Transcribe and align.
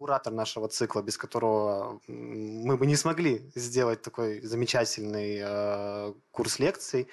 куратор 0.00 0.32
нашего 0.32 0.66
цикла, 0.66 1.02
без 1.02 1.18
которого 1.18 2.00
мы 2.08 2.78
бы 2.78 2.86
не 2.86 2.96
смогли 2.96 3.50
сделать 3.54 4.00
такой 4.00 4.40
замечательный 4.40 5.40
э, 5.42 6.14
курс 6.30 6.58
лекций, 6.58 7.06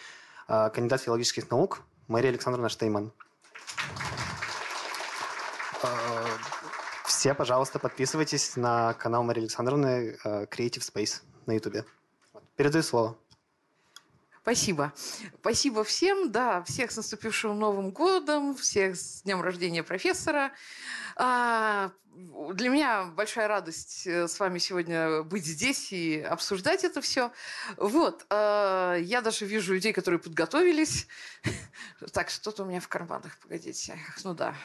э, 0.48 0.70
кандидат 0.74 1.02
филологических 1.02 1.52
наук 1.52 1.82
Мария 2.08 2.32
Александровна 2.32 2.70
Штейман. 2.70 3.12
Э, 5.84 5.88
все, 7.06 7.34
пожалуйста, 7.34 7.78
подписывайтесь 7.78 8.56
на 8.56 8.94
канал 8.94 9.24
Марии 9.24 9.42
Александровны 9.42 10.18
э, 10.24 10.46
Creative 10.46 10.80
Space 10.80 11.24
на 11.46 11.56
YouTube. 11.56 11.86
Передаю 12.56 12.84
слово. 12.84 13.18
Спасибо. 14.48 14.94
Спасибо 15.42 15.84
всем, 15.84 16.32
да, 16.32 16.64
всех 16.64 16.92
с 16.92 16.96
наступившим 16.96 17.60
Новым 17.60 17.92
годом, 17.92 18.56
всех 18.56 18.96
с 18.96 19.24
днем 19.24 19.42
рождения 19.42 19.84
профессора. 19.84 20.54
А, 21.18 21.92
для 22.54 22.70
меня 22.70 23.08
большая 23.08 23.50
радость 23.50 24.08
э, 24.08 24.26
с 24.26 24.40
вами 24.40 24.60
сегодня 24.60 25.22
быть 25.24 25.46
здесь 25.46 25.92
и 25.92 26.22
обсуждать 26.22 26.86
это 26.86 27.02
все. 27.02 27.34
Вот, 27.76 28.26
а, 28.30 28.96
я 28.96 29.20
даже 29.20 29.46
вижу 29.46 29.74
людей, 29.74 29.92
которые 29.92 30.22
подготовились. 30.22 31.08
Так, 32.14 32.30
что-то 32.30 32.64
у 32.64 32.66
меня 32.68 32.80
в 32.80 32.88
карманах, 32.88 33.38
погодите. 33.40 34.00
Ну 34.24 34.34
да, 34.34 34.56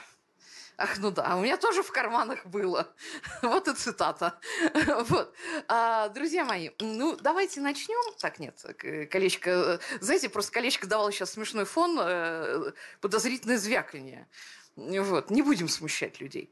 Ах, 0.82 0.98
ну 0.98 1.10
да, 1.10 1.36
у 1.36 1.40
меня 1.40 1.56
тоже 1.56 1.82
в 1.82 1.92
карманах 1.92 2.44
было. 2.46 2.88
вот 3.42 3.68
и 3.68 3.74
цитата. 3.74 4.38
вот. 5.08 5.32
А, 5.68 6.08
друзья 6.08 6.44
мои, 6.44 6.70
ну 6.80 7.16
давайте 7.16 7.60
начнем. 7.60 8.14
Так, 8.18 8.40
нет, 8.40 8.64
колечко... 9.10 9.78
Знаете, 10.00 10.28
просто 10.28 10.52
колечко 10.52 10.86
давало 10.86 11.12
сейчас 11.12 11.32
смешной 11.32 11.64
фон, 11.64 11.98
э, 12.00 12.72
подозрительное 13.00 13.58
звяканье. 13.58 14.26
Вот, 14.74 15.30
не 15.30 15.42
будем 15.42 15.68
смущать 15.68 16.20
людей. 16.20 16.50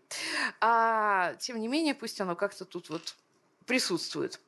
А, 0.61 1.34
тем 1.41 1.59
не 1.59 1.67
менее, 1.69 1.95
пусть 1.95 2.20
оно 2.20 2.37
как-то 2.37 2.65
тут 2.65 2.91
вот 2.91 3.17
присутствует. 3.67 4.41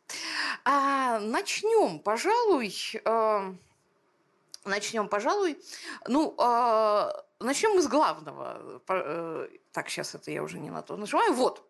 А, 0.65 1.19
начнем, 1.19 1.99
пожалуй, 1.99 2.75
э, 3.05 3.55
начнем, 4.65 5.09
пожалуй, 5.09 5.59
ну, 6.07 6.35
э, 6.39 7.13
начнем 7.43 7.81
с 7.81 7.87
главного. 7.87 8.83
Э, 8.89 9.49
так, 9.73 9.89
сейчас 9.89 10.15
это 10.15 10.31
я 10.31 10.43
уже 10.43 10.59
не 10.59 10.71
на 10.71 10.83
то 10.83 10.97
нажимаю. 10.97 11.33
Вот. 11.35 11.63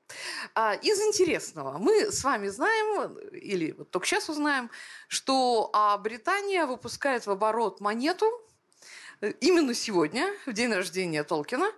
А, 0.55 0.75
из 0.75 1.01
интересного. 1.01 1.79
Мы 1.79 2.11
с 2.11 2.25
вами 2.25 2.48
знаем, 2.48 3.19
или 3.31 3.73
вот 3.73 3.91
только 3.91 4.06
сейчас 4.06 4.29
узнаем, 4.29 4.70
что 5.09 5.70
а, 5.73 5.97
Британия 5.98 6.67
выпускает 6.67 7.27
в 7.27 7.31
оборот 7.31 7.81
монету, 7.81 8.27
э, 9.20 9.33
именно 9.41 9.75
сегодня, 9.75 10.34
в 10.47 10.53
день 10.53 10.73
рождения 10.73 11.25
Толкина, 11.25 11.70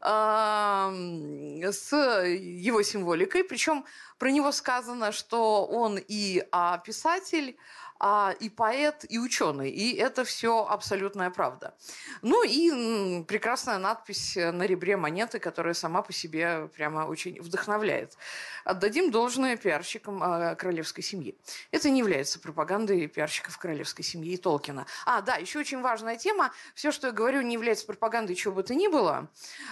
а, 0.00 0.92
с 0.92 1.92
его 1.92 2.82
символикой. 2.82 3.44
Причем 3.44 3.84
про 4.18 4.30
него 4.30 4.52
сказано, 4.52 5.12
что 5.12 5.66
он 5.66 5.98
и 5.98 6.44
писатель, 6.84 7.56
а, 8.04 8.34
и 8.40 8.48
поэт, 8.50 9.04
и 9.08 9.18
ученый. 9.18 9.70
И 9.70 9.94
это 9.94 10.24
все 10.24 10.66
абсолютная 10.66 11.30
правда. 11.30 11.72
Ну 12.20 12.42
и 12.44 13.22
прекрасная 13.22 13.78
надпись 13.78 14.34
на 14.34 14.64
ребре 14.64 14.96
монеты, 14.96 15.38
которая 15.38 15.72
сама 15.72 16.02
по 16.02 16.12
себе 16.12 16.68
прямо 16.74 17.06
очень 17.06 17.40
вдохновляет. 17.40 18.16
Отдадим 18.64 19.12
должное 19.12 19.56
пиарщикам 19.56 20.20
а, 20.20 20.56
королевской 20.56 21.04
семьи. 21.04 21.38
Это 21.70 21.90
не 21.90 22.00
является 22.00 22.40
пропагандой 22.40 23.06
пиарщиков 23.06 23.56
королевской 23.56 24.04
семьи 24.04 24.32
и 24.32 24.36
Толкина. 24.36 24.84
А, 25.06 25.20
да, 25.20 25.36
еще 25.36 25.60
очень 25.60 25.80
важная 25.80 26.16
тема. 26.16 26.50
Все, 26.74 26.90
что 26.90 27.06
я 27.06 27.12
говорю, 27.12 27.42
не 27.42 27.54
является 27.54 27.86
пропагандой 27.86 28.34
чего 28.34 28.52
бы 28.52 28.64
то 28.64 28.74
ни 28.74 28.88
было. 28.88 29.28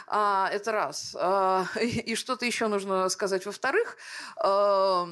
А, 0.07 0.49
это 0.53 0.71
раз. 0.71 1.17
А, 1.19 1.67
и 1.81 2.15
что-то 2.15 2.47
еще 2.47 2.69
нужно 2.69 3.09
сказать 3.09 3.45
во-вторых. 3.45 3.97
Мы 4.41 5.09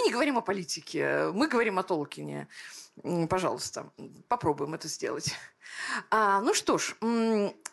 не 0.00 0.10
говорим 0.10 0.38
о 0.38 0.40
политике, 0.40 1.30
мы 1.34 1.48
говорим 1.48 1.78
о 1.78 1.82
Толкине. 1.82 1.97
Толкине. 1.98 2.48
Пожалуйста, 3.28 3.90
попробуем 4.28 4.74
это 4.74 4.88
сделать. 4.88 5.34
А, 6.10 6.40
ну 6.40 6.54
что 6.54 6.78
ж, 6.78 6.96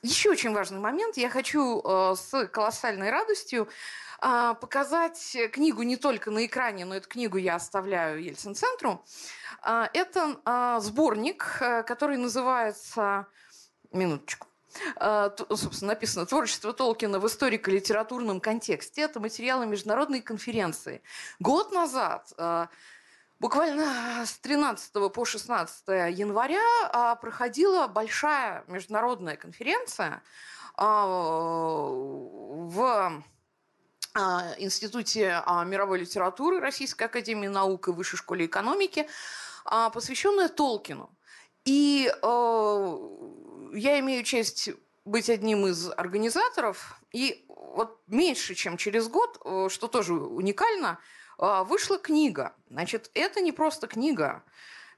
еще 0.03 0.29
очень 0.29 0.53
важный 0.53 0.79
момент. 0.79 1.15
Я 1.15 1.29
хочу 1.29 1.81
э, 1.81 2.15
с 2.17 2.45
колоссальной 2.47 3.09
радостью 3.09 3.69
а, 4.19 4.53
показать 4.53 5.37
книгу 5.53 5.81
не 5.81 5.95
только 5.95 6.29
на 6.29 6.45
экране, 6.45 6.83
но 6.83 6.95
эту 6.95 7.07
книгу 7.07 7.37
я 7.37 7.55
оставляю 7.55 8.21
Ельцин-центру. 8.21 9.01
А, 9.61 9.89
это 9.93 10.37
а, 10.43 10.81
сборник, 10.81 11.57
э, 11.61 11.83
который 11.83 12.17
называется... 12.17 13.27
Минуточку. 13.93 14.47
Собственно, 15.49 15.93
написано 15.93 16.25
«Творчество 16.25 16.73
Толкина 16.73 17.19
в 17.19 17.27
историко-литературном 17.27 18.41
контексте». 18.41 19.03
Это 19.03 19.21
материалы 19.21 19.65
международной 19.65 20.19
конференции. 20.19 21.01
Год 21.39 21.71
назад 21.71 22.33
Буквально 23.39 24.25
с 24.25 24.37
13 24.39 25.11
по 25.11 25.25
16 25.25 25.87
января 26.17 26.63
а, 26.93 27.15
проходила 27.15 27.87
большая 27.87 28.63
международная 28.67 29.35
конференция 29.35 30.23
а, 30.75 31.05
в 31.05 33.23
а, 34.13 34.53
Институте 34.57 35.43
мировой 35.65 35.99
литературы 35.99 36.61
Российской 36.61 37.03
академии 37.03 37.47
наук 37.47 37.89
и 37.89 37.91
Высшей 37.91 38.17
школе 38.17 38.45
экономики, 38.45 39.07
посвященная 39.65 40.47
Толкину. 40.47 41.09
И 41.65 42.09
я 42.21 43.99
имею 43.99 44.23
честь 44.23 44.69
быть 45.03 45.29
одним 45.29 45.67
из 45.67 45.91
организаторов, 45.91 47.01
и 47.11 47.45
вот 47.49 47.99
меньше, 48.07 48.55
чем 48.55 48.77
через 48.77 49.09
год, 49.09 49.41
что 49.71 49.87
тоже 49.87 50.13
уникально, 50.13 50.99
вышла 51.37 51.97
книга. 51.97 52.53
Значит, 52.69 53.11
это 53.13 53.41
не 53.41 53.51
просто 53.51 53.87
книга. 53.87 54.43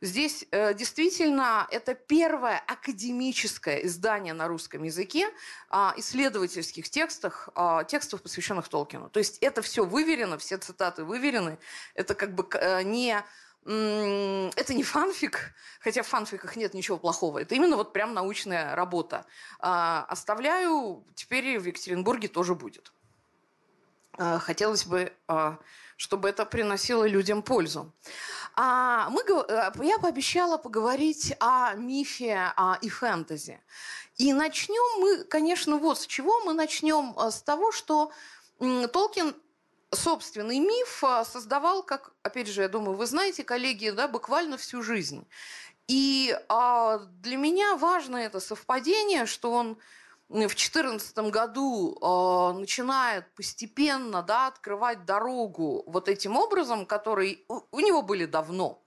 Здесь 0.01 0.45
э, 0.51 0.75
действительно 0.75 1.67
это 1.71 1.95
первое 1.95 2.61
академическое 2.67 3.77
издание 3.77 4.33
на 4.33 4.47
русском 4.47 4.83
языке 4.83 5.27
э, 5.71 5.91
исследовательских 5.97 6.89
текстов, 6.89 7.49
э, 7.55 7.79
текстов, 7.87 8.21
посвященных 8.21 8.69
Толкину. 8.69 9.09
То 9.09 9.19
есть 9.19 9.39
это 9.39 9.63
все 9.63 9.85
выверено, 9.85 10.37
все 10.37 10.57
цитаты 10.57 11.03
выверены. 11.03 11.57
Это 11.95 12.13
как 12.13 12.35
бы 12.35 12.47
э, 12.53 12.83
не 12.83 13.23
это 13.65 14.73
не 14.73 14.83
фанфик, 14.83 15.53
хотя 15.81 16.01
в 16.01 16.07
фанфиках 16.07 16.55
нет 16.55 16.73
ничего 16.73 16.97
плохого. 16.97 17.39
Это 17.39 17.53
именно 17.53 17.75
вот 17.75 17.91
прям 17.91 18.13
научная 18.13 18.73
работа. 18.75 19.25
Оставляю, 19.59 21.03
теперь 21.15 21.59
в 21.59 21.65
Екатеринбурге 21.65 22.29
тоже 22.29 22.55
будет. 22.55 22.93
Хотелось 24.17 24.85
бы 24.85 25.11
чтобы 25.97 26.29
это 26.29 26.45
приносило 26.45 27.05
людям 27.05 27.41
пользу. 27.41 27.91
А 28.55 29.09
мы, 29.09 29.21
э, 29.21 29.71
я 29.81 29.97
пообещала 29.99 30.57
поговорить 30.57 31.35
о 31.39 31.73
мифе 31.73 32.53
а, 32.55 32.77
и 32.81 32.89
фэнтези. 32.89 33.59
И 34.17 34.31
начнем 34.31 35.01
мы, 35.01 35.23
конечно, 35.25 35.77
вот 35.77 35.99
с 35.99 36.07
чего. 36.07 36.39
Мы 36.45 36.53
начнем 36.53 37.15
э, 37.17 37.31
с 37.31 37.41
того, 37.41 37.71
что 37.71 38.11
Толкин 38.59 39.35
собственный 39.91 40.59
миф 40.59 41.03
э, 41.03 41.23
создавал, 41.25 41.83
как, 41.83 42.13
опять 42.21 42.47
же, 42.47 42.61
я 42.61 42.69
думаю, 42.69 42.95
вы 42.95 43.07
знаете, 43.07 43.43
коллеги, 43.43 43.89
да, 43.89 44.07
буквально 44.07 44.57
всю 44.57 44.83
жизнь. 44.83 45.27
И 45.87 46.37
а, 46.49 46.99
для 47.21 47.37
меня 47.37 47.75
важно 47.75 48.17
это 48.17 48.39
совпадение, 48.39 49.25
что 49.25 49.51
он 49.51 49.77
в 50.29 50.33
2014 50.33 51.17
году 51.31 51.97
э, 52.01 52.59
начинает 52.59 53.33
постепенно 53.33 54.21
да, 54.21 54.47
открывать 54.47 55.05
дорогу 55.05 55.83
вот 55.87 56.09
этим 56.09 56.35
образом, 56.35 56.85
который 56.85 57.45
у, 57.47 57.61
у 57.71 57.79
него 57.79 58.01
были 58.01 58.25
давно. 58.25 58.83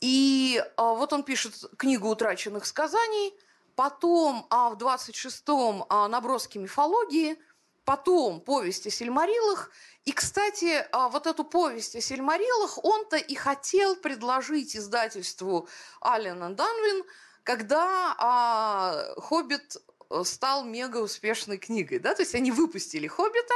И 0.00 0.60
э, 0.60 0.72
вот 0.76 1.12
он 1.12 1.22
пишет 1.22 1.54
книгу 1.76 2.08
утраченных 2.08 2.66
сказаний, 2.66 3.32
потом 3.76 4.46
а 4.50 4.70
в 4.70 4.76
26-м 4.76 5.84
а, 5.88 6.08
наброски 6.08 6.58
мифологии, 6.58 7.38
потом 7.84 8.40
повесть 8.40 8.86
о 8.86 8.90
Сильмарилах. 8.90 9.70
И, 10.04 10.12
кстати, 10.12 10.86
а, 10.92 11.08
вот 11.08 11.26
эту 11.26 11.44
повесть 11.44 11.96
о 11.96 12.00
Сильмарилах 12.00 12.84
он-то 12.84 13.16
и 13.16 13.34
хотел 13.34 13.96
предложить 13.96 14.76
издательству 14.76 15.68
Аллена 16.00 16.50
Данвин, 16.50 17.04
когда 17.44 18.14
а, 18.18 19.14
«Хоббит» 19.16 19.76
стал 20.24 20.64
мега 20.64 20.98
успешной 20.98 21.58
книгой. 21.58 21.98
Да? 21.98 22.14
То 22.14 22.22
есть 22.22 22.34
они 22.34 22.50
выпустили 22.50 23.06
«Хоббита», 23.06 23.54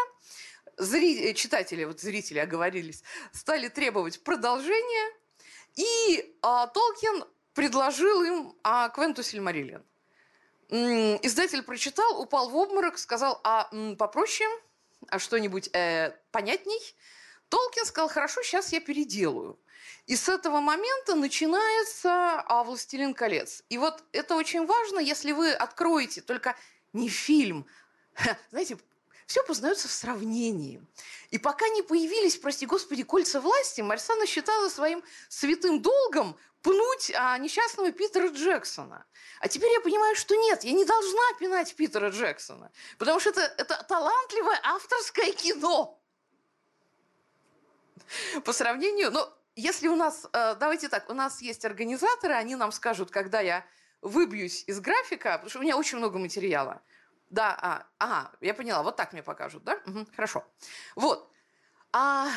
зри... 0.77 1.35
читатели, 1.35 1.85
вот 1.85 2.01
зрители 2.01 2.39
оговорились, 2.39 3.03
стали 3.33 3.69
требовать 3.69 4.23
продолжения, 4.23 5.13
и 5.75 6.35
а, 6.43 6.67
Толкин 6.67 7.25
предложил 7.55 8.23
им 8.23 8.55
а, 8.63 8.89
Квенту 8.89 9.23
Сильмариллиан. 9.23 9.85
Издатель 10.69 11.63
прочитал, 11.63 12.21
упал 12.21 12.51
в 12.51 12.57
обморок, 12.57 12.99
сказал, 12.99 13.41
а 13.45 13.69
м, 13.73 13.97
попроще, 13.97 14.49
а 15.09 15.19
что-нибудь 15.21 15.71
э, 15.73 16.11
понятней. 16.33 16.81
Толкин 17.49 17.85
сказал, 17.85 18.09
хорошо, 18.09 18.43
сейчас 18.43 18.73
я 18.73 18.81
переделаю. 18.81 19.61
И 20.07 20.17
с 20.17 20.29
этого 20.29 20.61
момента 20.61 21.15
начинается 21.15 22.41
а, 22.47 22.65
«Властелин 22.65 23.15
колец». 23.15 23.63
И 23.69 23.79
вот 23.79 24.05
это 24.13 24.37
очень 24.37 24.67
важно, 24.67 24.99
если 24.99 25.33
вы 25.33 25.53
откроете 25.53 26.21
только 26.21 26.57
не 26.93 27.09
фильм, 27.09 27.67
знаете, 28.51 28.79
все 29.27 29.43
познается 29.43 29.89
в 29.89 29.93
сравнении. 29.93 30.81
И 31.31 31.39
пока 31.39 31.69
не 31.69 31.83
появились, 31.83 32.37
прости 32.37 32.65
господи, 32.65 33.03
кольца 33.03 33.41
власти, 33.41 33.81
Марсана 33.81 34.27
считала 34.27 34.69
своим 34.69 35.03
святым 35.29 35.83
долгом 35.83 36.37
пнуть 36.63 37.13
а, 37.15 37.37
несчастного 37.39 37.93
Питера 37.93 38.29
Джексона. 38.29 39.05
А 39.41 39.49
теперь 39.49 39.73
я 39.73 39.81
понимаю, 39.81 40.15
что 40.17 40.35
нет, 40.37 40.65
я 40.65 40.73
не 40.73 40.85
должна 40.85 41.23
пинать 41.39 41.75
Питера 41.75 42.11
Джексона, 42.11 42.71
потому 42.99 43.21
что 43.21 43.31
это, 43.31 43.41
это 43.59 43.85
талантливое 43.89 44.61
авторское 44.63 45.33
кино. 45.33 46.01
По 48.45 48.53
сравнению, 48.53 49.11
ну, 49.11 49.29
если 49.57 49.89
у 49.89 49.97
нас, 49.97 50.27
э, 50.33 50.55
давайте 50.61 50.89
так, 50.89 51.11
у 51.11 51.15
нас 51.15 51.41
есть 51.41 51.65
организаторы, 51.65 52.35
они 52.35 52.55
нам 52.57 52.71
скажут, 52.73 53.11
когда 53.11 53.41
я 53.41 53.65
выбьюсь 54.03 54.63
из 54.67 54.81
графика, 54.81 55.33
потому 55.33 55.49
что 55.49 55.59
у 55.59 55.63
меня 55.63 55.77
очень 55.77 55.99
много 55.99 56.19
материала. 56.19 56.83
Да, 57.31 57.57
а, 57.61 57.87
ага, 57.99 58.33
я 58.41 58.55
поняла, 58.55 58.83
вот 58.83 58.97
так 58.97 59.13
мне 59.13 59.23
покажут, 59.23 59.65
да? 59.65 59.81
Угу, 59.87 60.07
хорошо. 60.15 60.47
Вот. 60.95 61.29
А, 61.93 62.29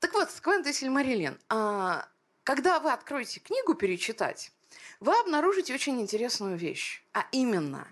так 0.00 0.12
вот, 0.12 0.30
Сквент 0.30 0.66
и 0.66 0.72
Сильмариллиан. 0.72 1.38
А, 1.48 2.08
когда 2.42 2.80
вы 2.80 2.92
откроете 2.92 3.40
книгу 3.40 3.74
перечитать, 3.74 4.52
вы 5.00 5.18
обнаружите 5.20 5.72
очень 5.72 6.00
интересную 6.00 6.56
вещь. 6.56 7.04
А 7.12 7.26
именно, 7.30 7.86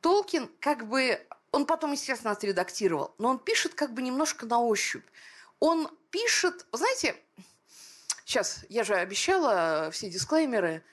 Толкин 0.00 0.50
как 0.60 0.86
бы... 0.86 1.26
Он 1.50 1.64
потом, 1.64 1.92
естественно, 1.92 2.32
отредактировал, 2.32 3.14
но 3.16 3.30
он 3.30 3.38
пишет 3.38 3.74
как 3.74 3.94
бы 3.94 4.02
немножко 4.02 4.44
на 4.44 4.60
ощупь. 4.60 5.06
Он 5.60 5.88
пишет... 6.10 6.66
Знаете, 6.72 7.16
сейчас, 8.28 8.64
я 8.68 8.84
же 8.84 8.94
обещала 8.94 9.90
все 9.90 10.10
дисклеймеры. 10.10 10.84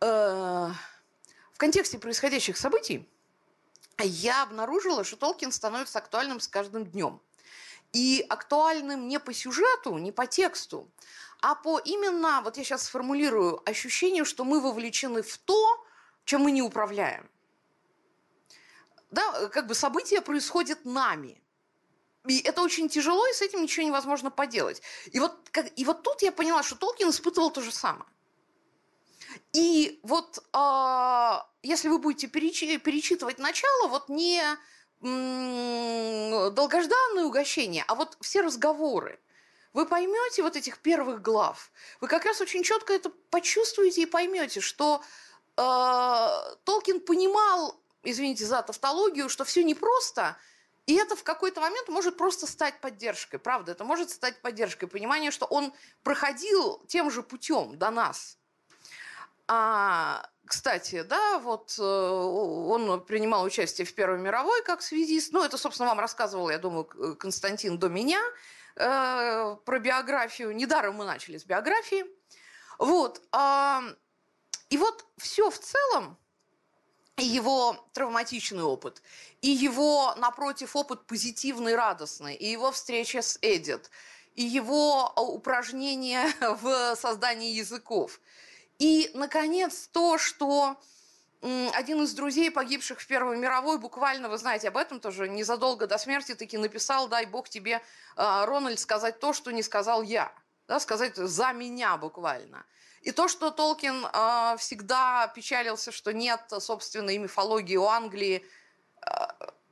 Э, 0.00 0.70
в 1.52 1.58
контексте 1.58 1.98
происходящих 1.98 2.56
событий 2.56 3.08
я 4.02 4.42
обнаружила, 4.42 5.04
что 5.04 5.16
Толкин 5.16 5.52
становится 5.52 5.98
актуальным 5.98 6.40
с 6.40 6.48
каждым 6.48 6.84
днем. 6.84 7.20
И 7.92 8.24
актуальным 8.28 9.08
не 9.08 9.18
по 9.18 9.32
сюжету, 9.32 9.96
не 9.96 10.12
по 10.12 10.26
тексту, 10.26 10.90
а 11.40 11.54
по 11.54 11.78
именно, 11.78 12.42
вот 12.42 12.58
я 12.58 12.64
сейчас 12.64 12.84
сформулирую, 12.84 13.62
ощущению, 13.68 14.24
что 14.24 14.44
мы 14.44 14.60
вовлечены 14.60 15.22
в 15.22 15.38
то, 15.38 15.86
чем 16.24 16.42
мы 16.42 16.50
не 16.50 16.60
управляем. 16.60 17.30
Да, 19.10 19.48
как 19.48 19.66
бы 19.66 19.74
события 19.74 20.20
происходят 20.20 20.84
нами. 20.84 21.40
И 22.28 22.40
это 22.40 22.60
очень 22.62 22.88
тяжело, 22.90 23.26
и 23.26 23.32
с 23.32 23.40
этим 23.40 23.62
ничего 23.62 23.86
невозможно 23.86 24.30
поделать. 24.30 24.82
И 25.12 25.18
вот, 25.18 25.34
как, 25.50 25.66
и 25.76 25.84
вот 25.84 26.02
тут 26.02 26.20
я 26.22 26.30
поняла, 26.30 26.62
что 26.62 26.76
Толкин 26.76 27.08
испытывал 27.08 27.50
то 27.50 27.62
же 27.62 27.72
самое. 27.72 28.04
И 29.54 29.98
вот 30.02 30.38
э, 30.52 31.32
если 31.62 31.88
вы 31.88 31.98
будете 31.98 32.26
перечи, 32.28 32.76
перечитывать 32.76 33.38
начало, 33.38 33.88
вот 33.88 34.10
не 34.10 34.42
м- 35.00 36.54
долгожданное 36.54 37.24
угощение, 37.24 37.84
а 37.88 37.94
вот 37.94 38.18
все 38.20 38.42
разговоры, 38.42 39.18
вы 39.72 39.86
поймете 39.86 40.42
вот 40.42 40.56
этих 40.56 40.78
первых 40.78 41.22
глав, 41.22 41.70
вы 42.00 42.08
как 42.08 42.26
раз 42.26 42.40
очень 42.42 42.62
четко 42.62 42.92
это 42.92 43.10
почувствуете 43.30 44.02
и 44.02 44.06
поймете, 44.06 44.60
что 44.60 45.02
э, 45.56 46.56
Толкин 46.64 47.00
понимал, 47.00 47.80
извините 48.02 48.44
за 48.44 48.62
тавтологию, 48.62 49.30
что 49.30 49.44
все 49.44 49.64
непросто, 49.64 50.36
и 50.88 50.94
это 50.94 51.14
в 51.14 51.22
какой-то 51.22 51.60
момент 51.60 51.88
может 51.88 52.16
просто 52.16 52.46
стать 52.46 52.80
поддержкой. 52.80 53.38
Правда, 53.38 53.72
это 53.72 53.84
может 53.84 54.10
стать 54.10 54.42
поддержкой. 54.42 54.88
Понимание, 54.88 55.30
что 55.30 55.46
он 55.46 55.72
проходил 56.02 56.82
тем 56.88 57.10
же 57.10 57.22
путем 57.22 57.78
до 57.78 57.90
нас– 57.90 58.38
а, 59.50 60.28
кстати, 60.44 61.02
да, 61.02 61.38
вот 61.38 61.74
э, 61.78 61.82
он 61.82 63.02
принимал 63.06 63.44
участие 63.44 63.86
в 63.86 63.94
Первой 63.94 64.18
мировой 64.18 64.62
как 64.62 64.82
связист. 64.82 65.32
Ну, 65.32 65.42
это, 65.42 65.56
собственно, 65.56 65.88
вам 65.88 66.00
рассказывал, 66.00 66.50
я 66.50 66.58
думаю, 66.58 66.84
Константин 66.84 67.78
до 67.78 67.88
меня 67.88 68.20
э, 68.76 69.56
про 69.64 69.78
биографию. 69.78 70.54
Недаром 70.54 70.96
мы 70.96 71.06
начали 71.06 71.38
с 71.38 71.46
биографии. 71.46 72.04
Вот. 72.78 73.22
Э, 73.32 73.80
и 74.68 74.76
вот 74.76 75.06
все 75.16 75.50
в 75.50 75.58
целом, 75.58 76.18
и 77.18 77.24
его 77.24 77.88
травматичный 77.92 78.62
опыт, 78.62 79.02
и 79.42 79.50
его, 79.50 80.14
напротив, 80.16 80.76
опыт 80.76 81.06
позитивный, 81.06 81.74
радостный, 81.74 82.34
и 82.34 82.50
его 82.50 82.72
встреча 82.72 83.22
с 83.22 83.38
Эдит, 83.42 83.90
и 84.34 84.42
его 84.42 85.12
упражнения 85.16 86.32
в 86.40 86.94
создании 86.96 87.52
языков– 87.52 88.20
и, 88.78 89.10
наконец, 89.14 89.88
то, 89.92 90.18
что 90.18 90.76
один 91.40 92.02
из 92.02 92.14
друзей, 92.14 92.50
погибших 92.50 93.00
в 93.00 93.06
Первой 93.06 93.36
мировой, 93.36 93.78
буквально, 93.78 94.28
вы 94.28 94.38
знаете 94.38 94.68
об 94.68 94.76
этом 94.76 95.00
тоже, 95.00 95.28
незадолго 95.28 95.86
до 95.86 95.98
смерти 95.98 96.34
таки 96.34 96.58
написал, 96.58 97.08
дай 97.08 97.26
бог 97.26 97.48
тебе, 97.48 97.80
а, 98.16 98.46
Рональд, 98.46 98.78
сказать 98.78 99.20
то, 99.20 99.32
что 99.32 99.50
не 99.52 99.62
сказал 99.62 100.02
я. 100.02 100.32
Да, 100.66 100.80
сказать 100.80 101.16
за 101.16 101.52
меня 101.52 101.96
буквально. 101.96 102.66
И 103.08 103.12
то, 103.12 103.26
что 103.26 103.50
Толкин 103.50 104.04
э, 104.04 104.56
всегда 104.58 105.32
печалился, 105.34 105.92
что 105.92 106.12
нет 106.12 106.40
собственной 106.58 107.16
мифологии 107.16 107.76
у 107.76 107.86
Англии, 107.86 108.44
э, 109.00 109.08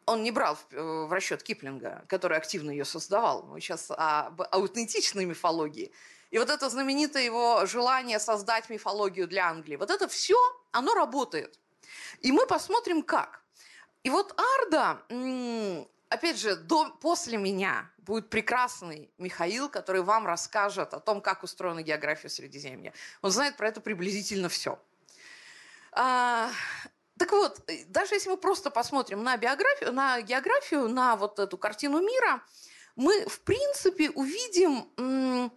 он 0.07 0.23
не 0.23 0.31
брал 0.31 0.57
в, 0.71 1.07
в 1.07 1.13
расчет 1.13 1.43
Киплинга, 1.43 2.03
который 2.09 2.39
активно 2.39 2.71
ее 2.71 2.87
создавал. 2.87 3.43
Мы 3.43 3.61
сейчас 3.61 3.91
об 3.91 4.41
аутентичной 4.41 5.27
мифологии. 5.27 5.93
И 6.31 6.39
вот 6.39 6.49
это 6.49 6.71
знаменитое 6.71 7.25
его 7.25 7.67
желание 7.67 8.21
создать 8.21 8.71
мифологию 8.71 9.29
для 9.29 9.51
Англии, 9.51 9.77
вот 9.77 9.91
это 9.91 10.09
все, 10.09 10.39
оно 10.73 10.95
работает. 10.95 11.61
И 12.23 12.33
мы 12.33 12.47
посмотрим, 12.47 13.03
как. 13.03 13.43
И 14.03 14.09
вот 14.09 14.35
Арда, 14.63 15.03
опять 16.09 16.39
же, 16.39 16.57
до, 16.57 16.91
после 17.01 17.39
меня 17.39 17.91
будет 17.99 18.31
прекрасный 18.31 19.11
Михаил, 19.19 19.69
который 19.69 20.03
вам 20.03 20.27
расскажет 20.27 20.95
о 20.95 21.01
том, 21.01 21.21
как 21.21 21.43
устроена 21.43 21.83
география 21.83 22.29
Средиземья. 22.29 22.93
Он 23.23 23.31
знает 23.31 23.57
про 23.57 23.69
это 23.69 23.81
приблизительно 23.81 24.49
все. 24.49 24.79
А, 25.93 26.51
так 27.19 27.33
вот, 27.33 27.61
даже 27.89 28.15
если 28.15 28.31
мы 28.31 28.37
просто 28.37 28.71
посмотрим 28.71 29.23
на 29.23 29.37
биографию, 29.37 29.93
на 29.93 30.21
географию, 30.21 30.89
на 30.89 31.17
вот 31.17 31.39
эту 31.39 31.57
картину 31.59 32.01
мира, 32.01 32.43
мы, 32.95 33.27
в 33.27 33.41
принципе, 33.41 34.11
увидим 34.11 35.53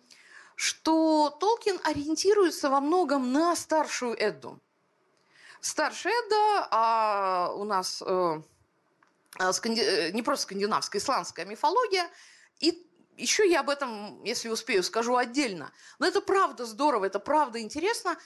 что 0.60 1.30
Толкин 1.40 1.80
ориентируется 1.86 2.70
во 2.70 2.82
многом 2.82 3.32
на 3.32 3.56
старшую 3.56 4.14
Эдду. 4.22 4.60
Старшая 5.62 6.12
Эдда 6.12 6.68
а 6.70 7.54
у 7.56 7.64
нас 7.64 8.04
э, 8.06 8.42
сканди... 9.52 9.82
Э, 9.82 10.12
не 10.12 10.22
просто 10.22 10.44
скандинавская, 10.44 11.02
исландская 11.02 11.46
мифология. 11.46 12.10
И 12.60 12.86
еще 13.18 13.50
я 13.50 13.60
об 13.62 13.70
этом, 13.70 14.24
если 14.24 14.50
успею, 14.50 14.84
скажу 14.84 15.16
отдельно. 15.16 15.72
Но 16.00 16.08
это 16.08 16.22
правда 16.22 16.66
здорово, 16.66 17.06
это 17.06 17.20
правда 17.20 17.60
интересно. 17.60 18.18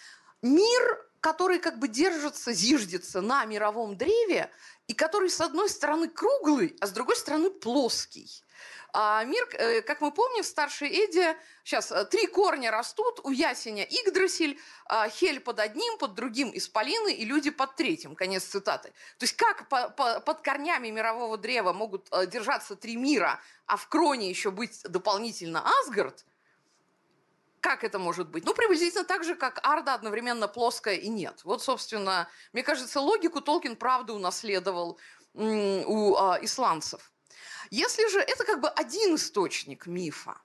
Мир, 0.42 1.10
который 1.20 1.60
как 1.60 1.80
бы 1.80 1.88
держится, 1.88 2.54
зиждется 2.54 3.22
на 3.22 3.46
мировом 3.46 3.98
древе, 3.98 4.52
и 4.88 4.94
который 4.94 5.30
с 5.30 5.42
одной 5.42 5.70
стороны 5.70 6.10
круглый, 6.10 6.76
а 6.80 6.88
с 6.88 6.92
другой 6.92 7.16
стороны 7.16 7.50
плоский. 7.50 8.44
А 8.96 9.24
мир, 9.24 9.48
э, 9.54 9.82
как 9.82 10.02
мы 10.02 10.12
помним, 10.12 10.44
в 10.44 10.46
старшей 10.46 10.88
Эде 10.88 11.36
сейчас 11.64 11.92
э, 11.92 12.06
три 12.06 12.28
корня 12.28 12.70
растут, 12.70 13.22
у 13.24 13.32
ясеня 13.32 13.84
Игдрасиль, 13.84 14.60
а 14.86 15.10
Хель 15.10 15.40
под 15.40 15.60
одним, 15.60 15.98
под 15.98 16.14
другим 16.14 16.52
Исполины 16.54 17.12
и 17.12 17.26
люди 17.26 17.50
под 17.50 17.76
третьим. 17.76 18.14
Конец 18.16 18.44
цитаты. 18.44 18.90
То 19.18 19.24
есть 19.24 19.36
как 19.36 19.68
по, 19.68 19.90
по, 19.90 20.20
под 20.20 20.42
корнями 20.42 20.90
мирового 20.90 21.40
древа 21.40 21.74
могут 21.74 22.08
э, 22.12 22.28
держаться 22.28 22.76
три 22.76 22.96
мира, 22.96 23.42
а 23.66 23.78
в 23.78 23.88
кроне 23.88 24.30
еще 24.30 24.52
быть 24.52 24.84
дополнительно 24.84 25.64
Асгард, 25.80 26.24
как 27.62 27.84
это 27.84 27.98
может 27.98 28.30
быть? 28.30 28.46
Ну, 28.46 28.54
приблизительно 28.54 29.06
так 29.06 29.24
же, 29.24 29.36
как 29.36 29.60
Арда 29.64 29.94
одновременно 29.96 30.48
плоская 30.48 30.96
и 30.96 31.08
нет. 31.08 31.40
Вот, 31.46 31.64
собственно, 31.64 32.28
мне 32.52 32.62
кажется, 32.62 33.00
логику 33.00 33.40
Толкин 33.40 33.78
правда 33.78 34.14
унаследовал 34.14 35.00
у 35.34 36.16
а, 36.16 36.38
исландцев. 36.42 37.13
Если 37.74 38.08
же 38.08 38.20
это 38.20 38.44
как 38.44 38.62
бы 38.62 38.70
один 38.70 39.16
источник 39.16 39.88
мифа, 39.88 40.38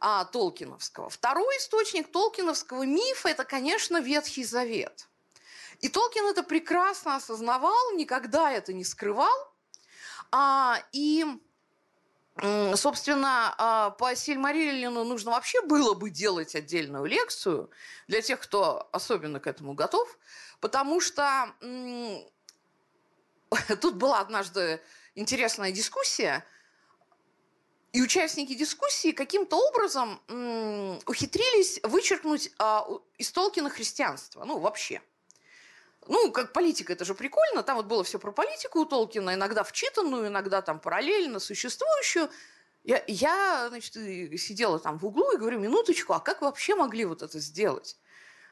а, 0.00 0.24
Толкиновского. 0.24 1.10
Второй 1.10 1.58
источник 1.58 2.10
Толкиновского 2.10 2.86
мифа– 2.86 3.28
это, 3.30 3.44
конечно, 3.44 4.00
Ветхий 4.00 4.42
Завет. 4.42 5.06
И 5.80 5.90
Толкин 5.90 6.24
это 6.24 6.42
прекрасно 6.42 7.16
осознавал, 7.16 7.92
никогда 7.92 8.50
это 8.50 8.72
не 8.72 8.84
скрывал. 8.84 9.52
А, 10.32 10.82
и, 10.92 11.26
собственно, 12.74 13.54
а, 13.58 13.90
по 13.90 14.16
Сильмариллину 14.16 15.04
нужно 15.04 15.32
вообще 15.32 15.60
было 15.60 15.92
бы 15.92 16.08
делать 16.08 16.54
отдельную 16.54 17.04
лекцию 17.04 17.70
для 18.08 18.22
тех, 18.22 18.40
кто 18.40 18.88
особенно 18.92 19.40
к 19.40 19.46
этому 19.46 19.74
готов, 19.74 20.18
потому 20.60 21.02
что 21.02 21.52
тут 23.82 23.96
была 23.96 24.20
однажды 24.20 24.80
интересная 25.16 25.72
дискуссия, 25.72 26.44
и 27.92 28.02
участники 28.02 28.54
дискуссии 28.54 29.12
каким-то 29.12 29.56
образом 29.56 30.20
м, 30.28 31.00
ухитрились 31.06 31.80
вычеркнуть 31.82 32.52
а, 32.58 32.86
из 33.16 33.32
Толкина 33.32 33.70
христианство. 33.70 34.44
Ну, 34.44 34.58
вообще. 34.58 35.00
Ну, 36.06 36.30
как 36.30 36.52
политика, 36.52 36.92
это 36.92 37.04
же 37.04 37.14
прикольно. 37.14 37.62
Там 37.62 37.76
вот 37.76 37.86
было 37.86 38.04
все 38.04 38.18
про 38.18 38.32
политику 38.32 38.80
у 38.80 38.84
Толкина, 38.84 39.34
иногда 39.34 39.64
вчитанную, 39.64 40.28
иногда 40.28 40.60
там 40.60 40.78
параллельно 40.78 41.40
существующую. 41.40 42.30
Я, 42.84 43.02
я, 43.06 43.68
значит, 43.70 43.94
сидела 43.94 44.78
там 44.78 44.98
в 44.98 45.06
углу 45.06 45.32
и 45.32 45.38
говорю, 45.38 45.58
минуточку, 45.58 46.12
а 46.12 46.20
как 46.20 46.42
вообще 46.42 46.74
могли 46.74 47.06
вот 47.06 47.22
это 47.22 47.40
сделать? 47.40 47.96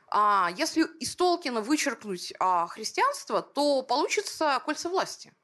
А 0.09 0.51
если 0.57 0.85
из 1.01 1.15
Толкина 1.17 1.61
вычеркнуть 1.61 2.33
а, 2.41 2.67
христианство, 2.67 3.43
то 3.43 3.83
получится 3.83 4.61
кольца 4.65 4.89
власти. 4.89 5.35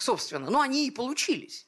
Собственно. 0.00 0.50
Но 0.50 0.60
они 0.62 0.86
и 0.86 0.90
получились. 0.90 1.66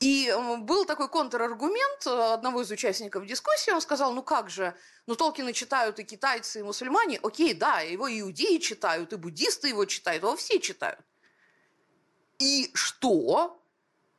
И 0.00 0.32
был 0.60 0.86
такой 0.86 1.08
контраргумент 1.08 2.06
одного 2.06 2.62
из 2.62 2.70
участников 2.70 3.26
дискуссии. 3.26 3.70
Он 3.70 3.80
сказал, 3.82 4.14
ну 4.14 4.22
как 4.22 4.48
же, 4.48 4.74
ну 5.06 5.16
Толкина 5.16 5.52
читают 5.52 5.98
и 5.98 6.04
китайцы, 6.04 6.60
и 6.60 6.62
мусульмане. 6.62 7.18
Окей, 7.22 7.52
да, 7.52 7.80
его 7.80 8.08
и 8.08 8.20
иудеи 8.20 8.58
читают, 8.58 9.12
и 9.12 9.16
буддисты 9.16 9.68
его 9.68 9.84
читают, 9.84 10.22
его 10.22 10.34
все 10.36 10.60
читают. 10.60 11.00
И 12.38 12.70
что? 12.72 13.62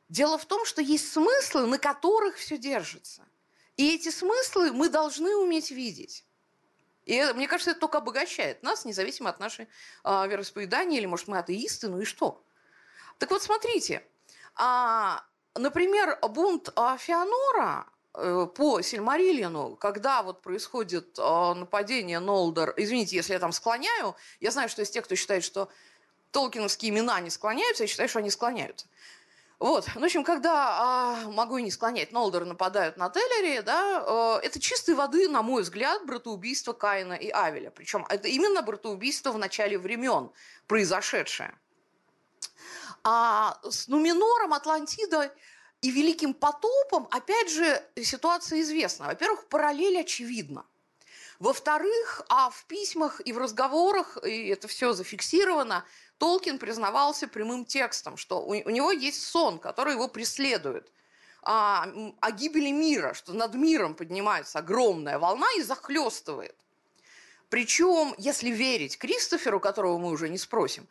Дело 0.08 0.38
в 0.38 0.44
том, 0.44 0.64
что 0.64 0.80
есть 0.80 1.10
смыслы, 1.10 1.66
на 1.66 1.78
которых 1.78 2.36
все 2.36 2.56
держится. 2.56 3.26
И 3.76 3.94
эти 3.94 4.10
смыслы 4.10 4.72
мы 4.72 4.90
должны 4.90 5.34
уметь 5.34 5.70
видеть. 5.72 6.24
И 7.04 7.20
мне 7.34 7.48
кажется, 7.48 7.72
это 7.72 7.80
только 7.80 7.98
обогащает 7.98 8.62
нас, 8.62 8.84
независимо 8.84 9.30
от 9.30 9.40
нашей 9.40 9.66
э, 10.04 10.28
вероисповедания, 10.28 10.98
или, 10.98 11.06
может, 11.06 11.26
мы 11.26 11.38
атеисты, 11.38 11.88
ну 11.88 12.00
и 12.00 12.04
что? 12.04 12.44
Так 13.20 13.30
вот, 13.30 13.42
смотрите, 13.42 14.02
а, 14.56 15.22
например, 15.54 16.18
бунт 16.30 16.72
а, 16.74 16.96
Феонора 16.96 17.86
э, 18.14 18.46
по 18.56 18.80
Сильмариллину, 18.80 19.76
когда 19.76 20.22
вот 20.22 20.40
происходит 20.40 21.18
э, 21.18 21.54
нападение 21.54 22.18
Нолдер, 22.18 22.72
извините, 22.78 23.16
если 23.16 23.34
я 23.34 23.38
там 23.38 23.52
склоняю, 23.52 24.16
я 24.40 24.50
знаю, 24.50 24.70
что 24.70 24.80
есть 24.80 24.94
те, 24.94 25.02
кто 25.02 25.16
считает, 25.16 25.44
что 25.44 25.68
толкиновские 26.30 26.92
имена 26.92 27.20
не 27.20 27.28
склоняются, 27.28 27.84
я 27.84 27.88
считаю, 27.88 28.08
что 28.08 28.20
они 28.20 28.30
склоняются. 28.30 28.86
Вот, 29.58 29.86
ну, 29.94 30.00
в 30.00 30.04
общем, 30.04 30.24
когда, 30.24 30.78
а, 30.80 31.30
могу 31.30 31.58
и 31.58 31.62
не 31.62 31.70
склонять, 31.70 32.12
Нолдер 32.12 32.46
нападают 32.46 32.96
на 32.96 33.10
Теллери, 33.10 33.60
да, 33.60 34.38
э, 34.40 34.46
это 34.46 34.58
чистой 34.58 34.94
воды, 34.94 35.28
на 35.28 35.42
мой 35.42 35.60
взгляд, 35.60 36.06
братоубийство 36.06 36.72
Каина 36.72 37.12
и 37.12 37.28
Авеля. 37.28 37.70
Причем 37.70 38.06
это 38.08 38.28
именно 38.28 38.62
братоубийство 38.62 39.30
в 39.30 39.36
начале 39.36 39.76
времен 39.76 40.30
произошедшее. 40.66 41.54
А 43.02 43.58
с 43.68 43.88
Нуминором, 43.88 44.52
Атлантидой 44.52 45.30
и 45.80 45.90
Великим 45.90 46.34
потопом, 46.34 47.08
опять 47.10 47.50
же, 47.50 47.82
ситуация 48.02 48.60
известна. 48.60 49.06
Во-первых, 49.06 49.46
параллель 49.48 50.00
очевидна. 50.00 50.64
Во-вторых, 51.38 52.22
а 52.28 52.50
в 52.50 52.66
письмах 52.66 53.22
и 53.24 53.32
в 53.32 53.38
разговорах, 53.38 54.18
и 54.22 54.48
это 54.48 54.68
все 54.68 54.92
зафиксировано, 54.92 55.86
Толкин 56.18 56.58
признавался 56.58 57.28
прямым 57.28 57.64
текстом, 57.64 58.18
что 58.18 58.40
у, 58.42 58.50
у 58.50 58.70
него 58.70 58.92
есть 58.92 59.26
сон, 59.26 59.58
который 59.58 59.94
его 59.94 60.06
преследует. 60.06 60.92
А, 61.42 61.88
о 62.20 62.30
гибели 62.32 62.70
мира, 62.70 63.14
что 63.14 63.32
над 63.32 63.54
миром 63.54 63.94
поднимается 63.94 64.58
огромная 64.58 65.18
волна 65.18 65.46
и 65.56 65.62
захлестывает. 65.62 66.54
Причем, 67.48 68.14
если 68.18 68.50
верить 68.50 68.98
Кристоферу, 68.98 69.58
которого 69.58 69.96
мы 69.96 70.10
уже 70.10 70.28
не 70.28 70.36
спросим, 70.36 70.86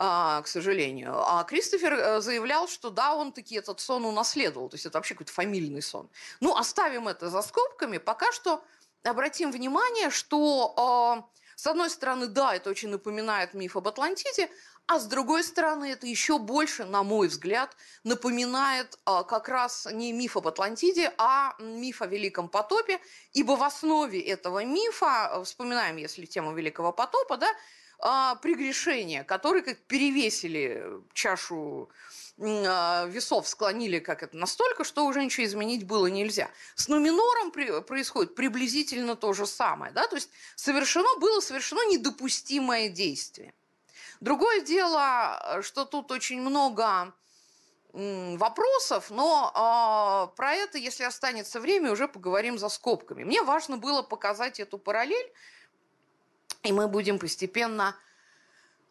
к 0.00 0.44
сожалению, 0.46 1.12
а 1.14 1.44
Кристофер 1.44 1.92
э, 1.92 2.20
заявлял, 2.22 2.68
что 2.68 2.88
да, 2.88 3.14
он 3.14 3.32
таки 3.32 3.56
этот 3.56 3.80
сон 3.80 4.06
унаследовал, 4.06 4.70
то 4.70 4.76
есть 4.76 4.86
это 4.86 4.96
вообще 4.96 5.12
какой-то 5.12 5.32
фамильный 5.32 5.82
сон. 5.82 6.08
Ну, 6.40 6.56
оставим 6.56 7.06
это 7.06 7.28
за 7.28 7.42
скобками, 7.42 7.98
пока 7.98 8.32
что 8.32 8.64
обратим 9.04 9.52
внимание, 9.52 10.08
что 10.08 10.72
а, 10.78 11.28
с 11.54 11.66
одной 11.66 11.90
стороны, 11.90 12.28
да, 12.28 12.54
это 12.54 12.70
очень 12.70 12.88
напоминает 12.88 13.52
миф 13.52 13.76
об 13.76 13.88
Атлантиде, 13.88 14.48
а 14.86 14.98
с 14.98 15.04
другой 15.04 15.44
стороны, 15.44 15.92
это 15.92 16.06
еще 16.06 16.38
больше, 16.38 16.86
на 16.86 17.02
мой 17.02 17.28
взгляд, 17.28 17.76
напоминает 18.02 18.98
а, 19.04 19.22
как 19.22 19.48
раз 19.50 19.86
не 19.92 20.14
миф 20.14 20.38
об 20.38 20.48
Атлантиде, 20.48 21.12
а 21.18 21.54
миф 21.58 22.00
о 22.00 22.06
Великом 22.06 22.48
потопе, 22.48 22.98
ибо 23.34 23.52
в 23.52 23.62
основе 23.62 24.18
этого 24.18 24.64
мифа, 24.64 25.42
вспоминаем, 25.44 25.98
если 25.98 26.24
тему 26.24 26.54
Великого 26.54 26.90
потопа, 26.90 27.36
да, 27.36 27.48
а, 28.02 28.36
прегрешения, 28.36 29.24
которые 29.24 29.62
как 29.62 29.78
перевесили 29.78 30.84
чашу 31.12 31.90
а, 32.40 33.06
весов 33.06 33.46
склонили 33.46 33.98
как 33.98 34.22
это 34.22 34.36
настолько, 34.36 34.84
что 34.84 35.04
уже 35.06 35.22
ничего 35.22 35.44
изменить 35.44 35.86
было 35.86 36.06
нельзя. 36.06 36.50
С 36.74 36.88
Нуминором 36.88 37.50
при, 37.50 37.82
происходит 37.82 38.34
приблизительно 38.34 39.16
то 39.16 39.32
же 39.32 39.46
самое. 39.46 39.92
Да? 39.92 40.06
То 40.06 40.16
есть 40.16 40.30
совершено 40.56 41.18
было 41.20 41.40
совершено 41.40 41.86
недопустимое 41.90 42.88
действие. 42.88 43.52
Другое 44.20 44.60
дело, 44.60 45.60
что 45.62 45.84
тут 45.84 46.10
очень 46.10 46.40
много 46.40 47.12
вопросов, 47.92 49.10
но 49.10 49.50
э, 50.32 50.36
про 50.36 50.54
это, 50.54 50.78
если 50.78 51.02
останется 51.02 51.58
время, 51.58 51.90
уже 51.90 52.06
поговорим 52.06 52.58
за 52.58 52.68
скобками. 52.68 53.24
Мне 53.24 53.42
важно 53.42 53.78
было 53.78 54.02
показать 54.02 54.60
эту 54.60 54.78
параллель, 54.78 55.32
и 56.62 56.72
мы 56.72 56.88
будем 56.88 57.18
постепенно 57.18 57.96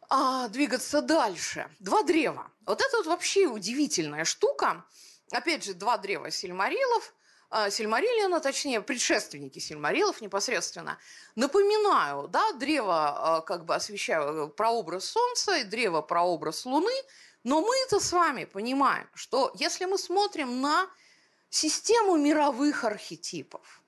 э, 0.09 0.47
двигаться 0.49 1.01
дальше. 1.01 1.69
Два 1.79 2.03
древа. 2.03 2.51
Вот 2.65 2.81
это 2.81 2.97
вот 2.97 3.05
вообще 3.05 3.47
удивительная 3.47 4.25
штука. 4.25 4.85
Опять 5.31 5.63
же, 5.63 5.73
два 5.73 5.97
древа 5.97 6.31
Сильмарилов– 6.31 7.13
а, 7.51 7.71
Сильмариллиана, 7.71 8.41
точнее, 8.41 8.79
предшественники 8.81 9.57
Сильмарилов 9.57 10.21
непосредственно. 10.21 10.99
Напоминаю, 11.35 12.27
да, 12.27 12.53
древо 12.53 13.37
а, 13.37 13.41
как 13.41 13.65
бы 13.65 13.73
освещаю 13.73 14.45
э, 14.45 14.47
прообраз 14.49 15.05
Солнца 15.05 15.57
и 15.57 15.63
древо 15.63 16.03
прообраз 16.03 16.65
Луны, 16.65 16.93
но 17.43 17.61
мы-то 17.61 17.99
с 17.99 18.11
вами 18.11 18.45
понимаем, 18.45 19.09
что 19.15 19.51
если 19.55 19.85
мы 19.85 19.97
смотрим 19.97 20.61
на 20.61 20.87
систему 21.49 22.17
мировых 22.17 22.83
архетипов, 22.83 23.78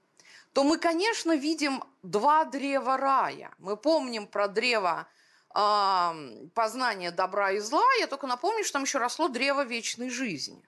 то 0.53 0.63
мы, 0.63 0.77
конечно, 0.77 1.36
видим 1.36 1.84
два 2.03 2.46
древа 2.46 2.98
рая. 2.98 3.53
Мы 3.58 3.77
помним 3.77 4.27
про 4.27 4.48
древо 4.48 5.08
э, 5.55 6.48
познания 6.53 7.12
добра 7.12 7.51
и 7.51 7.60
зла. 7.60 7.86
Я 8.00 8.08
только 8.08 8.27
напомню, 8.27 8.63
что 8.63 8.74
там 8.74 8.84
еще 8.84 8.98
росло 8.98 9.27
древо 9.29 9.63
вечной 9.63 10.10
жизни. 10.10 10.62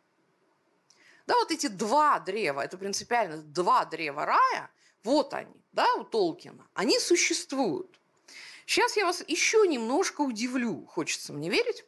Да, 1.25 1.35
вот 1.35 1.51
эти 1.51 1.67
два 1.67 2.19
древа, 2.19 2.61
это 2.61 2.77
принципиально 2.77 3.37
два 3.37 3.85
древа 3.85 4.25
рая, 4.25 4.69
вот 5.03 5.33
они, 5.33 5.55
да, 5.71 5.93
у 5.95 6.03
Толкина, 6.03 6.67
они 6.73 6.99
существуют. 6.99 7.99
Сейчас 8.65 8.97
я 8.97 9.05
вас 9.05 9.23
еще 9.27 9.65
немножко 9.67 10.21
удивлю, 10.21 10.85
хочется 10.85 11.33
мне 11.33 11.49
верить. 11.49 11.85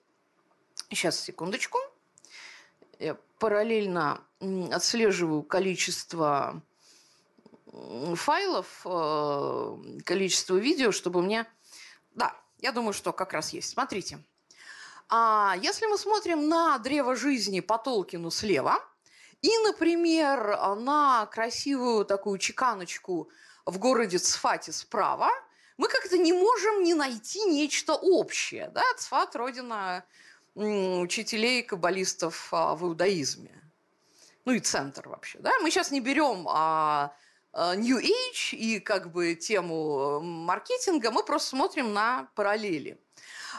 Сейчас, 0.89 1.19
секундочку. 1.19 1.79
Я 2.99 3.17
параллельно 3.39 4.21
отслеживаю 4.71 5.43
количество 5.43 6.61
файлов, 8.15 8.81
э, 8.85 9.77
количество 10.05 10.55
видео, 10.55 10.91
чтобы 10.91 11.21
мне... 11.21 11.45
Да, 12.13 12.35
я 12.59 12.71
думаю, 12.71 12.93
что 12.93 13.13
как 13.13 13.33
раз 13.33 13.53
есть. 13.53 13.69
Смотрите. 13.69 14.19
А 15.09 15.55
если 15.61 15.85
мы 15.85 15.97
смотрим 15.97 16.47
на 16.47 16.77
древо 16.79 17.15
жизни 17.15 17.59
по 17.59 17.77
Толкину 17.77 18.31
слева– 18.31 18.79
и, 19.45 19.57
например, 19.59 20.57
на 20.77 21.27
красивую 21.27 22.03
такую 22.03 22.39
чеканочку 22.39 23.29
в 23.65 23.77
городе 23.77 24.17
Цфате 24.17 24.71
справа 24.71 25.29
мы 25.77 25.87
как-то 25.87 26.17
не 26.17 26.33
можем 26.33 26.83
не 26.83 26.95
найти 26.95 27.41
нечто 27.41 27.93
общее. 27.93 28.71
Да? 28.73 28.81
Цфат– 28.97 29.35
родина 29.35 30.03
учителей 30.55 31.61
каббалистов 31.61 32.47
а, 32.51 32.73
в 32.73 32.85
иудаизме. 32.85 33.51
Ну 34.45 34.53
и 34.53 34.59
центр 34.59 35.09
вообще. 35.09 35.37
Да? 35.37 35.51
Мы 35.61 35.69
сейчас 35.69 35.91
не 35.91 35.99
берем 36.01 36.47
а, 36.49 37.13
New 37.55 37.97
Age 37.97 38.51
и 38.51 38.79
как 38.79 39.11
бы 39.11 39.35
тему 39.35 40.19
маркетинга, 40.19 41.11
мы 41.11 41.23
просто 41.23 41.49
смотрим 41.49 41.93
на 41.93 42.29
параллели. 42.35 42.99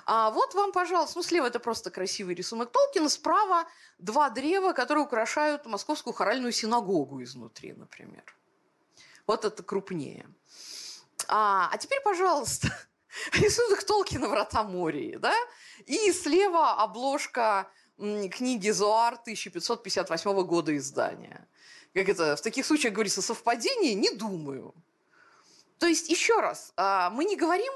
А 0.05 0.31
вот 0.31 0.55
вам, 0.55 0.73
пожалуйста, 0.73 1.19
ну 1.19 1.23
слева 1.23 1.47
это 1.47 1.59
просто 1.59 1.91
красивый 1.91 2.35
рисунок 2.35 2.71
Толкина, 2.71 3.09
справа 3.09 3.67
два 3.99 4.31
древа, 4.31 4.73
которые 4.73 5.05
украшают 5.05 5.67
Московскую 5.67 6.15
хоральную 6.15 6.53
синагогу 6.53 7.23
изнутри, 7.23 7.73
например. 7.73 8.25
Вот 9.27 9.45
это 9.45 9.63
крупнее. 9.63 10.29
А, 11.29 11.69
а 11.73 11.79
теперь, 11.79 12.01
пожалуйста, 12.03 12.69
рисунок 13.33 13.83
Толкина 13.83 14.29
«Врата 14.29 14.63
Мории», 14.63 15.17
да? 15.17 15.35
И 15.87 16.13
слева 16.13 16.75
обложка 16.83 17.69
книги 17.97 18.71
«Зоар» 18.71 19.15
1558 19.15 20.43
года 20.43 20.77
издания. 20.77 21.49
Как 21.97 22.11
это 22.11 22.37
в 22.37 22.43
таких 22.43 22.67
случаях 22.67 22.93
говорится, 22.93 23.23
совпадение? 23.23 23.95
Не 23.95 24.11
думаю. 24.11 24.75
То 25.79 25.87
есть, 25.87 26.11
еще 26.11 26.41
раз, 26.41 26.75
а, 26.77 27.09
мы 27.09 27.25
не 27.25 27.37
говорим 27.37 27.73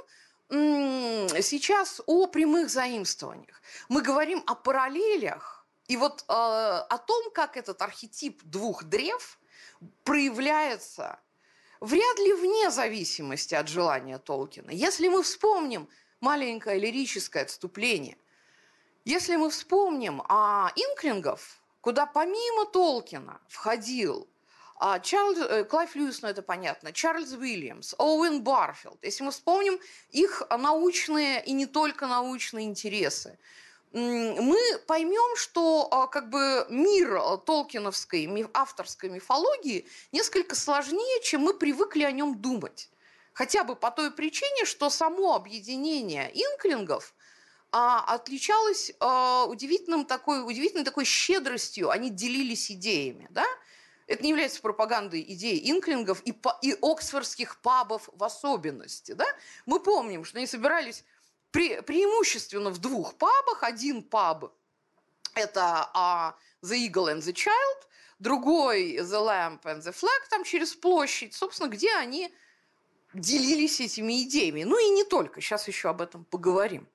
сейчас 1.41 2.03
о 2.05 2.27
прямых 2.27 2.69
заимствованиях. 2.69 3.63
Мы 3.89 4.03
говорим 4.03 4.43
о 4.47 4.57
параллелях 4.57 5.65
и 5.87 5.97
вот 5.97 6.25
э, 6.29 6.33
о 6.33 6.99
том, 6.99 7.31
как 7.31 7.57
этот 7.57 7.81
архетип 7.81 8.43
двух 8.43 8.83
древ 8.85 9.39
проявляется 10.05 11.19
вряд 11.81 12.19
ли 12.19 12.35
вне 12.35 12.71
зависимости 12.71 13.55
от 13.55 13.69
желания 13.69 14.19
Толкина. 14.19 14.71
Если 14.71 15.09
мы 15.09 15.23
вспомним 15.23 15.89
маленькое 16.21 16.79
лирическое 16.79 17.45
отступление, 17.45 18.19
если 19.05 19.37
мы 19.37 19.51
вспомним 19.51 20.21
о 20.29 20.73
инклингов, 20.75 21.60
куда 21.81 22.07
помимо 22.07 22.67
Толкина 22.67 23.41
входил 23.49 24.29
а 24.83 24.99
Чарльз, 24.99 25.39
э, 25.39 25.65
Клайв 25.65 25.95
Льюис, 25.95 26.23
ну 26.23 26.29
это 26.29 26.41
понятно, 26.41 26.91
Чарльз 26.91 27.35
Уильямс, 27.35 27.95
Оуэн 27.99 28.43
Барфилд. 28.43 29.05
Если 29.05 29.23
мы 29.23 29.31
вспомним 29.31 29.79
их 30.09 30.43
научные 30.51 31.45
и 31.45 31.53
не 31.53 31.67
только 31.67 32.07
научные 32.07 32.67
интересы, 32.67 33.39
мы 33.93 34.59
поймем, 34.87 35.37
что 35.37 35.89
а, 35.91 36.07
как 36.07 36.31
бы 36.31 36.65
мир 36.71 37.17
а, 37.17 37.37
толкиновской 37.37 38.49
авторской 38.55 39.11
мифологии 39.11 39.87
несколько 40.13 40.55
сложнее, 40.55 41.21
чем 41.23 41.43
мы 41.43 41.53
привыкли 41.53 42.05
о 42.05 42.13
нем 42.13 42.41
думать. 42.41 42.89
Хотя 43.35 43.65
бы 43.65 43.77
по 43.77 43.91
той 43.91 44.11
причине, 44.11 44.65
что 44.65 44.91
само 44.91 45.35
объединение 45.35 46.31
инклингов 46.33 47.15
а, 47.73 48.01
отличалось 48.15 48.93
а, 49.01 49.45
удивительным 49.47 50.05
такой, 50.05 50.45
удивительной 50.45 50.85
такой 50.85 51.05
щедростью. 51.05 51.91
Они 51.91 52.11
делились 52.11 52.71
идеями. 52.71 53.29
Да? 53.31 53.47
Это 54.07 54.23
не 54.23 54.31
является 54.31 54.61
пропагандой 54.61 55.23
идей 55.23 55.71
инклингов 55.71 56.21
и, 56.25 56.35
и 56.63 56.77
оксфордских 56.83 57.61
пабов 57.61 58.09
в 58.13 58.25
особенности. 58.25 59.13
Да? 59.13 59.27
Мы 59.67 59.81
помним, 59.81 60.25
что 60.25 60.39
они 60.39 60.47
собирались 60.47 61.05
пре, 61.53 61.83
преимущественно 61.83 62.71
в 62.71 62.79
двух 62.79 63.15
пабах. 63.15 63.63
Один 63.63 64.03
паб– 64.03 64.53
это 65.35 65.91
uh, 65.95 66.35
The 66.63 66.89
Eagle 66.89 67.15
and 67.15 67.21
the 67.21 67.33
Child, 67.33 67.87
другой 68.19 68.97
The 68.97 69.05
Lamp 69.05 69.63
and 69.63 69.81
the 69.81 69.93
Flag, 69.93 70.29
там 70.29 70.43
через 70.43 70.75
площадь, 70.75 71.35
собственно, 71.35 71.69
где 71.69 71.95
они 71.95 72.35
делились 73.15 73.81
этими 73.81 74.23
идеями. 74.23 74.65
Ну 74.65 74.79
и 74.79 74.91
не 74.91 75.05
только, 75.05 75.41
сейчас 75.41 75.69
еще 75.69 75.89
об 75.89 76.01
этом 76.01 76.25
поговорим. 76.25 76.89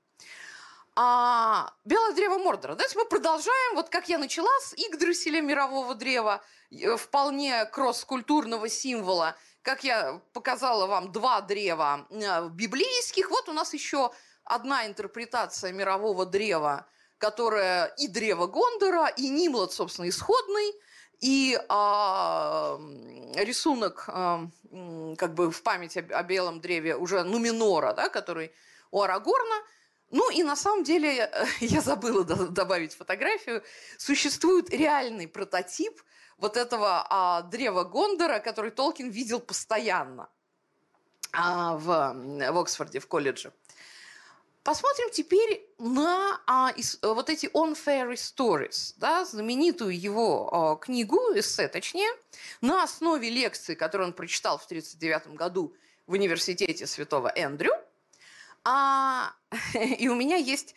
А, 0.98 1.74
Белое 1.84 2.14
древо 2.14 2.38
Мордора. 2.38 2.76
Давайте 2.76 2.98
мы 2.98 3.04
продолжаем, 3.04 3.76
вот 3.76 3.90
как 3.90 4.08
я 4.08 4.18
начала 4.18 4.50
с 4.62 4.74
Игдрасиля 4.78 5.42
мирового 5.42 5.94
древа, 5.94 6.42
э, 6.72 6.96
вполне 6.96 7.66
кросс-культурного 7.66 8.70
символа, 8.70 9.36
как 9.62 9.84
я 9.84 10.22
показала 10.32 10.88
вам 10.88 11.12
два 11.12 11.42
древа 11.42 12.08
э, 12.10 12.48
библейских, 12.48 13.30
вот 13.30 13.50
у 13.50 13.52
нас 13.52 13.74
еще 13.74 14.14
одна 14.46 14.88
интерпретация 14.88 15.74
мирового 15.74 16.26
древа, 16.26 16.88
которая 17.18 17.88
и 17.98 18.08
древо 18.08 18.48
Гондора, 18.48 19.08
и 19.08 19.28
Нимлад, 19.28 19.74
собственно, 19.74 20.08
исходный, 20.08 20.74
и 21.20 21.60
а, 21.68 22.80
рисунок 23.36 24.06
а, 24.08 24.48
как 25.18 25.34
бы 25.34 25.52
в 25.52 25.62
память 25.62 25.98
о, 25.98 26.02
о 26.02 26.24
белом 26.24 26.62
древе 26.62 26.96
уже 26.96 27.24
Нуминора, 27.24 27.94
да, 27.94 28.08
который 28.08 28.54
у 28.92 29.02
Арагорна– 29.02 29.56
ну 30.16 30.32
и 30.32 30.44
на 30.44 30.56
самом 30.56 30.86
деле, 30.86 31.30
я 31.60 31.82
забыла 31.82 32.24
добавить 32.24 32.96
фотографию, 32.96 33.62
существует 33.98 34.70
реальный 34.70 35.28
прототип 35.28 36.02
вот 36.38 36.56
этого 36.56 37.06
а, 37.10 37.42
древа 37.42 37.84
Гондора, 37.84 38.40
который 38.40 38.72
Толкин 38.72 39.10
видел 39.10 39.42
постоянно 39.42 40.30
а, 41.34 41.76
в, 41.76 42.14
в 42.54 42.58
Оксфорде, 42.58 43.00
в 43.00 43.08
колледже. 43.08 43.52
Посмотрим 44.64 45.10
теперь 45.12 45.68
на 45.80 46.42
а, 46.48 46.72
ис, 46.78 46.98
вот 47.02 47.30
эти 47.30 47.48
On 47.48 47.76
Fairy 47.76 48.14
Stories, 48.14 48.94
да, 48.96 49.26
знаменитую 49.26 50.00
его 50.00 50.50
а, 50.50 50.76
книгу, 50.78 51.20
эссе 51.36 51.68
точнее, 51.68 52.10
на 52.62 52.84
основе 52.84 53.30
лекции, 53.30 53.76
которую 53.76 54.08
он 54.08 54.14
прочитал 54.14 54.60
в 54.60 54.64
1939 54.64 55.38
году 55.38 55.76
в 56.08 56.14
университете 56.14 56.88
Святого 56.88 57.28
Эндрю– 57.36 57.74
а, 58.66 59.32
и 59.76 60.10
у 60.10 60.16
меня 60.16 60.38
есть 60.38 60.76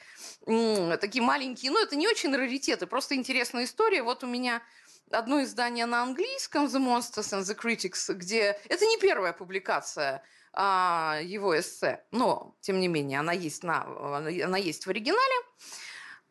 такие 1.01 1.23
маленькие, 1.23 1.73
ну 1.73 1.83
это 1.83 1.97
не 1.97 2.07
очень 2.07 2.35
раритеты, 2.35 2.87
просто 2.87 3.15
интересная 3.15 3.65
история. 3.65 4.03
Вот 4.03 4.23
у 4.23 4.27
меня 4.27 4.63
одно 5.11 5.43
издание 5.43 5.87
на 5.87 6.03
английском 6.03 6.67
The 6.67 6.79
Monsters 6.79 7.33
and 7.33 7.43
the 7.43 7.59
Critics, 7.59 8.13
где 8.15 8.61
это 8.69 8.85
не 8.85 8.99
первая 8.99 9.33
публикация 9.33 10.23
а, 10.53 11.19
его 11.23 11.59
эссе, 11.59 12.05
но 12.11 12.55
тем 12.61 12.79
не 12.79 12.89
менее 12.89 13.21
она 13.21 13.33
есть 13.33 13.65
на, 13.65 13.85
она 14.19 14.59
есть 14.59 14.87
в 14.87 14.91
оригинале. 14.91 15.47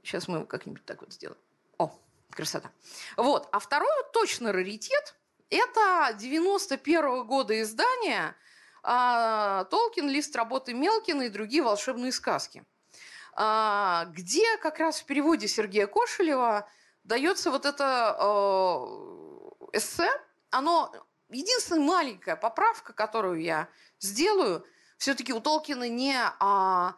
Сейчас 0.04 0.28
мы 0.28 0.46
как-нибудь 0.46 0.86
так 0.86 1.02
вот 1.02 1.12
сделаем. 1.12 1.40
О, 1.80 1.92
красота. 2.30 2.72
Вот, 3.18 3.50
а 3.52 3.60
второй 3.60 3.90
точно 4.14 4.52
раритет. 4.52 5.16
Это 5.50 6.14
91 6.18 7.06
-го 7.06 7.24
года 7.24 7.60
издание– 7.60 8.36
а, 8.90 9.66
Толкин, 9.66 10.10
лист 10.10 10.34
работы 10.38 10.74
Мелкина 10.74 11.24
и 11.24 11.30
другие 11.30 11.62
волшебные 11.62 12.14
сказки, 12.14 12.64
а, 13.34 14.06
где 14.06 14.58
как 14.60 14.80
раз 14.80 15.02
в 15.02 15.06
переводе 15.06 15.50
Сергея 15.50 15.88
Кошелева 15.88 16.70
дается 17.04 17.52
вот 17.52 17.66
это 17.66 18.16
э, 18.18 19.78
эссе. 19.78 20.10
Оно 20.52 20.94
единственная 21.28 21.86
маленькая 21.86 22.38
поправка, 22.38 22.94
которую 22.94 23.42
я 23.42 23.68
сделаю, 24.00 24.66
все-таки 24.98 25.34
у 25.34 25.42
Толкина 25.42 25.90
не 25.90 26.16
а, 26.40 26.96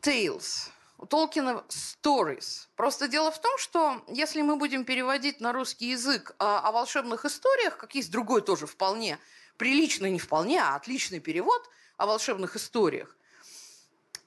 tales, 0.00 0.70
у 0.96 1.04
Толкина 1.04 1.64
stories. 1.68 2.68
Просто 2.76 3.08
дело 3.08 3.30
в 3.30 3.38
том, 3.42 3.58
что 3.58 4.02
если 4.08 4.40
мы 4.40 4.56
будем 4.56 4.86
переводить 4.86 5.38
на 5.38 5.52
русский 5.52 5.90
язык 5.90 6.34
о, 6.38 6.60
о 6.60 6.72
волшебных 6.72 7.26
историях, 7.26 7.76
как 7.76 7.94
есть 7.94 8.10
другой 8.10 8.40
тоже 8.40 8.66
вполне 8.66 9.18
приличный 9.62 10.10
не 10.10 10.18
вполне, 10.18 10.60
а 10.60 10.74
отличный 10.74 11.20
перевод 11.20 11.70
о 11.96 12.06
волшебных 12.06 12.56
историях. 12.56 13.16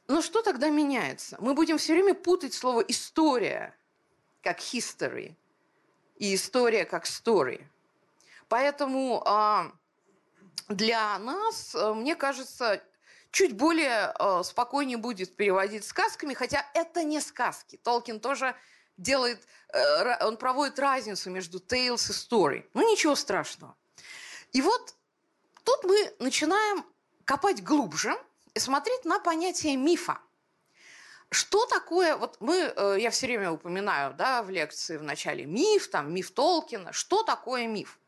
Но 0.08 0.22
что 0.22 0.42
тогда 0.42 0.70
меняется? 0.70 1.36
Мы 1.42 1.54
будем 1.54 1.78
все 1.78 1.92
время 1.92 2.14
путать 2.14 2.54
слово 2.54 2.80
«история» 2.88 3.78
как 4.42 4.62
«history» 4.62 5.36
и 6.16 6.34
«история» 6.36 6.86
как 6.86 7.04
«story». 7.04 7.66
Поэтому 8.48 9.24
а, 9.26 9.74
для 10.70 11.20
нас, 11.20 11.76
а, 11.76 11.94
мне 11.94 12.16
кажется, 12.16 12.82
чуть 13.32 13.58
более 13.58 14.14
а, 14.16 14.42
спокойнее 14.42 14.98
будет 14.98 15.36
переводить 15.36 15.84
сказками, 15.84 16.34
хотя 16.34 16.66
это 16.74 17.04
не 17.04 17.20
сказки. 17.20 17.78
Толкин 17.84 18.22
тоже 18.22 18.56
делает, 18.96 19.46
э, 19.74 20.26
он 20.26 20.38
проводит 20.38 20.80
разницу 20.80 21.30
между 21.30 21.58
tales 21.58 22.10
и 22.10 22.14
story. 22.14 22.70
Ну, 22.74 22.90
ничего 22.90 23.16
страшного. 23.16 23.76
И 24.54 24.62
вот 24.62 24.96
Тут 25.66 25.84
мы 25.84 26.14
начинаем 26.20 26.86
копать 27.26 27.64
глубже 27.64 28.16
и 28.54 28.60
смотреть 28.60 29.04
на 29.04 29.20
понятие 29.20 29.76
мифа. 29.76 30.20
Что 31.32 31.66
такое, 31.66 32.16
вот 32.16 32.38
мы, 32.40 32.72
э, 32.74 32.98
я 33.00 33.10
все 33.10 33.26
время 33.26 33.52
упоминаю, 33.52 34.14
да, 34.14 34.44
в 34.44 34.50
лекции 34.50 34.96
в 34.96 35.04
начале 35.04 35.46
миф, 35.46 35.90
там, 35.90 36.14
миф 36.14 36.32
Толкина, 36.32 36.94
что 36.94 37.24
такое 37.24 37.68
миф? 37.68 38.00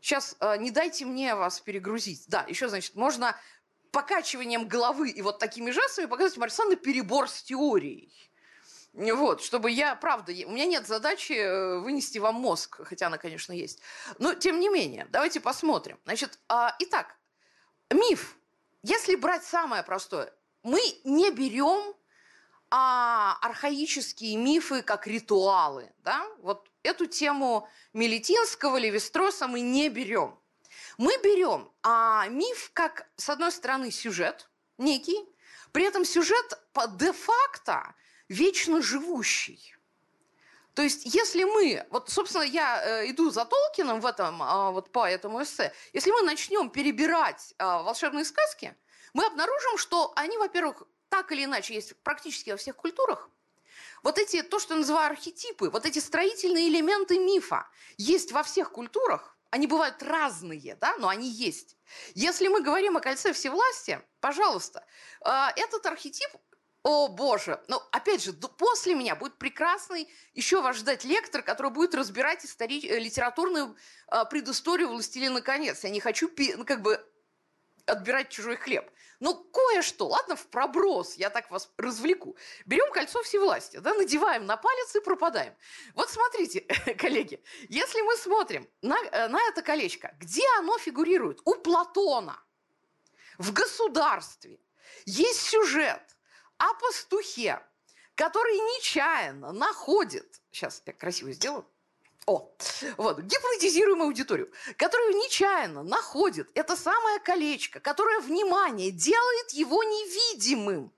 Сейчас 0.00 0.36
э, 0.40 0.56
не 0.56 0.70
дайте 0.70 1.04
мне 1.04 1.34
вас 1.34 1.60
перегрузить. 1.60 2.24
Да, 2.28 2.44
еще, 2.48 2.68
значит, 2.68 2.94
можно 2.94 3.36
покачиванием 3.92 4.66
головы 4.66 5.10
и 5.10 5.20
вот 5.20 5.38
такими 5.38 5.70
жестами 5.70 6.06
показать 6.06 6.38
Марсана 6.38 6.76
перебор 6.76 7.28
с 7.28 7.42
теорией. 7.42 8.10
Вот, 8.92 9.40
чтобы 9.40 9.70
я, 9.70 9.94
правда, 9.94 10.32
у 10.32 10.50
меня 10.50 10.66
нет 10.66 10.86
задачи 10.86 11.32
э, 11.32 11.78
вынести 11.78 12.18
вам 12.18 12.34
мозг, 12.36 12.80
хотя 12.84 13.06
она, 13.06 13.18
конечно, 13.18 13.52
есть. 13.52 13.80
Но, 14.18 14.34
тем 14.34 14.58
не 14.58 14.68
менее, 14.68 15.06
давайте 15.10 15.40
посмотрим. 15.40 15.98
Значит, 16.04 16.38
а, 16.48 16.74
итак, 16.80 17.16
миф. 17.90 18.36
Если 18.82 19.14
брать 19.14 19.44
самое 19.44 19.82
простое, 19.84 20.32
мы 20.62 20.80
не 21.04 21.30
берем 21.30 21.94
а, 22.70 23.38
архаические 23.42 24.36
мифы 24.36 24.82
как 24.82 25.06
ритуалы. 25.06 25.92
Да? 25.98 26.26
Вот 26.38 26.68
эту 26.82 27.06
тему 27.06 27.68
Мелитинского, 27.92 28.76
Левистроса 28.76 29.46
мы 29.46 29.60
не 29.60 29.88
берем. 29.88 30.38
Мы 30.98 31.16
берем 31.22 31.70
а, 31.82 32.26
миф 32.28 32.70
как, 32.72 33.08
с 33.16 33.28
одной 33.28 33.52
стороны, 33.52 33.90
сюжет 33.90 34.48
некий, 34.78 35.18
при 35.72 35.84
этом 35.84 36.04
сюжет 36.04 36.58
де-факто 36.96 37.94
вечно 38.30 38.80
живущий. 38.80 39.76
То 40.74 40.82
есть, 40.82 41.04
если 41.04 41.44
мы, 41.44 41.84
вот, 41.90 42.08
собственно, 42.08 42.44
я 42.44 42.82
э, 42.82 43.10
иду 43.10 43.30
за 43.30 43.44
Толкином 43.44 44.00
в 44.00 44.06
этом, 44.06 44.42
э, 44.42 44.70
вот 44.70 44.92
по 44.92 45.06
этому 45.06 45.42
эссе, 45.42 45.74
если 45.92 46.12
мы 46.12 46.22
начнем 46.22 46.70
перебирать 46.70 47.54
э, 47.58 47.64
волшебные 47.64 48.24
сказки, 48.24 48.74
мы 49.12 49.26
обнаружим, 49.26 49.76
что 49.76 50.12
они, 50.14 50.38
во-первых, 50.38 50.84
так 51.08 51.32
или 51.32 51.44
иначе 51.44 51.74
есть 51.74 51.96
практически 52.02 52.50
во 52.50 52.56
всех 52.56 52.76
культурах. 52.76 53.28
Вот 54.04 54.16
эти, 54.16 54.42
то, 54.42 54.60
что 54.60 54.74
я 54.74 54.80
называю 54.80 55.10
архетипы, 55.10 55.68
вот 55.68 55.84
эти 55.84 55.98
строительные 55.98 56.68
элементы 56.68 57.18
мифа 57.18 57.68
есть 57.98 58.30
во 58.30 58.44
всех 58.44 58.70
культурах, 58.70 59.36
они 59.50 59.66
бывают 59.66 60.00
разные, 60.04 60.76
да, 60.80 60.96
но 60.98 61.08
они 61.08 61.28
есть. 61.28 61.76
Если 62.14 62.46
мы 62.46 62.62
говорим 62.62 62.96
о 62.96 63.00
кольце 63.00 63.32
всевластия, 63.32 64.06
пожалуйста, 64.20 64.86
э, 65.24 65.30
этот 65.56 65.84
архетип 65.86 66.30
о 66.82 67.08
боже! 67.08 67.62
Ну, 67.68 67.80
опять 67.92 68.22
же, 68.22 68.32
после 68.32 68.94
меня 68.94 69.14
будет 69.14 69.36
прекрасный 69.36 70.08
еще 70.32 70.62
вас 70.62 70.76
ждать 70.76 71.04
лектор, 71.04 71.42
который 71.42 71.70
будет 71.70 71.94
разбирать 71.94 72.44
истори... 72.44 72.80
Э, 72.88 72.98
литературную 72.98 73.76
э, 74.10 74.24
предысторию 74.30 74.88
«Властелина 74.88 75.42
конец». 75.42 75.84
Я 75.84 75.90
не 75.90 76.00
хочу 76.00 76.30
ну, 76.56 76.64
как 76.64 76.80
бы 76.80 77.04
отбирать 77.84 78.30
чужой 78.30 78.56
хлеб. 78.56 78.90
Но 79.18 79.34
кое-что, 79.34 80.08
ладно, 80.08 80.36
в 80.36 80.46
проброс, 80.46 81.16
я 81.16 81.28
так 81.28 81.50
вас 81.50 81.70
развлеку. 81.76 82.36
Берем 82.64 82.90
кольцо 82.92 83.22
всевластия, 83.22 83.80
да, 83.80 83.92
надеваем 83.92 84.46
на 84.46 84.56
палец 84.56 84.96
и 84.96 85.00
пропадаем. 85.00 85.54
Вот 85.94 86.08
смотрите, 86.08 86.60
коллеги, 86.98 87.42
если 87.68 88.00
мы 88.00 88.16
смотрим 88.16 88.66
на, 88.80 88.96
э, 88.96 89.28
на 89.28 89.38
это 89.48 89.60
колечко, 89.60 90.14
где 90.18 90.46
оно 90.58 90.78
фигурирует? 90.78 91.40
У 91.44 91.54
Платона. 91.56 92.42
В 93.36 93.52
государстве. 93.52 94.58
Есть 95.04 95.42
сюжет 95.42 96.09
о 96.60 96.74
пастухе, 96.74 97.60
который 98.14 98.54
нечаянно 98.76 99.50
находит... 99.52 100.40
Сейчас 100.52 100.82
я 100.84 100.92
красиво 100.92 101.32
сделаю. 101.32 101.66
О, 102.26 102.52
вот, 102.98 103.20
гипнотизируем 103.20 104.02
аудиторию, 104.02 104.52
которую 104.76 105.14
нечаянно 105.14 105.82
находит 105.82 106.50
это 106.54 106.76
самое 106.76 107.18
колечко, 107.20 107.80
которое, 107.80 108.20
внимание, 108.20 108.90
делает 108.90 109.50
его 109.52 109.82
невидимым. 109.82 110.92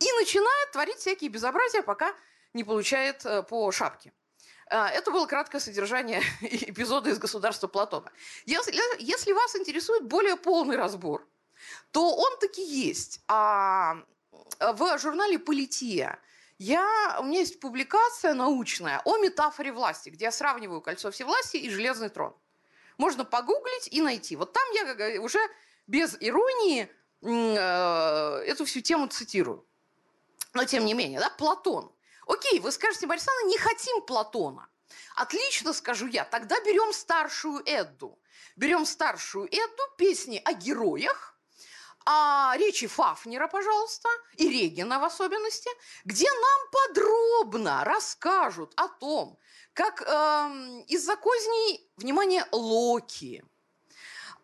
И 0.00 0.12
начинает 0.18 0.72
творить 0.72 0.98
всякие 0.98 1.30
безобразия, 1.30 1.82
пока 1.82 2.12
не 2.54 2.64
получает 2.64 3.24
э, 3.24 3.44
по 3.44 3.70
шапке. 3.70 4.12
Э, 4.68 4.86
это 4.86 5.12
было 5.12 5.26
краткое 5.26 5.60
содержание 5.60 6.22
эпизода 6.40 7.10
из 7.10 7.18
«Государства 7.18 7.68
Платона». 7.68 8.10
Если, 8.46 8.74
если 9.00 9.32
вас 9.32 9.54
интересует 9.54 10.04
более 10.04 10.36
полный 10.36 10.76
разбор, 10.76 11.24
то 11.90 12.14
он 12.14 12.38
таки 12.38 12.62
есть. 12.62 13.20
А 13.28 14.02
в 14.60 14.98
журнале 14.98 15.38
«Полития» 15.38 16.18
я, 16.58 17.18
у 17.20 17.24
меня 17.24 17.40
есть 17.40 17.60
публикация 17.60 18.34
научная 18.34 19.00
о 19.04 19.18
метафоре 19.18 19.72
власти, 19.72 20.10
где 20.10 20.26
я 20.26 20.32
сравниваю 20.32 20.80
кольцо 20.80 21.10
всевластия 21.10 21.60
и 21.60 21.70
железный 21.70 22.08
трон. 22.08 22.34
Можно 22.96 23.24
погуглить 23.24 23.88
и 23.92 24.00
найти. 24.00 24.34
Вот 24.34 24.52
там 24.52 24.64
я 24.72 25.20
уже 25.20 25.38
без 25.86 26.16
иронии 26.18 26.90
э, 27.22 28.42
эту 28.44 28.64
всю 28.64 28.80
тему 28.80 29.06
цитирую. 29.06 29.64
Но 30.52 30.64
тем 30.64 30.84
не 30.84 30.94
менее, 30.94 31.20
да, 31.20 31.30
Платон. 31.30 31.92
Окей, 32.26 32.58
вы 32.58 32.72
скажете, 32.72 33.06
Мария 33.06 33.24
не 33.46 33.56
хотим 33.56 34.02
Платона. 34.02 34.68
Отлично, 35.14 35.72
скажу 35.72 36.06
я. 36.06 36.24
Тогда 36.24 36.60
берем 36.60 36.92
старшую 36.92 37.62
Эдду. 37.64 38.18
Берем 38.56 38.84
старшую 38.84 39.46
Эдду, 39.46 39.82
песни 39.96 40.42
о 40.44 40.52
героях, 40.52 41.37
а, 42.06 42.54
речи 42.56 42.86
Фафнера, 42.86 43.48
пожалуйста, 43.48 44.08
и 44.36 44.48
Регина 44.48 44.98
в 44.98 45.04
особенности, 45.04 45.70
где 46.04 46.26
нам 46.30 46.60
подробно 46.72 47.84
расскажут 47.84 48.72
о 48.76 48.88
том, 48.88 49.38
как 49.74 50.02
э, 50.02 50.04
из-за 50.88 51.16
козней, 51.16 51.88
внимание, 51.96 52.46
Локи, 52.50 53.44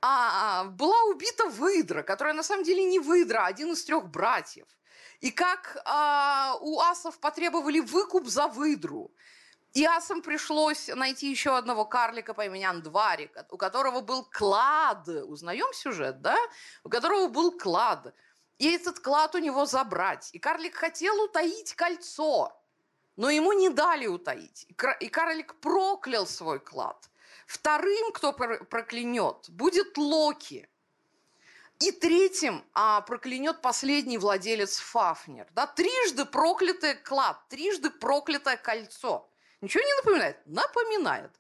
а, 0.01 0.65
была 0.65 1.03
убита 1.05 1.47
выдра, 1.49 2.03
которая 2.03 2.35
на 2.35 2.43
самом 2.43 2.63
деле 2.63 2.85
не 2.85 2.99
выдра, 2.99 3.45
а 3.45 3.47
один 3.47 3.73
из 3.73 3.85
трех 3.85 4.09
братьев. 4.09 4.67
И 5.21 5.31
как 5.31 5.79
а, 5.87 6.59
у 6.61 6.79
асов 6.81 7.19
потребовали 7.19 7.81
выкуп 7.81 8.27
за 8.27 8.47
выдру. 8.47 9.11
И 9.75 9.85
асам 9.85 10.23
пришлось 10.23 10.87
найти 10.87 11.29
еще 11.29 11.57
одного 11.57 11.85
карлика 11.85 12.33
по 12.33 12.47
имени 12.47 12.63
Андварик, 12.63 13.37
у 13.51 13.57
которого 13.57 14.03
был 14.03 14.25
клад. 14.25 15.09
Узнаем 15.09 15.73
сюжет, 15.75 16.23
да? 16.23 16.37
У 16.85 16.89
которого 16.89 17.27
был 17.27 17.59
клад. 17.59 18.15
И 18.59 18.71
этот 18.71 19.01
клад 19.01 19.35
у 19.35 19.39
него 19.39 19.67
забрать. 19.67 20.31
И 20.33 20.39
карлик 20.39 20.77
хотел 20.77 21.21
утаить 21.21 21.75
кольцо, 21.75 22.57
но 23.17 23.31
ему 23.31 23.53
не 23.53 23.69
дали 23.69 24.07
утаить. 24.07 24.65
И 25.01 25.09
карлик 25.09 25.57
проклял 25.57 26.25
свой 26.29 26.61
клад. 26.61 27.11
Вторым, 27.49 28.13
кто 28.13 28.33
проклянет, 28.33 29.51
будет 29.51 29.99
Локи. 29.99 30.69
И 31.81 31.91
третьим 31.91 32.65
а, 32.75 33.01
проклянет 33.01 33.61
последний 33.61 34.19
владелец 34.19 34.79
Фафнер. 34.79 35.49
Да? 35.51 35.67
Трижды 35.67 36.25
проклятый 36.25 36.95
клад, 36.95 37.41
трижды 37.49 37.91
проклятое 37.91 38.57
кольцо– 38.57 39.29
Ничего 39.61 39.83
не 39.83 39.95
напоминает? 39.95 40.37
Напоминает. 40.47 41.31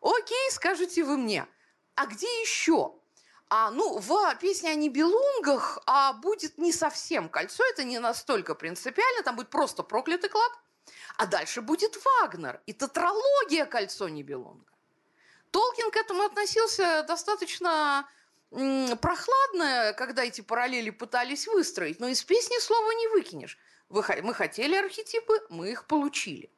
Окей, 0.00 0.50
скажите 0.50 1.04
вы 1.04 1.16
мне, 1.16 1.46
а 1.94 2.06
где 2.06 2.26
еще? 2.40 2.94
А, 3.48 3.70
ну, 3.70 3.98
в 3.98 4.34
песне 4.36 4.70
о 4.70 4.74
Нибелунгах 4.74 5.80
а, 5.86 6.12
будет 6.12 6.56
не 6.56 6.72
совсем 6.72 7.28
кольцо, 7.28 7.64
это 7.70 7.84
не 7.84 7.98
настолько 7.98 8.54
принципиально, 8.54 9.22
там 9.24 9.36
будет 9.36 9.50
просто 9.50 9.82
проклятый 9.82 10.30
клад. 10.30 10.52
А 11.16 11.26
дальше 11.26 11.60
будет 11.60 11.98
Вагнер 12.04 12.60
и 12.66 12.72
тетралогия 12.72 13.66
кольцо 13.66 14.08
Нибелунга. 14.08 14.72
Толкин 15.50 15.90
к 15.90 15.96
этому 15.96 16.22
относился 16.22 17.04
достаточно 17.08 18.08
прохладно, 18.50 19.94
когда 19.96 20.24
эти 20.24 20.40
параллели 20.40 20.90
пытались 20.90 21.46
выстроить, 21.46 22.00
но 22.00 22.08
из 22.08 22.22
песни 22.22 22.58
слова 22.60 22.92
не 22.92 23.08
выкинешь. 23.08 23.58
Мы 23.88 24.34
хотели 24.34 24.76
архетипы, 24.76 25.40
мы 25.50 25.72
их 25.72 25.86
получили. 25.86 26.50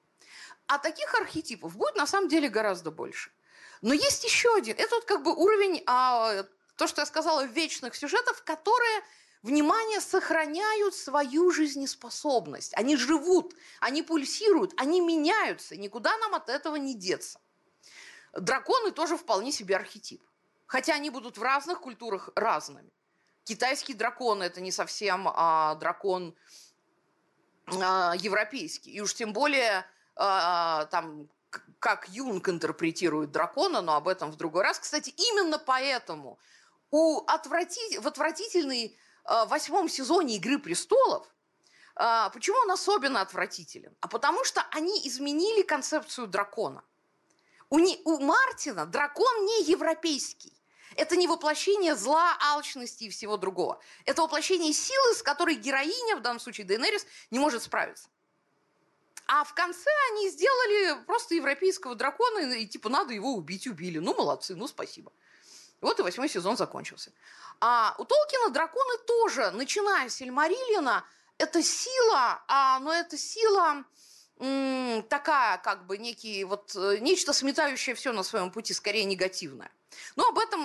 А 0.73 0.79
таких 0.79 1.15
архетипов 1.15 1.77
будет 1.77 1.97
на 1.97 2.07
самом 2.07 2.31
деле 2.31 2.49
гораздо 2.49 2.91
больше. 2.91 3.31
Но 3.83 3.93
есть 3.93 4.25
еще 4.25 4.57
один. 4.57 4.75
Это 4.79 4.95
вот 4.95 5.05
как 5.05 5.23
бы 5.23 5.35
уровень, 5.35 5.83
а, 5.85 6.45
то, 6.77 6.87
что 6.87 7.03
я 7.03 7.07
сказала, 7.07 7.45
вечных 7.45 7.95
сюжетов, 7.95 8.43
которые, 8.43 9.05
внимание, 9.43 10.01
сохраняют 10.01 10.95
свою 10.95 11.51
жизнеспособность. 11.51 12.73
Они 12.75 12.97
живут, 12.97 13.55
они 13.81 14.03
пульсируют, 14.03 14.73
они 14.79 15.03
меняются. 15.03 15.77
Никуда 15.77 16.17
нам 16.17 16.35
от 16.35 16.49
этого 16.49 16.77
не 16.77 16.95
деться. 16.95 17.39
Драконы 18.33 18.93
тоже 18.93 19.19
вполне 19.19 19.53
себе 19.53 19.77
архетип. 19.77 20.23
Хотя 20.67 20.95
они 20.95 21.11
будут 21.11 21.37
в 21.37 21.43
разных 21.43 21.81
культурах 21.81 22.31
разными. 22.35 22.91
Китайский 23.45 23.93
дракон– 23.93 24.43
это 24.43 24.63
не 24.63 24.73
совсем 24.73 25.29
а, 25.29 25.75
дракон 25.75 26.35
а, 27.67 28.15
европейский. 28.17 28.93
И 28.93 29.03
уж 29.03 29.13
тем 29.13 29.35
более 29.35 29.85
а, 30.17 30.87
там 30.87 31.29
как 31.79 32.09
Юнг 32.09 32.49
интерпретирует 32.49 33.33
дракона, 33.33 33.81
но 33.81 33.95
об 33.95 34.09
этом 34.09 34.31
в 34.31 34.37
другой 34.37 34.63
раз. 34.63 34.79
Кстати, 34.79 35.11
именно 35.11 35.59
поэтому 35.59 36.39
у 36.91 37.25
отврати... 37.27 37.99
в 37.99 38.07
отвратительной 38.07 38.97
э, 39.25 39.45
восьмом 39.47 39.89
сезоне 39.89 40.37
«Игры 40.37 40.59
престолов» 40.59 41.27
почему 41.95 42.57
он 42.59 42.71
особенно 42.71 43.21
отвратителен? 43.21 43.95
А 44.01 44.09
потому 44.09 44.45
что 44.45 44.63
они 44.71 45.07
изменили 45.07 45.63
концепцию 45.63 46.27
дракона. 46.27 46.85
У, 47.71 47.79
не... 47.79 48.01
у 48.05 48.19
Мартина 48.19 48.87
дракон 48.87 49.45
не 49.45 49.65
европейский. 49.65 50.53
Это 50.97 51.17
не 51.17 51.27
воплощение 51.27 51.97
зла, 51.97 52.37
алчности 52.41 53.05
и 53.05 53.11
всего 53.11 53.37
другого. 53.37 53.81
Это 54.05 54.23
воплощение 54.23 54.73
силы, 54.73 55.15
с 55.15 55.23
которой 55.23 55.55
героиня, 55.55 56.17
в 56.17 56.21
данном 56.21 56.41
случае 56.41 56.67
Дейнерис, 56.67 57.07
не 57.31 57.39
может 57.39 57.63
справиться. 57.63 58.09
А 59.27 59.45
в 59.45 59.55
конце 59.55 59.91
они 60.11 60.31
сделали 60.31 61.05
просто 61.05 61.35
европейского 61.35 61.95
дракона, 61.95 62.53
и 62.53 62.67
типа 62.67 62.89
надо 62.89 63.13
его 63.15 63.35
убить, 63.35 63.67
убили. 63.67 63.99
Ну, 63.99 64.15
молодцы, 64.15 64.55
ну, 64.55 64.67
спасибо. 64.67 65.13
Вот 65.81 65.99
и 65.99 66.03
восьмой 66.03 66.29
сезон 66.29 66.57
закончился. 66.57 67.13
А 67.61 67.95
у 67.99 68.05
Толкина 68.05 68.51
драконы 68.51 68.99
тоже, 69.07 69.51
начиная 69.51 70.09
с 70.09 70.21
Эльмариллина, 70.21 71.05
это 71.39 71.63
сила, 71.63 72.43
а, 72.47 72.79
но 72.81 72.93
это 72.93 73.17
сила 73.17 73.85
м, 74.39 75.03
такая, 75.05 75.59
как 75.59 75.87
бы 75.87 75.99
некий, 75.99 76.45
вот, 76.45 76.75
э, 76.75 76.99
нечто 76.99 77.33
сметающее 77.33 77.95
все 77.95 78.13
на 78.13 78.23
своем 78.23 78.51
пути, 78.51 78.75
скорее 78.75 79.05
негативное. 79.05 79.71
Но 80.17 80.29
об 80.29 80.39
этом, 80.39 80.61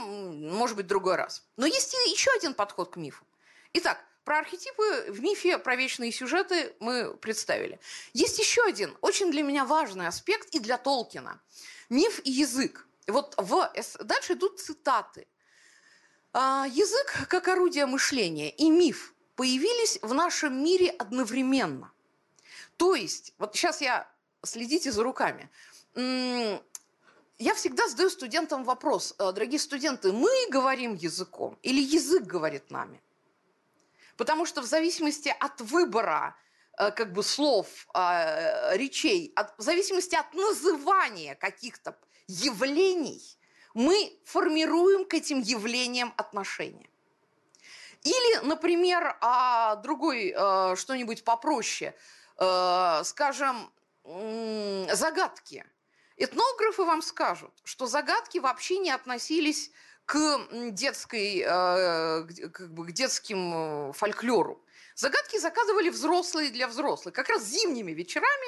может 0.49 0.75
быть, 0.75 0.87
другой 0.87 1.15
раз. 1.15 1.43
Но 1.57 1.65
есть 1.65 1.93
еще 1.93 2.31
один 2.31 2.53
подход 2.53 2.91
к 2.91 2.95
мифу. 2.95 3.25
Итак, 3.73 4.03
про 4.27 4.39
архетипы 4.39 5.05
в 5.07 5.21
мифе, 5.21 5.57
про 5.57 5.77
вечные 5.77 6.11
сюжеты 6.11 6.75
мы 6.81 7.15
представили. 7.15 7.79
Есть 8.11 8.39
еще 8.39 8.61
один 8.65 8.93
очень 8.99 9.31
для 9.31 9.41
меня 9.41 9.63
важный 9.63 10.05
аспект 10.05 10.53
и 10.53 10.59
для 10.59 10.77
Толкина. 10.77 11.39
Миф 11.87 12.19
и 12.25 12.31
язык. 12.31 12.85
Вот 13.07 13.35
в... 13.37 13.71
Дальше 14.01 14.33
идут 14.33 14.59
цитаты. 14.59 15.27
А, 16.33 16.65
язык 16.69 17.29
как 17.29 17.47
орудие 17.47 17.85
мышления 17.85 18.49
и 18.49 18.69
миф 18.69 19.13
появились 19.37 19.97
в 20.01 20.13
нашем 20.13 20.61
мире 20.61 20.89
одновременно. 20.89 21.89
То 22.75 22.95
есть, 22.95 23.33
вот 23.37 23.55
сейчас 23.55 23.79
я, 23.79 24.11
следите 24.43 24.91
за 24.91 25.03
руками, 25.03 25.49
я 25.95 27.53
всегда 27.55 27.87
задаю 27.87 28.09
студентам 28.09 28.65
вопрос, 28.65 29.15
«Э, 29.19 29.31
дорогие 29.31 29.59
студенты, 29.59 30.11
мы 30.11 30.29
говорим 30.49 30.95
языком 30.95 31.57
или 31.61 31.79
язык 31.79 32.23
говорит 32.23 32.71
нами? 32.71 33.01
Потому 34.17 34.45
что 34.45 34.61
в 34.61 34.65
зависимости 34.65 35.33
от 35.39 35.61
выбора 35.61 36.35
э, 36.77 36.91
как 36.91 37.13
бы 37.13 37.23
слов, 37.23 37.67
э, 37.93 38.75
речей, 38.75 39.31
от, 39.35 39.57
в 39.57 39.61
зависимости 39.61 40.15
от 40.15 40.33
называния 40.33 41.35
каких-то 41.35 41.95
явлений, 42.27 43.21
мы 43.75 44.19
формируем 44.25 45.05
к 45.05 45.13
этим 45.13 45.39
явлениям 45.39 46.13
отношения. 46.17 46.89
Или, 48.03 48.45
например, 48.45 49.17
а 49.21 49.75
другой 49.77 50.33
э, 50.35 50.75
что-нибудь 50.75 51.23
попроще, 51.23 51.95
скажем, 53.03 53.71
загадки. 54.03 55.65
Этнографы 56.17 56.83
вам 56.83 57.01
скажут, 57.01 57.51
что 57.63 57.87
загадки 57.87 58.37
вообще 58.37 58.77
не 58.77 58.91
относились 58.91 59.71
к 60.07 60.39
детской, 60.71 61.43
как 61.43 62.73
бы, 62.73 62.87
к 62.87 62.91
детским 62.93 63.93
фольклору. 63.93 64.63
Загадки 64.95 65.37
загадывали 65.37 65.89
взрослые 65.89 66.49
для 66.49 66.67
взрослых. 66.67 67.13
Как 67.13 67.29
раз 67.29 67.43
зимними 67.43 67.91
вечерами 67.91 68.47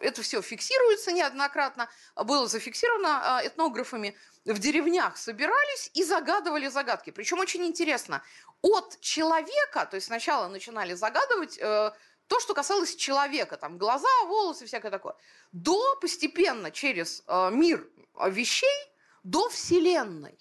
это 0.00 0.22
все 0.22 0.40
фиксируется 0.40 1.10
неоднократно, 1.10 1.88
было 2.14 2.46
зафиксировано 2.46 3.40
этнографами. 3.42 4.16
В 4.44 4.58
деревнях 4.60 5.16
собирались 5.16 5.90
и 5.94 6.04
загадывали 6.04 6.68
загадки. 6.68 7.10
Причем 7.10 7.40
очень 7.40 7.64
интересно, 7.64 8.22
от 8.62 9.00
человека, 9.00 9.86
то 9.86 9.96
есть 9.96 10.06
сначала 10.06 10.46
начинали 10.46 10.94
загадывать 10.94 11.58
то, 11.58 12.40
что 12.40 12.54
касалось 12.54 12.94
человека, 12.94 13.56
там 13.56 13.78
глаза, 13.78 14.08
волосы, 14.26 14.66
всякое 14.66 14.90
такое, 14.90 15.14
до 15.52 15.96
постепенно 16.00 16.70
через 16.70 17.22
э, 17.26 17.50
мир 17.50 17.88
вещей 18.28 18.78
до 19.22 19.48
Вселенной, 19.48 20.38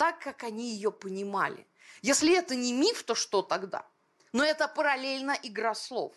так 0.00 0.18
как 0.18 0.44
они 0.44 0.72
ее 0.72 0.90
понимали. 0.90 1.66
Если 2.00 2.34
это 2.34 2.54
не 2.54 2.72
миф, 2.72 3.02
то 3.02 3.14
что 3.14 3.42
тогда? 3.42 3.84
Но 4.32 4.42
это 4.42 4.66
параллельно 4.66 5.36
игра 5.42 5.74
слов. 5.74 6.14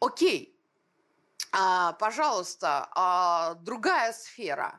Окей, 0.00 0.54
а, 1.50 1.94
пожалуйста, 1.94 2.90
а, 2.94 3.54
другая 3.54 4.12
сфера. 4.12 4.78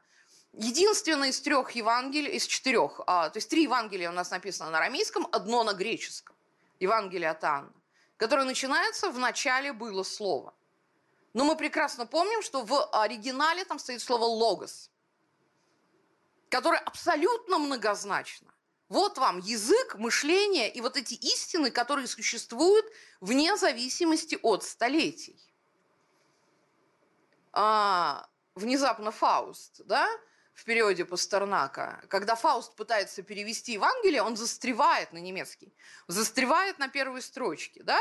Единственное 0.54 1.30
из 1.30 1.41
трех 1.41 1.71
Евангелий, 1.71 2.32
из 2.34 2.45
четырех, 2.45 3.02
а, 3.08 3.32
то 3.32 3.38
есть 3.38 3.50
три 3.50 3.63
Евангелия 3.63 4.12
у 4.12 4.13
нас 4.13 4.30
написано 4.30 4.69
на 4.69 4.78
арамейском, 4.78 5.28
одно 5.32 5.63
на 5.63 5.73
греческом. 5.73 6.36
Евангелие 6.80 7.32
от 7.32 7.43
Анны 7.43 7.73
которое 8.17 8.45
начинается 8.45 9.12
«в 9.12 9.19
начале 9.19 9.73
было 9.73 10.04
слово». 10.04 10.54
Но 11.34 11.43
мы 11.43 11.56
прекрасно 11.56 12.06
помним, 12.06 12.41
что 12.41 12.63
в 12.63 12.89
оригинале 13.04 13.63
там 13.65 13.80
стоит 13.80 14.02
слово 14.02 14.26
«логос», 14.26 14.89
которое 16.49 16.79
абсолютно 16.79 17.57
многозначно. 17.57 18.53
Вот 18.89 19.17
вам 19.17 19.39
язык, 19.39 19.95
мышление 19.95 20.71
и 20.71 20.79
вот 20.79 20.95
эти 20.95 21.13
истины, 21.13 21.71
которые 21.71 22.07
существуют 22.07 22.86
вне 23.19 23.57
зависимости 23.57 24.39
от 24.41 24.63
столетий. 24.63 25.38
А, 27.51 28.29
внезапно 28.55 29.12
Фауст, 29.12 29.81
да, 29.86 30.07
в 30.53 30.63
периоде 30.63 31.05
Пастернака, 31.05 32.03
когда 32.07 32.36
Фауст 32.36 32.75
пытается 32.75 33.23
перевести 33.23 33.73
Евангелие, 33.73 34.21
он 34.21 34.38
застревает 34.38 35.12
на 35.12 35.17
немецкий, 35.17 35.73
застревает 36.07 36.79
на 36.79 36.88
первой 36.88 37.21
строчке, 37.21 37.83
да, 37.83 37.99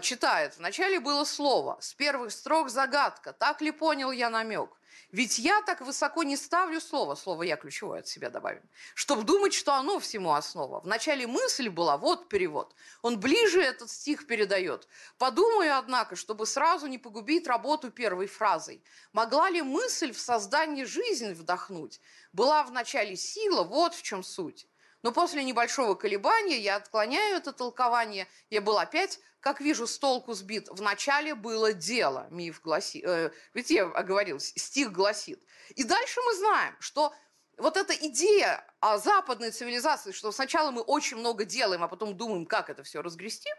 читает. 0.00 0.56
Вначале 0.58 1.00
было 1.00 1.24
слово, 1.24 1.78
с 1.80 1.94
первых 1.94 2.32
строк 2.32 2.70
загадка, 2.70 3.32
так 3.32 3.60
ли 3.60 3.70
понял 3.70 4.10
я 4.10 4.30
намек? 4.30 4.70
Ведь 5.10 5.38
я 5.38 5.60
так 5.62 5.82
высоко 5.82 6.22
не 6.22 6.36
ставлю 6.36 6.80
слово, 6.80 7.14
слово 7.14 7.42
я 7.42 7.56
ключевое 7.56 8.00
от 8.00 8.08
себя 8.08 8.30
добавим, 8.30 8.62
чтобы 8.94 9.24
думать, 9.24 9.52
что 9.52 9.74
оно 9.74 9.98
всему 9.98 10.32
основа. 10.32 10.80
Вначале 10.80 11.26
мысль 11.26 11.68
была, 11.68 11.98
вот 11.98 12.28
перевод. 12.28 12.74
Он 13.02 13.20
ближе 13.20 13.60
этот 13.60 13.90
стих 13.90 14.26
передает. 14.26 14.88
Подумаю, 15.18 15.76
однако, 15.76 16.16
чтобы 16.16 16.46
сразу 16.46 16.86
не 16.86 16.98
погубить 16.98 17.46
работу 17.46 17.90
первой 17.90 18.26
фразой. 18.26 18.82
Могла 19.12 19.50
ли 19.50 19.60
мысль 19.60 20.12
в 20.12 20.20
создании 20.20 20.84
жизни 20.84 21.34
вдохнуть? 21.34 22.00
Была 22.32 22.64
вначале 22.64 23.16
сила, 23.16 23.64
вот 23.64 23.94
в 23.94 24.02
чем 24.02 24.22
суть. 24.22 24.66
Но 25.02 25.12
после 25.12 25.42
небольшого 25.44 25.94
колебания 25.94 26.58
я 26.58 26.76
отклоняю 26.76 27.36
это 27.36 27.52
толкование. 27.52 28.28
Я 28.50 28.60
был 28.60 28.78
опять, 28.78 29.18
как 29.40 29.60
вижу, 29.60 29.86
с 29.86 29.98
толку 29.98 30.32
сбит. 30.32 30.68
Вначале 30.70 31.34
было 31.34 31.72
дело, 31.72 32.28
миф 32.30 32.60
гласит. 32.62 33.04
Э, 33.04 33.32
ведь 33.52 33.70
я 33.70 33.84
оговорилась, 33.84 34.52
стих 34.56 34.92
гласит. 34.92 35.42
И 35.74 35.82
дальше 35.82 36.20
мы 36.24 36.34
знаем, 36.36 36.76
что 36.78 37.12
вот 37.56 37.76
эта 37.76 37.92
идея 37.94 38.64
о 38.80 38.98
западной 38.98 39.50
цивилизации, 39.50 40.12
что 40.12 40.30
сначала 40.30 40.70
мы 40.70 40.82
очень 40.82 41.16
много 41.16 41.44
делаем, 41.44 41.82
а 41.82 41.88
потом 41.88 42.16
думаем, 42.16 42.46
как 42.46 42.70
это 42.70 42.84
все 42.84 43.02
разгрести, 43.02 43.50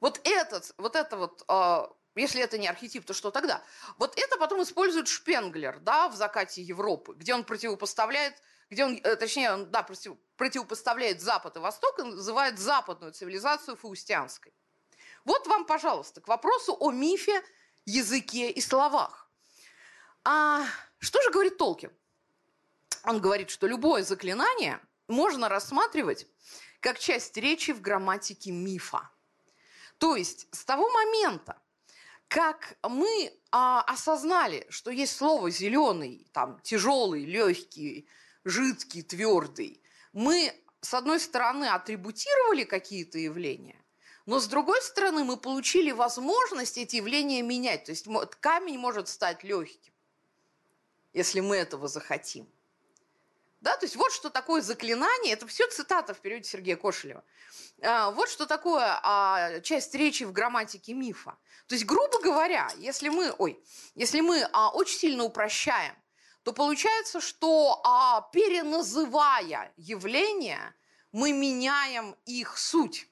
вот 0.00 0.20
этот, 0.24 0.74
вот 0.78 0.96
это 0.96 1.16
вот, 1.16 1.44
э, 1.48 1.86
если 2.14 2.42
это 2.42 2.56
не 2.56 2.66
архетип, 2.66 3.04
то 3.04 3.12
что 3.12 3.30
тогда? 3.30 3.62
Вот 3.98 4.18
это 4.18 4.38
потом 4.38 4.62
использует 4.62 5.08
Шпенглер, 5.08 5.80
да, 5.80 6.08
в 6.08 6.14
«Закате 6.14 6.62
Европы», 6.62 7.14
где 7.14 7.34
он 7.34 7.44
противопоставляет 7.44 8.34
где 8.70 8.84
он, 8.84 9.00
э, 9.02 9.16
точнее, 9.16 9.52
он, 9.52 9.70
да, 9.70 9.82
против, 9.82 10.16
противопоставляет 10.36 11.20
Запад 11.20 11.56
и 11.56 11.60
Восток 11.60 11.98
и 11.98 12.02
называет 12.02 12.58
западную 12.58 13.12
цивилизацию 13.12 13.76
фаустианской. 13.76 14.52
Вот 15.24 15.46
вам, 15.46 15.64
пожалуйста, 15.64 16.20
к 16.20 16.28
вопросу 16.28 16.76
о 16.78 16.90
мифе, 16.90 17.42
языке 17.86 18.50
и 18.50 18.60
словах. 18.60 19.28
А 20.24 20.66
что 20.98 21.20
же 21.22 21.30
говорит 21.30 21.58
Толкин? 21.58 21.92
Он 23.04 23.20
говорит, 23.20 23.50
что 23.50 23.66
любое 23.66 24.02
заклинание 24.02 24.80
можно 25.08 25.48
рассматривать 25.48 26.26
как 26.80 26.98
часть 26.98 27.36
речи 27.36 27.72
в 27.72 27.80
грамматике 27.80 28.50
мифа. 28.50 29.10
То 29.98 30.16
есть 30.16 30.48
с 30.54 30.64
того 30.64 30.90
момента, 30.90 31.58
как 32.28 32.76
мы 32.82 33.32
а, 33.50 33.82
осознали, 33.82 34.66
что 34.68 34.90
есть 34.90 35.16
слово 35.16 35.50
зеленый, 35.50 36.26
там 36.32 36.58
тяжелый, 36.60 37.24
легкий, 37.24 38.08
жидкий, 38.44 39.02
твердый, 39.02 39.80
мы, 40.12 40.54
с 40.80 40.94
одной 40.94 41.20
стороны, 41.20 41.66
атрибутировали 41.66 42.64
какие-то 42.64 43.18
явления, 43.18 43.84
но 44.26 44.40
с 44.40 44.46
другой 44.46 44.80
стороны, 44.82 45.24
мы 45.24 45.36
получили 45.36 45.90
возможность 45.90 46.78
эти 46.78 46.96
явления 46.96 47.42
менять. 47.42 47.84
То 47.84 47.90
есть 47.92 48.06
камень 48.40 48.78
может 48.78 49.08
стать 49.08 49.44
легким, 49.44 49.92
если 51.12 51.40
мы 51.40 51.56
этого 51.56 51.88
захотим. 51.88 52.48
Да, 53.60 53.76
то 53.76 53.86
есть 53.86 53.96
вот 53.96 54.12
что 54.12 54.28
такое 54.28 54.60
заклинание, 54.60 55.32
это 55.32 55.46
все 55.46 55.66
цитата 55.68 56.12
в 56.12 56.20
периоде 56.20 56.44
Сергея 56.44 56.76
Кошелева. 56.76 57.24
А, 57.82 58.10
вот 58.10 58.28
что 58.28 58.46
такое 58.46 59.00
а, 59.02 59.60
часть 59.60 59.94
речи 59.94 60.24
в 60.24 60.32
грамматике 60.32 60.92
мифа. 60.92 61.36
То 61.66 61.74
есть, 61.74 61.86
грубо 61.86 62.20
говоря, 62.20 62.70
если 62.76 63.08
мы, 63.08 63.32
ой, 63.38 63.58
если 63.94 64.20
мы 64.20 64.46
а, 64.52 64.68
очень 64.70 64.98
сильно 64.98 65.24
упрощаем 65.24 65.94
то 66.44 66.52
получается, 66.52 67.20
что 67.20 67.80
а, 67.84 68.20
переназывая 68.32 69.72
явления, 69.76 70.74
мы 71.10 71.32
меняем 71.32 72.14
их 72.26 72.58
суть. 72.58 73.08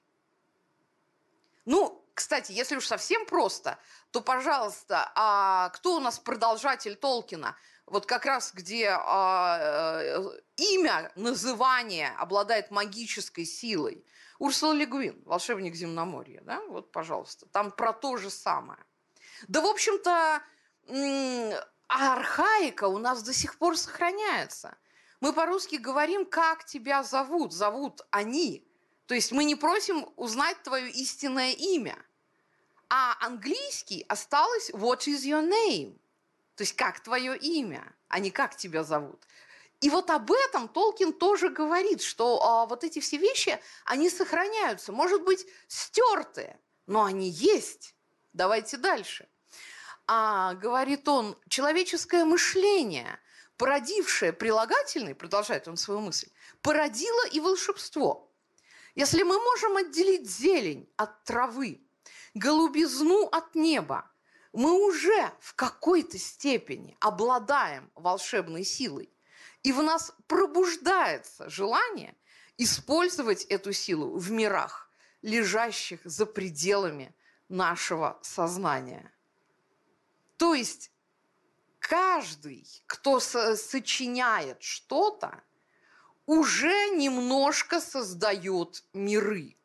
Ну, 1.65 2.05
кстати, 2.15 2.53
если 2.53 2.77
уж 2.77 2.87
совсем 2.87 3.25
просто, 3.25 3.79
то, 4.11 4.21
пожалуйста, 4.21 5.11
а 5.15 5.71
кто 5.71 5.97
у 5.97 6.01
нас 6.01 6.19
продолжатель 6.19 6.95
Толкина? 6.95 7.57
Вот 7.87 8.05
как 8.05 8.27
раз 8.27 8.53
где 8.53 8.91
а, 8.91 9.99
э, 10.01 10.41
имя, 10.57 11.11
называние 11.17 12.11
обладает 12.19 12.71
магической 12.71 13.47
силой. 13.47 14.05
Урсула 14.39 14.73
Легуин, 14.73 15.23
волшебник 15.25 15.75
земноморья, 15.75 16.43
да? 16.43 16.61
Вот, 16.69 16.93
пожалуйста, 16.93 17.47
там 17.47 17.71
про 17.71 17.95
то 17.95 18.19
же 18.19 18.29
самое. 18.29 18.81
Да, 19.49 19.63
в 19.63 19.67
общем-то, 19.67 20.43
а 21.95 22.15
архаика 22.15 22.89
у 22.89 22.97
нас 22.97 23.23
до 23.23 23.35
сих 23.35 23.59
пор 23.59 23.77
сохраняется. 23.77 24.79
Мы 25.21 25.35
по-русски 25.35 25.77
говорим, 25.77 26.25
как 26.25 26.65
тебя 26.65 27.03
зовут, 27.03 27.53
зовут 27.53 28.01
они. 28.11 28.67
То 29.07 29.15
есть 29.15 29.31
мы 29.31 29.45
не 29.45 29.57
просим 29.57 30.09
узнать 30.17 30.63
твое 30.63 30.91
истинное 30.91 31.53
имя. 31.53 32.03
А 32.89 33.19
английский 33.21 34.07
осталось 34.09 34.71
what 34.71 35.01
is 35.07 35.25
your 35.25 35.47
name? 35.47 35.99
То 36.57 36.63
есть 36.63 36.75
как 36.77 37.01
твое 37.01 37.37
имя, 37.37 37.95
а 38.09 38.21
не 38.21 38.31
как 38.31 38.57
тебя 38.57 38.85
зовут. 38.85 39.23
И 39.83 39.91
вот 39.91 40.09
об 40.09 40.33
этом 40.33 40.69
Толкин 40.69 41.13
тоже 41.13 41.51
говорит, 41.51 42.01
что 42.01 42.43
а, 42.43 42.67
вот 42.67 42.85
эти 42.85 43.01
все 43.01 43.19
вещи, 43.19 43.61
они 43.85 44.09
сохраняются, 44.09 44.93
может 44.93 45.25
быть, 45.25 45.47
стертые, 45.69 46.59
но 46.87 47.05
они 47.05 47.29
есть. 47.29 47.95
Давайте 48.33 48.79
дальше 48.79 49.29
а, 50.07 50.55
говорит 50.55 51.09
он, 51.09 51.39
человеческое 51.49 52.25
мышление, 52.25 53.19
породившее 53.57 54.33
прилагательный, 54.33 55.15
продолжает 55.15 55.69
он 55.69 55.77
свою 55.77 56.01
мысль, 56.01 56.29
породило 56.61 57.27
и 57.29 57.41
волшебство. 57.41 58.31
Если 58.95 59.23
мы 59.23 59.39
можем 59.39 59.77
отделить 59.77 60.29
зелень 60.29 60.89
от 60.97 61.25
травы, 61.25 61.81
голубизну 62.35 63.27
от 63.27 63.55
неба, 63.55 64.11
мы 64.53 64.73
уже 64.73 65.33
в 65.41 65.55
какой-то 65.55 66.19
степени 66.19 66.97
обладаем 67.01 67.91
волшебной 67.95 68.65
силой. 68.65 69.09
И 69.63 69.73
в 69.73 69.83
нас 69.83 70.13
пробуждается 70.27 71.49
желание 71.49 72.15
использовать 72.59 73.45
эту 73.45 73.73
силу 73.73 74.17
в 74.19 74.31
мирах, 74.31 74.91
лежащих 75.23 76.01
за 76.05 76.27
пределами 76.27 77.15
нашего 77.49 78.19
сознания. 78.23 79.13
То 80.37 80.55
есть 80.55 80.91
каждый, 81.79 82.67
кто 82.87 83.21
со- 83.21 83.57
сочиняет 83.57 84.63
что-то, 84.63 85.43
уже 86.27 86.91
немножко 86.91 87.81
создает 87.81 88.85
миры. 88.93 89.57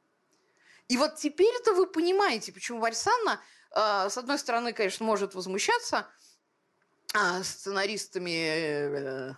И 0.88 0.98
вот 0.98 1.16
теперь 1.16 1.54
это 1.56 1.74
вы 1.74 1.86
понимаете, 1.88 2.52
почему 2.52 2.80
Варсанна, 2.80 3.40
э, 3.72 4.10
с 4.10 4.18
одной 4.18 4.40
стороны, 4.40 4.74
конечно, 4.74 5.06
может 5.06 5.36
возмущаться 5.36 6.08
э, 7.14 7.44
сценаристами 7.44 9.32
э, 9.32 9.36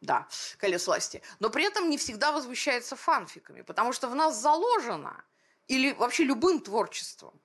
Да, 0.00 0.26
колесо 0.58 0.92
власти. 0.92 1.20
Но 1.40 1.50
при 1.50 1.64
этом 1.64 1.90
не 1.90 1.98
всегда 1.98 2.32
возмущается 2.32 2.96
фанфиками, 2.96 3.62
потому 3.62 3.92
что 3.92 4.08
в 4.08 4.14
нас 4.14 4.40
заложено, 4.40 5.22
или 5.68 5.92
вообще 5.92 6.24
любым 6.24 6.60
творчеством, 6.60 7.38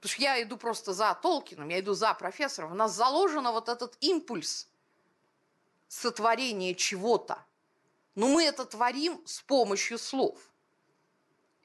потому 0.00 0.12
что 0.12 0.22
я 0.22 0.42
иду 0.42 0.56
просто 0.56 0.92
за 0.92 1.14
Толкином, 1.14 1.68
я 1.68 1.80
иду 1.80 1.94
за 1.94 2.14
профессором, 2.14 2.70
в 2.70 2.74
нас 2.74 2.94
заложено 2.94 3.52
вот 3.52 3.68
этот 3.68 3.96
импульс 4.00 4.68
сотворения 5.88 6.74
чего-то. 6.74 7.44
Но 8.14 8.28
мы 8.28 8.44
это 8.44 8.64
творим 8.64 9.20
с 9.26 9.40
помощью 9.40 9.98
слов 9.98 10.38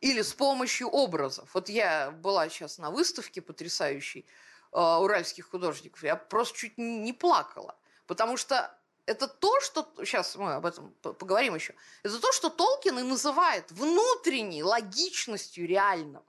или 0.01 0.21
с 0.21 0.33
помощью 0.33 0.87
образов. 0.89 1.49
Вот 1.53 1.69
я 1.69 2.11
была 2.11 2.49
сейчас 2.49 2.77
на 2.77 2.89
выставке 2.89 3.41
потрясающей 3.41 4.25
э, 4.71 4.79
уральских 4.79 5.49
художников, 5.49 6.03
я 6.03 6.15
просто 6.15 6.57
чуть 6.57 6.77
не 6.77 7.13
плакала, 7.13 7.77
потому 8.07 8.37
что 8.37 8.75
это 9.05 9.27
то, 9.27 9.59
что, 9.61 9.91
сейчас 9.99 10.35
мы 10.35 10.53
об 10.53 10.65
этом 10.65 10.91
поговорим 11.01 11.55
еще, 11.55 11.75
это 12.03 12.19
то, 12.19 12.31
что 12.31 12.49
Толкин 12.49 12.99
и 12.99 13.03
называет 13.03 13.71
внутренней 13.71 14.63
логичностью 14.63 15.67
реального. 15.67 16.25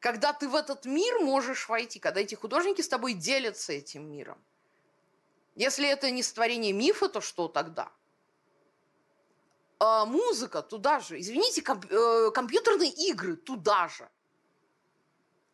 Когда 0.00 0.32
ты 0.32 0.48
в 0.48 0.54
этот 0.54 0.84
мир 0.84 1.18
можешь 1.20 1.68
войти, 1.68 1.98
когда 1.98 2.20
эти 2.20 2.34
художники 2.34 2.80
с 2.80 2.88
тобой 2.88 3.14
делятся 3.14 3.72
этим 3.72 4.10
миром. 4.10 4.38
Если 5.56 5.88
это 5.88 6.10
не 6.10 6.22
створение 6.22 6.72
мифа, 6.72 7.08
то 7.08 7.20
что 7.20 7.48
тогда? 7.48 7.92
а, 9.78 10.04
музыка 10.04 10.62
туда 10.62 11.00
же. 11.00 11.20
Извините, 11.20 11.62
комп, 11.62 11.86
э, 11.90 12.30
компьютерные 12.32 12.90
игры 12.90 13.36
туда 13.36 13.88
же. 13.88 14.08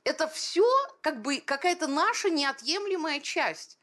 Это 0.04 0.28
все 0.28 0.66
как 1.00 1.22
бы 1.22 1.40
какая-то 1.40 1.87
наша 1.87 2.30
неотъемлемая 2.30 3.20
часть. 3.20 3.78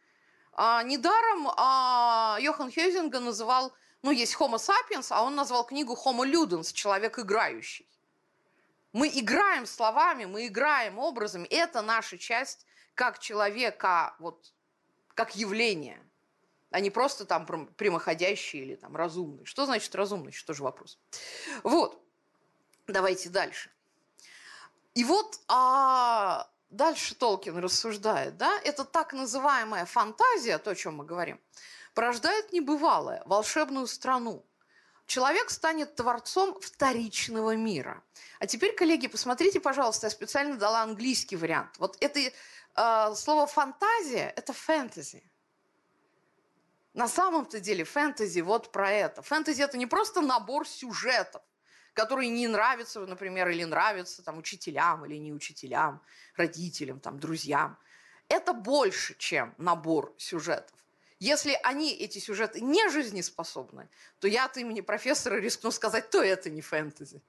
А, 0.54 0.84
недаром 0.84 1.48
а, 1.58 2.38
Йохан 2.40 2.70
Хейзинга 2.70 3.20
называл, 3.20 3.74
ну, 4.02 4.12
есть 4.12 4.36
Homo 4.36 4.58
sapiens, 4.58 5.08
а 5.10 5.24
он 5.24 5.36
назвал 5.36 5.66
книгу 5.66 5.98
Homo 6.06 6.26
ludens, 6.26 6.74
человек 6.74 7.20
играющий. 7.20 7.88
Мы 8.94 9.08
играем 9.08 9.66
словами, 9.66 10.26
мы 10.26 10.48
играем 10.48 11.00
образами. 11.00 11.48
Это 11.48 11.82
наша 11.82 12.18
часть 12.18 12.66
как 12.94 13.20
человека, 13.20 14.16
вот, 14.20 14.54
как 15.16 15.36
явление– 15.36 16.02
а 16.72 16.80
не 16.80 16.90
просто 16.90 17.26
там 17.26 17.46
прямоходящие 17.46 18.64
или 18.64 18.76
там 18.76 18.96
разумные. 18.96 19.46
Что 19.46 19.66
значит 19.66 19.94
разумный? 19.94 20.32
Еще 20.32 20.46
тоже 20.46 20.64
вопрос. 20.64 20.98
Вот. 21.64 22.02
Давайте 22.88 23.30
дальше. 23.30 23.70
И 24.94 25.04
вот 25.04 25.40
а, 25.48 26.50
дальше 26.70 27.16
Толкин 27.16 27.58
рассуждает, 27.58 28.38
да, 28.38 28.60
это 28.64 28.84
так 28.86 29.14
называемая 29.14 29.86
фантазия, 29.86 30.58
то, 30.58 30.72
о 30.72 30.76
чем 30.76 30.96
мы 30.96 31.06
говорим, 31.06 31.40
порождает 31.94 32.52
небывалое, 32.52 33.22
волшебную 33.26 33.88
страну. 33.88 34.46
Человек 35.12 35.50
станет 35.50 35.98
творцом 35.98 36.58
вторичного 36.62 37.58
мира. 37.58 38.02
А 38.40 38.48
теперь, 38.48 38.74
коллеги, 38.74 39.08
посмотрите, 39.08 39.60
пожалуйста, 39.60 40.08
я 40.08 40.10
специально 40.10 40.56
дала 40.56 40.84
английский 40.84 41.36
вариант. 41.36 41.72
Вот 41.80 41.98
это 42.00 42.22
э, 42.22 43.16
слово 43.16 43.46
фантазия– 43.46 44.34
это 44.38 44.54
фэнтези. 44.54 45.22
На 46.94 47.10
самом-то 47.10 47.60
деле 47.60 47.84
фэнтези 47.84 48.40
вот 48.40 48.72
про 48.72 48.90
это. 48.90 49.22
Фэнтези 49.22 49.62
это 49.62 49.78
не 49.78 49.86
просто 49.86 50.22
набор 50.22 50.66
сюжетов, 50.66 51.42
которые 51.92 52.30
не 52.30 52.48
нравятся, 52.48 53.02
например, 53.02 53.50
или 53.50 53.66
нравятся 53.66 54.24
там 54.24 54.38
учителям 54.38 55.06
или 55.06 55.18
не 55.18 55.34
учителям, 55.34 56.02
родителям, 56.38 57.02
там, 57.02 57.20
друзьям. 57.20 57.78
Это 58.30 58.54
больше, 58.54 59.18
чем 59.18 59.54
набор 59.58 60.16
сюжетов. 60.18 60.82
Если 61.22 61.56
они, 61.62 61.94
эти 61.94 62.18
сюжеты, 62.18 62.62
не 62.62 62.90
жизнеспособны, 62.90 63.88
то 64.20 64.28
я 64.28 64.46
от 64.46 64.58
имени 64.58 64.82
профессора 64.82 65.36
рискну 65.36 65.70
сказать, 65.70 66.10
то 66.10 66.20
это 66.20 66.50
не 66.50 66.62
фэнтези. 66.62 67.22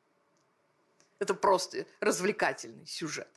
Это 1.18 1.34
просто 1.34 1.84
развлекательный 2.00 2.86
сюжет. 2.86 3.28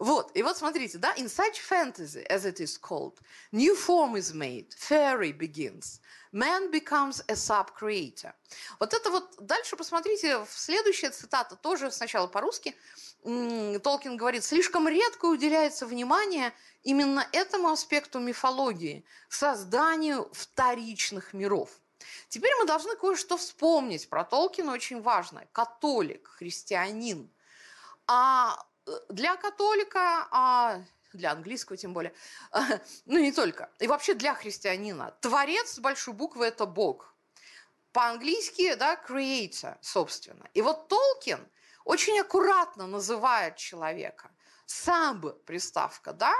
Вот, 0.00 0.36
и 0.36 0.42
вот 0.42 0.58
смотрите, 0.58 0.98
да, 0.98 1.14
in 1.14 1.26
such 1.26 1.60
fantasy, 1.70 2.26
as 2.28 2.44
it 2.44 2.58
is 2.58 2.76
called, 2.76 3.20
new 3.52 3.76
form 3.76 4.16
is 4.16 4.34
made, 4.34 4.66
fairy 4.76 5.30
begins, 5.30 6.00
man 6.32 6.72
becomes 6.72 7.22
a 7.28 7.36
sub-creator. 7.36 8.32
Вот 8.80 8.92
это 8.92 9.10
вот, 9.10 9.36
дальше 9.38 9.76
посмотрите, 9.76 10.44
следующая 10.50 11.10
цитата, 11.10 11.54
тоже 11.54 11.92
сначала 11.92 12.26
по-русски, 12.26 12.74
Толкин 13.24 14.16
говорит, 14.16 14.44
слишком 14.44 14.88
редко 14.88 15.26
уделяется 15.26 15.86
внимание 15.86 16.52
именно 16.82 17.26
этому 17.32 17.70
аспекту 17.70 18.20
мифологии, 18.20 19.04
созданию 19.28 20.30
вторичных 20.32 21.32
миров. 21.32 21.70
Теперь 22.28 22.54
мы 22.58 22.66
должны 22.66 22.96
кое-что 22.96 23.36
вспомнить 23.36 24.08
про 24.08 24.24
Толкина, 24.24 24.72
очень 24.72 25.02
важное. 25.02 25.48
Католик, 25.52 26.28
христианин. 26.28 27.30
А 28.06 28.64
для 29.08 29.36
католика, 29.36 30.28
а 30.30 30.80
для 31.12 31.32
английского 31.32 31.76
тем 31.76 31.92
более, 31.92 32.14
ну 33.06 33.18
не 33.18 33.32
только, 33.32 33.70
и 33.78 33.86
вообще 33.86 34.14
для 34.14 34.34
христианина, 34.34 35.14
творец 35.20 35.72
с 35.74 35.78
большой 35.78 36.14
буквы– 36.14 36.46
это 36.46 36.66
Бог. 36.66 37.14
По-английски, 37.92 38.74
да, 38.74 38.94
creator, 39.08 39.76
собственно. 39.80 40.48
И 40.54 40.62
вот 40.62 40.88
Толкин 40.88 41.40
очень 41.88 42.20
аккуратно 42.20 42.86
называет 42.86 43.56
человека. 43.56 44.30
Sub 44.66 45.32
приставка, 45.44 46.12
да? 46.12 46.34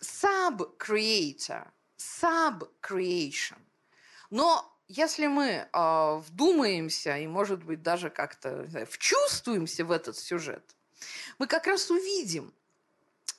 Sub-creator, 0.00 1.68
sub-creation. 1.98 3.58
Но 4.30 4.64
если 4.88 5.26
мы 5.26 5.68
э, 5.72 6.16
вдумаемся 6.16 7.16
и, 7.18 7.26
может 7.26 7.64
быть, 7.64 7.82
даже 7.82 8.10
как-то 8.10 8.66
вчувствуемся 8.90 9.84
в 9.84 9.90
этот 9.90 10.16
сюжет– 10.16 10.64
мы 11.38 11.46
как 11.46 11.66
раз 11.66 11.90
увидим, 11.90 12.52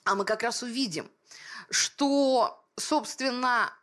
а 0.03 0.15
мы 0.15 0.25
как 0.25 0.43
раз 0.43 0.63
увидим, 0.63 1.09
что, 1.69 2.63
собственно, 2.75 3.73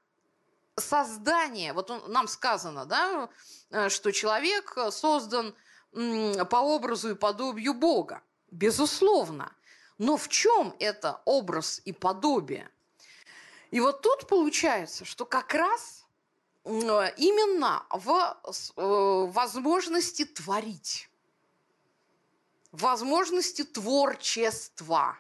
создание, 0.77 1.73
вот 1.73 1.90
он, 1.90 2.11
нам 2.11 2.29
сказано, 2.29 2.87
да, 2.87 3.29
э, 3.71 3.88
что 3.88 4.12
человек 4.12 4.77
создан 4.90 5.55
по 5.92 6.57
образу 6.57 7.11
и 7.11 7.14
подобию 7.14 7.74
Бога. 7.74 8.22
Безусловно. 8.51 9.55
Но 9.98 10.16
в 10.16 10.29
чем 10.29 10.74
это 10.79 11.20
образ 11.24 11.83
и 11.85 11.92
подобие? 11.92 12.70
И 13.70 13.81
вот 13.81 14.03
тут 14.03 14.29
получается, 14.29 15.05
что 15.05 15.27
как 15.27 15.55
раз 15.55 16.07
именно 16.64 17.85
в 17.90 18.37
э, 18.77 19.33
возможности 19.33 20.24
творить 20.24 21.09
возможности 22.72 23.64
творчества. 23.64 25.18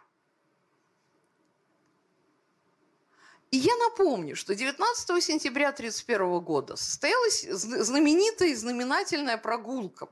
И 3.50 3.56
я 3.56 3.74
напомню, 3.76 4.36
что 4.36 4.54
19 4.54 5.24
сентября 5.24 5.70
1931 5.70 6.40
года 6.40 6.76
состоялась 6.76 7.42
знаменитая 7.42 8.50
и 8.50 8.54
знаменательная 8.54 9.38
прогулка. 9.38 10.08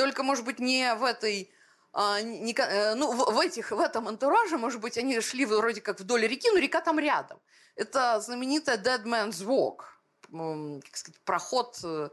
Только, 0.00 0.22
может 0.22 0.46
быть, 0.46 0.58
не 0.58 0.94
в 0.94 1.04
этой 1.04 1.52
а, 1.92 2.22
не, 2.22 2.54
э, 2.54 2.94
ну, 2.94 3.12
в, 3.12 3.34
в, 3.34 3.38
этих, 3.38 3.70
в 3.70 3.78
этом 3.78 4.08
антураже, 4.08 4.56
может 4.56 4.80
быть, 4.80 4.96
они 4.96 5.20
шли 5.20 5.44
вроде 5.44 5.82
как 5.82 6.00
вдоль 6.00 6.26
реки, 6.26 6.50
но 6.50 6.58
река 6.58 6.80
там 6.80 6.98
рядом. 6.98 7.38
Это 7.76 8.18
знаменитая 8.20 8.78
Dead 8.78 9.04
Man's 9.04 9.44
Walk, 9.44 10.80
как 10.82 10.96
сказать, 10.96 11.20
проход 11.26 11.80
э, 11.84 12.08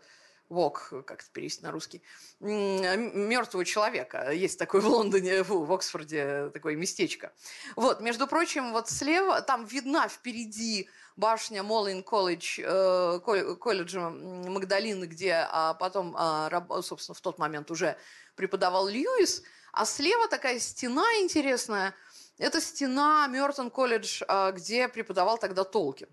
Вок, 0.49 0.89
как 1.05 1.21
это 1.21 1.31
перевести 1.31 1.63
на 1.63 1.71
русский, 1.71 2.01
мертвого 2.41 3.63
человека. 3.63 4.31
Есть 4.31 4.59
такой 4.59 4.81
в 4.81 4.87
Лондоне, 4.87 5.43
в 5.43 5.71
Оксфорде 5.71 6.49
такое 6.53 6.75
местечко. 6.75 7.31
Вот, 7.77 8.01
между 8.01 8.27
прочим, 8.27 8.73
вот 8.73 8.89
слева, 8.89 9.41
там 9.41 9.63
видна 9.63 10.09
впереди 10.09 10.89
башня 11.17 11.63
Моллин 11.63 12.03
колледж, 12.03 12.59
э, 12.63 13.19
колледжа 13.59 14.09
Магдалины, 14.09 15.05
где 15.05 15.47
а 15.49 15.73
потом, 15.73 16.15
а, 16.17 16.63
собственно, 16.81 17.15
в 17.15 17.21
тот 17.21 17.39
момент 17.39 17.69
уже 17.71 17.97
преподавал 18.35 18.87
Льюис, 18.87 19.43
а 19.73 19.85
слева 19.85 20.27
такая 20.29 20.59
стена 20.59 21.05
интересная, 21.19 21.93
это 22.37 22.61
стена 22.61 23.27
Мертон 23.27 23.71
колледж, 23.71 24.21
а, 24.27 24.51
где 24.51 24.87
преподавал 24.87 25.37
тогда 25.39 25.63
Толкин. 25.63 26.07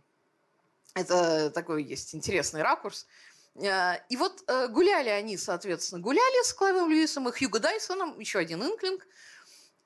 Это 0.94 1.50
такой 1.50 1.84
есть 1.84 2.14
интересный 2.14 2.62
ракурс. 2.62 3.06
Э, 3.56 3.96
и 4.08 4.16
вот 4.16 4.42
э, 4.46 4.68
гуляли 4.68 5.10
они, 5.10 5.36
соответственно, 5.36 6.00
гуляли 6.00 6.44
с 6.44 6.52
Клайвом 6.54 6.90
Льюисом 6.90 7.28
и 7.28 7.32
Хьюго 7.32 7.58
Дайсоном, 7.58 8.18
еще 8.18 8.38
один 8.38 8.62
инклинг. 8.62 9.06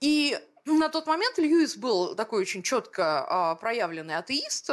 И 0.01 0.38
на 0.64 0.88
тот 0.90 1.07
момент 1.07 1.38
Льюис 1.38 1.76
был 1.76 2.14
такой 2.14 2.42
очень 2.42 2.62
четко 2.62 3.57
проявленный 3.61 4.16
атеист. 4.16 4.70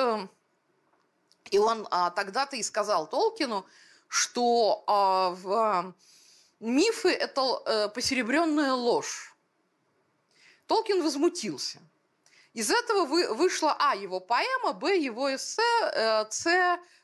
И 1.52 1.58
он 1.58 1.88
а, 1.92 2.10
тогда-то 2.12 2.56
и 2.56 2.64
сказал 2.64 3.08
Толкину, 3.08 3.66
что 4.08 4.84
а, 4.88 5.30
в 5.32 5.94
мифы– 6.60 7.10
это 7.12 7.62
э, 7.66 7.90
посеребренная 7.90 8.74
ложь. 8.74 9.36
Толкин 10.68 11.04
возмутился. 11.04 11.80
Из 12.54 12.72
этого 12.72 13.06
вы, 13.06 13.34
вышла, 13.34 13.76
а, 13.78 13.96
его 13.96 14.20
поэма, 14.20 14.74
б, 14.74 14.98
его 14.98 15.36
эссе, 15.36 15.62
с, 16.30 16.48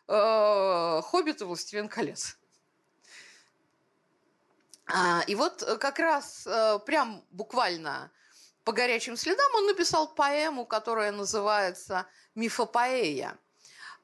э, 0.07 1.01
«Хоббит» 1.03 1.41
и 1.41 1.43
«Властелин 1.43 1.89
колец». 1.89 2.37
А, 4.87 5.21
и 5.27 5.35
вот 5.35 5.63
как 5.79 5.99
раз 5.99 6.45
э, 6.47 6.79
прям 6.85 7.23
буквально 7.31 8.11
по 8.63 8.73
горячим 8.73 9.15
следам 9.15 9.49
он 9.55 9.67
написал 9.67 10.13
поэму, 10.13 10.65
которая 10.65 11.11
называется 11.11 12.07
«Мифопоэя». 12.35 13.37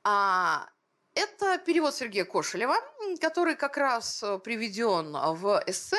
А, 0.09 0.69
это 1.15 1.57
перевод 1.57 1.93
Сергея 1.93 2.23
Кошелева, 2.23 2.77
который 3.19 3.57
как 3.57 3.75
раз 3.75 4.23
э, 4.23 4.39
приведен 4.39 5.11
в 5.11 5.61
эссе. 5.67 5.97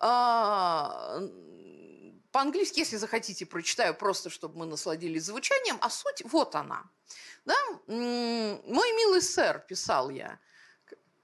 А, 0.00 1.20
по-английски, 2.32 2.80
если 2.80 2.96
захотите, 2.96 3.46
прочитаю 3.46 3.94
просто, 3.94 4.28
чтобы 4.28 4.58
мы 4.58 4.66
насладились 4.66 5.22
звучанием. 5.22 5.78
А 5.80 5.88
суть 5.88 6.24
вот 6.24 6.56
она. 6.56 6.90
Да? 7.44 7.54
«Мой 7.86 8.92
милый 8.96 9.22
сэр», 9.22 9.60
писал 9.60 10.10
я, 10.10 10.40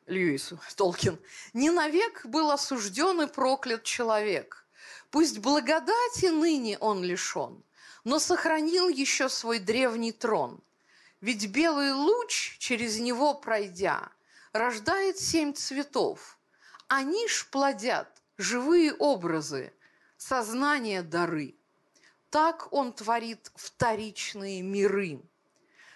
Льюису 0.06 0.60
Толкин, 0.76 1.18
«не 1.52 1.70
навек 1.70 2.26
был 2.26 2.52
осужден 2.52 3.22
и 3.22 3.26
проклят 3.26 3.82
человек» 3.82 4.64
Пусть 5.10 5.38
благодати 5.38 6.26
ныне 6.26 6.78
он 6.78 7.02
лишен, 7.02 7.64
но 8.04 8.20
сохранил 8.20 8.88
еще 8.88 9.28
свой 9.28 9.58
древний 9.58 10.12
трон. 10.12 10.62
Ведь 11.24 11.46
белый 11.46 11.92
луч, 11.92 12.58
через 12.58 13.00
него 13.00 13.32
пройдя, 13.32 14.10
рождает 14.52 15.18
семь 15.18 15.54
цветов. 15.54 16.38
Они 16.86 17.26
ж 17.28 17.48
плодят 17.50 18.22
живые 18.36 18.92
образы, 18.92 19.72
сознание 20.18 21.00
дары. 21.00 21.56
Так 22.28 22.70
он 22.74 22.92
творит 22.92 23.50
вторичные 23.54 24.60
миры. 24.60 25.22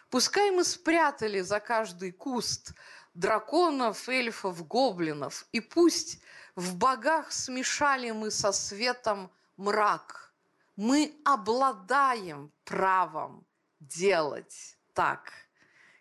Пускай 0.08 0.50
мы 0.50 0.64
спрятали 0.64 1.42
за 1.42 1.60
каждый 1.60 2.12
куст 2.12 2.72
драконов, 3.12 4.08
эльфов, 4.08 4.66
гоблинов, 4.66 5.46
и 5.52 5.60
пусть 5.60 6.22
в 6.54 6.74
богах 6.74 7.32
смешали 7.32 8.12
мы 8.12 8.30
со 8.30 8.50
светом 8.50 9.30
мрак. 9.58 10.32
Мы 10.76 11.14
обладаем 11.26 12.50
правом 12.64 13.44
делать 13.78 14.77
так, 14.98 15.30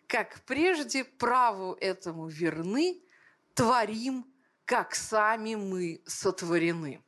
как 0.08 0.40
прежде 0.44 1.04
праву 1.04 1.74
этому 1.80 2.26
верны, 2.26 3.00
творим, 3.54 4.26
как 4.64 4.96
сами 4.96 5.54
мы 5.54 6.02
сотворены. 6.04 7.00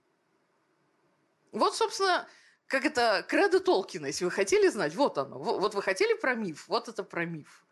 Вот, 1.51 1.75
собственно, 1.75 2.29
как 2.69 2.85
это 2.85 3.27
кредо 3.29 3.59
Толкина, 3.59 4.07
если 4.07 4.25
вы 4.25 4.31
хотели 4.31 4.69
знать, 4.69 4.95
вот 4.95 5.19
оно. 5.19 5.41
Вот 5.41 5.75
вы 5.75 5.83
хотели 5.83 6.15
про 6.15 6.37
миф, 6.37 6.69
вот 6.69 6.87
это 6.87 7.03
про 7.03 7.25
миф. 7.25 7.67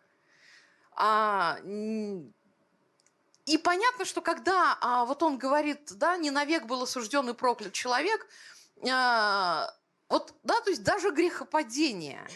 А 0.97 1.61
и 1.63 3.57
понятно, 3.63 4.05
что 4.05 4.21
когда 4.21 4.77
а, 4.81 5.05
вот 5.05 5.23
он 5.23 5.39
говорит, 5.39 5.93
да, 5.97 6.17
не 6.17 6.33
навек 6.33 6.67
был 6.67 6.83
осужден 6.83 7.29
и 7.29 7.35
проклят 7.35 7.73
человек, 7.73 8.27
а, 8.91 9.73
вот, 10.09 10.35
да, 10.43 10.61
то 10.61 10.71
есть 10.71 10.83
даже 10.83 11.13
грехопадение 11.13 12.27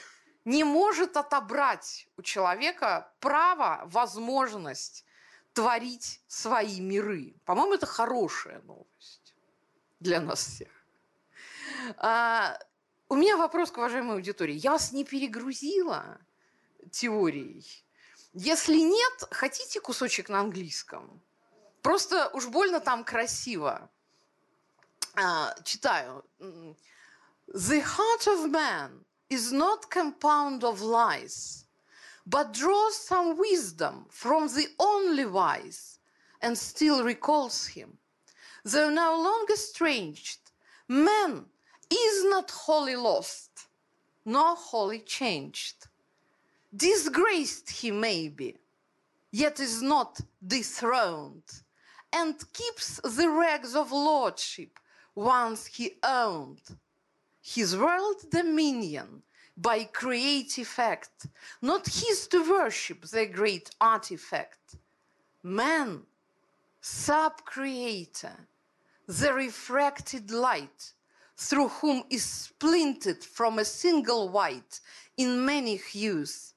не 0.45 0.65
может 0.65 1.17
отобрать 1.17 2.09
у 2.17 2.23
человека 2.23 3.13
право, 3.21 3.83
возможность 3.87 5.05
творить 5.53 6.21
свои 6.27 6.81
миры. 6.81 7.35
По-моему, 7.45 7.75
это 7.75 7.87
хорошая 7.87 8.61
новость 8.63 9.35
для 10.01 10.21
нас 10.21 10.45
всех. 10.45 10.69
А, 11.97 12.59
у 13.09 13.15
меня 13.15 13.37
вопрос 13.37 13.71
к 13.71 13.79
уважаемой 13.79 14.17
аудитории. 14.17 14.55
Я 14.55 14.73
вас 14.73 14.93
не 14.93 15.05
перегрузила 15.05 16.19
теорией? 16.91 17.67
Если 18.33 18.79
нет, 18.79 19.25
хотите 19.31 19.81
кусочек 19.81 20.29
на 20.29 20.41
английском? 20.41 21.21
Просто 21.83 22.31
уж 22.33 22.47
больно 22.47 22.81
там 22.81 23.05
красиво. 23.05 23.91
А, 25.15 25.55
читаю. 25.65 26.25
The 26.41 27.85
heart 27.85 28.27
of 28.27 28.51
man 28.51 29.05
is 29.33 29.53
not 29.53 29.91
compound 29.91 30.63
of 30.63 30.81
lies, 30.81 31.65
but 32.27 32.53
draws 32.53 32.97
some 32.97 33.39
wisdom 33.39 34.07
from 34.09 34.47
the 34.49 34.67
only 34.79 35.27
wise 35.27 35.99
and 36.41 36.57
still 36.57 37.03
recalls 37.05 37.67
him. 37.69 37.99
Though 38.65 38.91
no 38.91 39.21
longer 39.21 39.55
estranged, 39.55 40.41
man 40.89 41.47
is 41.91 42.25
not 42.25 42.51
wholly 42.51 42.97
lost, 42.97 43.51
nor 44.25 44.55
wholly 44.55 45.01
changed. 45.01 45.87
Disgraced 46.75 47.71
he 47.71 47.91
may 47.91 48.29
be, 48.29 48.57
yet 49.31 49.61
is 49.61 49.83
not 49.83 50.21
dethroned, 50.47 51.51
and 52.13 52.35
keeps 52.53 53.01
the 53.03 53.29
rags 53.29 53.75
of 53.75 53.93
lordship 53.93 54.79
once 55.15 55.67
he 55.67 55.97
owned. 56.03 56.63
His 57.43 57.77
world 57.77 58.31
dominion 58.31 59.23
by 59.57 59.85
creative 59.85 60.73
act, 60.79 61.27
not 61.61 61.87
his 61.87 62.29
to 62.29 62.49
worship 62.49 63.03
the 63.03 63.27
great 63.27 63.69
artifact. 63.81 64.77
Man, 65.43 66.03
sub-creator, 66.81 68.49
the 69.07 69.35
refracted 69.35 70.31
light, 70.31 70.93
through 71.37 71.69
whom 71.69 72.05
is 72.09 72.25
splintered 72.25 73.25
from 73.25 73.59
a 73.59 73.65
single 73.65 74.29
white 74.29 74.81
in 75.17 75.45
many 75.45 75.77
hues, 75.77 76.55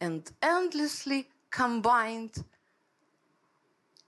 and 0.00 0.32
endlessly 0.42 1.28
combined 1.50 2.42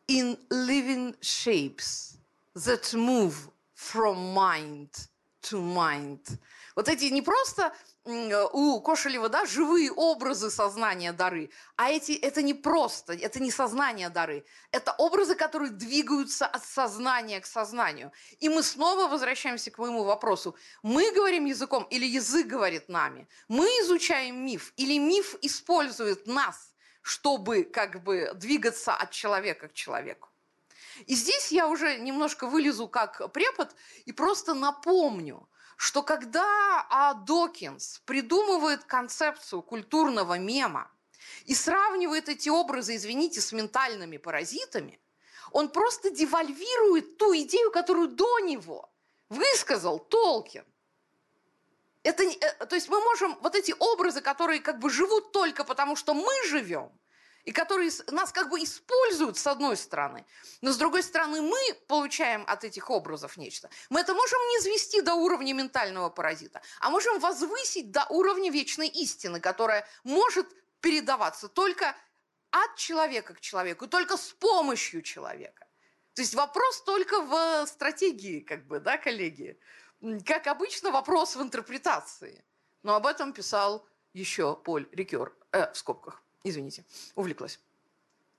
in 0.09 0.39
living 0.51 1.15
shapes 1.21 2.17
that 2.55 2.95
move 2.95 3.51
from 3.75 4.33
mind 4.33 5.09
to 5.51 5.61
mind. 5.61 6.39
Вот 6.77 6.89
эти 6.89 7.05
не 7.05 7.23
просто 7.23 7.73
у 8.05 8.81
Кошелева, 8.81 9.29
да, 9.29 9.47
живые 9.47 9.91
образы 9.93 10.51
сознания 10.51 11.13
дары, 11.13 11.51
а 11.77 11.91
эти, 11.91 12.13
это 12.13 12.43
не 12.43 12.53
просто, 12.53 13.15
это 13.15 13.41
не 13.41 13.51
сознание 13.51 14.11
дары, 14.11 14.45
это 14.73 14.93
образы, 14.99 15.37
которые 15.37 15.71
двигаются 15.71 16.47
от 16.47 16.65
сознания 16.65 17.41
к 17.41 17.47
сознанию. 17.47 18.13
И 18.41 18.49
мы 18.49 18.63
снова 18.63 19.09
возвращаемся 19.09 19.71
к 19.71 19.79
моему 19.79 20.05
вопросу. 20.05 20.57
Мы 20.83 21.13
говорим 21.13 21.47
языком 21.47 21.85
или 21.85 22.05
язык 22.05 22.47
говорит 22.47 22.89
нами? 22.89 23.27
Мы 23.49 23.67
изучаем 23.83 24.45
миф 24.45 24.73
или 24.77 24.99
миф 24.99 25.37
использует 25.41 26.27
нас, 26.27 26.75
чтобы 27.03 27.63
как 27.63 28.03
бы 28.03 28.33
двигаться 28.35 28.93
от 28.95 29.13
человека 29.13 29.69
к 29.69 29.75
человеку? 29.75 30.29
И 31.07 31.15
здесь 31.15 31.53
я 31.53 31.69
уже 31.69 31.99
немножко 31.99 32.47
вылезу 32.47 32.89
как 32.89 33.33
препод 33.33 33.75
и 34.05 34.13
просто 34.13 34.55
напомню– 34.55 35.49
что 35.77 36.03
когда 36.03 36.87
а, 36.89 37.15
Докинс 37.15 38.01
придумывает 38.05 38.85
концепцию 38.85 39.63
культурного 39.63 40.39
мема 40.39 40.91
и 41.47 41.55
сравнивает 41.55 42.29
эти 42.29 42.49
образы, 42.49 42.97
извините, 42.97 43.41
с 43.41 43.53
ментальными 43.53 44.17
паразитами, 44.17 45.01
он 45.51 45.69
просто 45.69 46.11
девальвирует 46.11 47.17
ту 47.19 47.35
идею, 47.35 47.71
которую 47.71 48.09
до 48.09 48.41
него 48.41 48.91
высказал 49.29 49.99
Толкин. 49.99 50.65
Это, 52.03 52.23
э, 52.23 52.67
то 52.67 52.75
есть 52.75 52.89
мы 52.89 53.01
можем 53.01 53.37
вот 53.41 53.55
эти 53.55 53.75
образы, 53.79 54.21
которые 54.21 54.61
как 54.61 54.79
бы 54.79 54.91
живут 54.91 55.33
только 55.33 55.65
потому, 55.65 55.97
что 55.97 56.15
мы 56.15 56.33
живем– 56.49 56.93
и 57.45 57.53
которые 57.53 57.91
нас 58.09 58.33
как 58.33 58.49
бы 58.49 58.63
используют 58.63 59.37
с 59.37 59.47
одной 59.47 59.77
стороны, 59.77 60.25
но 60.63 60.73
с 60.73 60.77
другой 60.77 61.03
стороны 61.03 61.43
мы 61.43 61.59
получаем 61.87 62.45
от 62.47 62.65
этих 62.65 62.91
образов 62.91 63.37
нечто. 63.37 63.69
Мы 63.91 64.01
это 64.01 64.15
можем 64.15 64.39
не 64.49 64.61
звести 64.61 65.03
до 65.03 65.15
уровня 65.15 65.53
ментального 65.53 66.09
паразита, 66.09 66.63
а 66.81 66.91
можем 66.91 67.19
возвысить 67.19 67.91
до 67.91 68.07
уровня 68.09 68.51
вечной 68.51 68.89
истины, 68.89 69.41
которая 69.41 69.87
может 70.05 70.47
передаваться 70.81 71.49
только 71.49 71.95
от 72.51 72.77
человека 72.77 73.35
к 73.35 73.41
человеку, 73.41 73.87
только 73.87 74.17
с 74.17 74.33
помощью 74.33 75.03
человека. 75.03 75.67
То 76.15 76.23
есть 76.23 76.35
вопрос 76.35 76.83
только 76.83 77.21
в 77.21 77.67
стратегии, 77.67 78.41
как 78.41 78.67
бы, 78.67 78.79
да, 78.79 78.97
коллеги? 78.97 79.59
Как 80.25 80.47
обычно, 80.47 80.91
вопрос 80.91 81.35
в 81.35 81.43
интерпретации. 81.43 82.45
Но 82.83 82.95
об 82.95 83.07
этом 83.07 83.33
писал 83.33 83.87
еще 84.13 84.55
Поль 84.55 84.89
Рикер, 84.93 85.35
э, 85.53 85.73
в 85.73 85.77
скобках. 85.77 86.24
Извините, 86.45 86.85
увлеклась. 87.15 87.59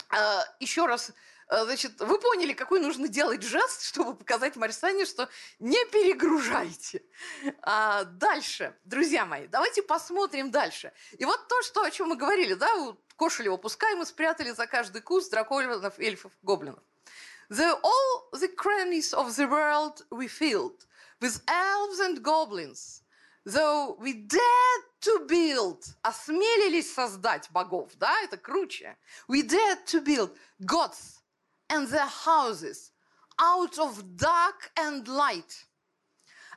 А, 0.09 0.45
еще 0.59 0.85
раз, 0.85 1.11
а, 1.47 1.65
значит, 1.65 1.99
вы 1.99 2.19
поняли, 2.19 2.53
какой 2.53 2.79
нужно 2.79 3.07
делать 3.07 3.41
жест, 3.41 3.83
чтобы 3.83 4.15
показать 4.15 4.55
Марсане, 4.55 5.05
что 5.05 5.27
не 5.57 5.83
перегружайте. 5.85 7.03
А, 7.63 8.03
дальше, 8.03 8.77
друзья 8.83 9.25
мои, 9.25 9.47
давайте 9.47 9.81
посмотрим 9.81 10.51
дальше. 10.51 10.93
И 11.17 11.25
вот 11.25 11.47
то, 11.47 11.61
что, 11.63 11.81
о 11.81 11.89
чем 11.89 12.09
мы 12.09 12.15
говорили, 12.15 12.53
да, 12.53 12.73
у 12.75 12.95
Кошелева, 13.17 13.57
пускай 13.57 13.95
мы 13.95 14.05
спрятали 14.05 14.51
за 14.51 14.67
каждый 14.67 15.01
куст 15.01 15.31
драконов, 15.31 15.99
эльфов, 15.99 16.31
гоблинов. 16.43 16.83
The, 17.49 17.79
all 17.81 18.39
the 18.39 18.49
crannies 18.55 19.13
of 19.13 19.35
the 19.35 19.47
world 19.47 20.05
we 20.09 20.27
filled 20.27 20.85
with 21.19 21.41
elves 21.47 21.99
and 21.99 22.21
goblins, 22.23 23.03
though 23.44 23.96
we 24.00 24.12
dared 24.12 24.84
to 25.02 25.26
build, 25.26 25.84
осмелились 26.02 26.92
создать 26.92 27.50
богов, 27.50 27.96
да, 27.96 28.20
это 28.22 28.36
круче. 28.36 28.96
We 29.28 29.42
dared 29.42 29.86
to 29.86 30.00
build 30.00 30.36
gods 30.64 31.20
and 31.68 31.88
their 31.88 32.06
houses 32.06 32.92
out 33.38 33.78
of 33.78 34.16
dark 34.16 34.70
and 34.76 35.06
light, 35.08 35.64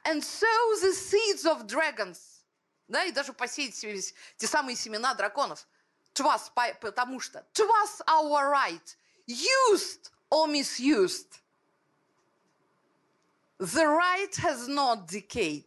and 0.05 0.23
sow 0.23 0.75
the 0.81 0.93
seeds 0.93 1.45
of 1.45 1.65
dragons, 1.67 2.43
да, 2.87 3.05
и 3.05 3.11
даже 3.11 3.33
посеять 3.33 3.75
те 4.37 4.47
самые 4.47 4.75
семена 4.75 5.13
драконов. 5.13 5.65
Trust, 6.13 6.51
потому 6.79 7.19
что 7.19 7.43
trust 7.53 8.01
our 8.07 8.49
right, 8.49 8.95
used 9.25 10.11
or 10.29 10.47
misused. 10.47 11.39
The 13.59 13.87
right 13.87 14.35
has 14.35 14.67
not 14.67 15.07
decayed. 15.07 15.63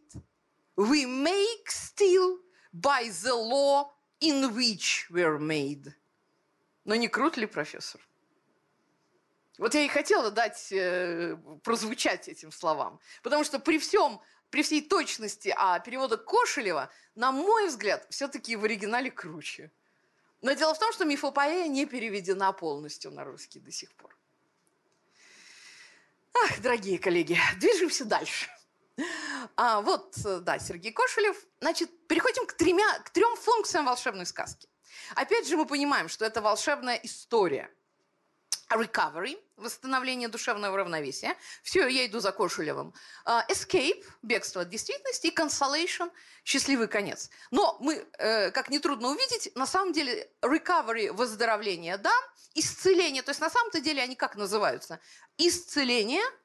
We 0.76 1.06
make 1.06 1.68
still 1.68 2.38
by 2.72 3.10
the 3.22 3.34
law 3.34 3.90
in 4.20 4.54
which 4.54 5.06
we're 5.10 5.38
made. 5.38 5.92
Но 6.84 6.94
не 6.94 7.08
крут 7.08 7.36
ли, 7.36 7.46
профессор? 7.46 8.00
Вот 9.58 9.74
я 9.74 9.82
и 9.82 9.88
хотела 9.88 10.30
дать 10.30 10.72
э, 10.72 11.36
прозвучать 11.62 12.28
этим 12.28 12.50
словам. 12.50 12.98
Потому 13.22 13.44
что 13.44 13.58
при 13.58 13.78
всем, 13.78 14.20
при 14.50 14.62
всей 14.62 14.80
точности 14.80 15.54
а 15.56 15.78
перевода 15.78 16.16
Кошелева, 16.16 16.90
на 17.14 17.32
мой 17.32 17.68
взгляд, 17.68 18.06
все-таки 18.10 18.56
в 18.56 18.64
оригинале 18.64 19.10
круче. 19.10 19.70
Но 20.40 20.52
дело 20.54 20.74
в 20.74 20.78
том, 20.78 20.92
что 20.92 21.04
мифопоэя 21.04 21.68
не 21.68 21.86
переведена 21.86 22.52
полностью 22.52 23.12
на 23.12 23.24
русский 23.24 23.60
до 23.60 23.70
сих 23.70 23.94
пор. 23.94 24.16
Ах, 26.34 26.60
дорогие 26.60 26.98
коллеги, 26.98 27.38
движемся 27.58 28.04
дальше. 28.04 28.48
А, 29.56 29.80
вот, 29.80 30.14
да, 30.42 30.58
Сергей 30.58 30.92
Кошелев. 30.92 31.36
Значит, 31.60 31.90
переходим 32.08 32.46
к, 32.46 32.54
тремя, 32.54 32.98
к 33.00 33.10
трем 33.10 33.34
функциям 33.36 33.86
волшебной 33.86 34.26
сказки. 34.26 34.68
Опять 35.14 35.48
же, 35.48 35.56
мы 35.56 35.66
понимаем, 35.66 36.08
что 36.08 36.24
это 36.24 36.40
волшебная 36.40 36.96
история. 37.02 37.70
Recovery, 38.70 39.38
восстановление 39.56 40.28
душевного 40.28 40.74
равновесия. 40.78 41.36
Все, 41.62 41.86
я 41.86 42.06
иду 42.06 42.20
за 42.20 42.32
Кошелевым. 42.32 42.94
Uh, 43.26 43.46
escape, 43.50 44.02
бегство 44.22 44.62
от 44.62 44.70
действительности. 44.70 45.26
И 45.26 45.34
consolation, 45.34 46.10
счастливый 46.44 46.88
конец. 46.88 47.28
Но 47.50 47.76
мы, 47.80 48.06
э, 48.18 48.50
как 48.50 48.70
нетрудно 48.70 49.08
увидеть, 49.08 49.54
на 49.56 49.66
самом 49.66 49.92
деле 49.92 50.30
recovery, 50.40 51.12
выздоровление, 51.12 51.98
да, 51.98 52.14
исцеление. 52.54 53.22
То 53.22 53.32
есть 53.32 53.42
на 53.42 53.50
самом-то 53.50 53.80
деле 53.80 54.02
они 54.02 54.16
как 54.16 54.36
называются? 54.36 55.00
Исцеление– 55.36 56.24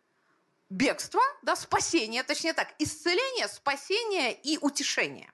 бегство, 0.69 1.21
да, 1.41 1.55
спасение, 1.55 2.23
точнее 2.23 2.53
так, 2.53 2.73
исцеление, 2.79 3.47
спасение 3.47 4.33
и 4.33 4.57
утешение. 4.57 5.31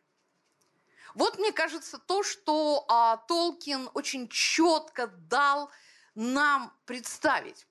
Вот, 1.15 1.37
мне 1.37 1.51
кажется, 1.51 1.99
то, 1.99 2.23
что 2.23 2.85
а, 2.87 3.17
Толкин 3.17 3.89
очень 3.93 4.27
четко 4.29 5.07
дал 5.07 5.69
нам 6.15 6.73
представить. 6.85 7.67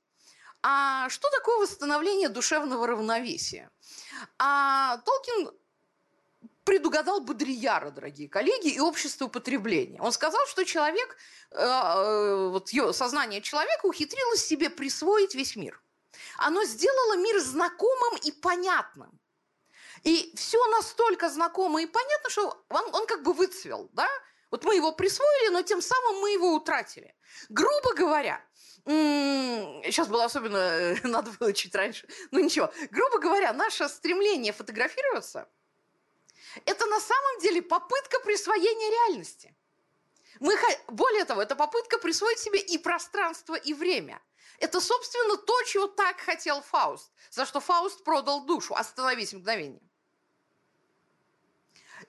А 0.63 1.09
что 1.09 1.29
такое 1.31 1.59
восстановление 1.59 2.29
душевного 2.29 2.87
равновесия? 2.87 3.71
А 4.39 4.99
Толкин 4.99 5.51
предугадал 6.63 7.21
Бодрияра, 7.21 7.91
дорогие 7.91 8.29
коллеги, 8.29 8.69
и 8.69 8.79
общество 8.79 9.25
употребления. 9.25 10.01
Он 10.01 10.13
сказал, 10.13 10.47
что 10.47 10.65
человек, 10.65 11.17
э, 11.51 11.57
э, 11.59 12.49
вот 12.49 12.69
сознание 12.95 13.41
человека 13.41 13.87
ухитрилось 13.87 14.47
себе 14.47 14.71
присвоить 14.71 15.35
весь 15.35 15.57
мир– 15.57 15.82
оно 16.39 16.65
сделало 16.65 17.17
мир 17.17 17.41
знакомым 17.41 18.17
и 18.23 18.33
понятным. 18.33 19.19
И 20.05 20.33
все 20.37 20.65
настолько 20.69 21.31
знакомо 21.31 21.81
и 21.83 21.87
понятно, 21.87 22.31
что 22.31 22.65
он, 22.69 22.95
он 22.95 23.07
как 23.07 23.23
бы 23.23 23.33
выцвел, 23.33 23.89
да? 23.93 24.09
Вот 24.51 24.65
мы 24.65 24.75
его 24.75 24.93
присвоили, 24.93 25.49
но 25.49 25.63
тем 25.63 25.81
самым 25.81 26.21
мы 26.21 26.33
его 26.33 26.55
утратили. 26.55 27.15
Грубо 27.49 27.95
говоря, 27.95 28.45
сейчас 28.85 30.09
было 30.09 30.25
особенно, 30.25 30.57
э, 30.57 30.97
надо 31.05 31.31
было 31.39 31.53
чуть 31.53 31.75
раньше, 31.75 32.09
ну 32.33 32.41
ничего. 32.41 32.73
Грубо 32.91 33.19
говоря, 33.19 33.53
наше 33.53 33.89
стремление 33.89 34.53
фотографироваться– 34.53 35.49
это 36.67 36.85
на 36.87 37.01
самом 37.01 37.41
деле 37.41 37.63
попытка 37.63 38.19
присвоения 38.21 38.91
реальности. 38.91 39.55
Мы, 40.41 40.59
более 40.89 41.25
того, 41.25 41.41
это 41.41 41.55
попытка 41.55 41.99
присвоить 41.99 42.39
себе 42.39 42.59
и 42.61 42.77
пространство, 42.77 43.55
и 43.55 43.73
время– 43.73 44.21
это, 44.59 44.81
собственно, 44.81 45.37
то, 45.37 45.63
чего 45.65 45.87
так 45.87 46.21
хотел 46.21 46.61
Фауст, 46.63 47.11
за 47.31 47.47
что 47.47 47.61
Фауст 47.61 48.05
продал 48.05 48.45
душу. 48.45 48.75
Остановись 48.75 49.33
мгновение. 49.33 49.83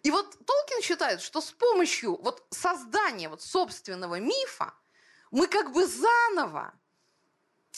И 0.04 0.12
вот 0.12 0.38
Толкин 0.46 0.82
считает, 0.82 1.22
что 1.22 1.40
с 1.42 1.52
помощью 1.52 2.22
вот 2.22 2.46
создания 2.50 3.30
вот 3.30 3.42
собственного 3.42 4.20
мифа 4.20 4.74
мы 5.32 5.48
как 5.48 5.72
бы 5.72 5.88
заново 5.88 6.74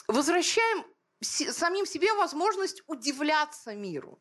возвращаем 0.08 0.86
самим 1.22 1.86
себе 1.86 2.14
возможность 2.14 2.82
удивляться 2.88 3.76
миру. 3.76 4.20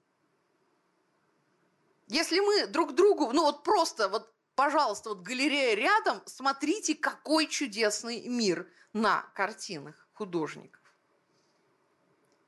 Если 2.09 2.41
мы 2.41 2.67
друг 2.67 2.95
другу, 2.95 3.33
ну 3.33 3.43
вот 3.43 3.65
просто 3.65 4.09
вот, 4.09 4.33
пожалуйста, 4.55 5.11
вот 5.11 5.23
галерея 5.23 5.75
рядом, 5.75 6.23
смотрите, 6.27 6.95
какой 6.95 7.47
чудесный 7.47 8.27
мир 8.29 8.71
на 8.93 9.23
картинах 9.35 10.04
художников. 10.15 10.81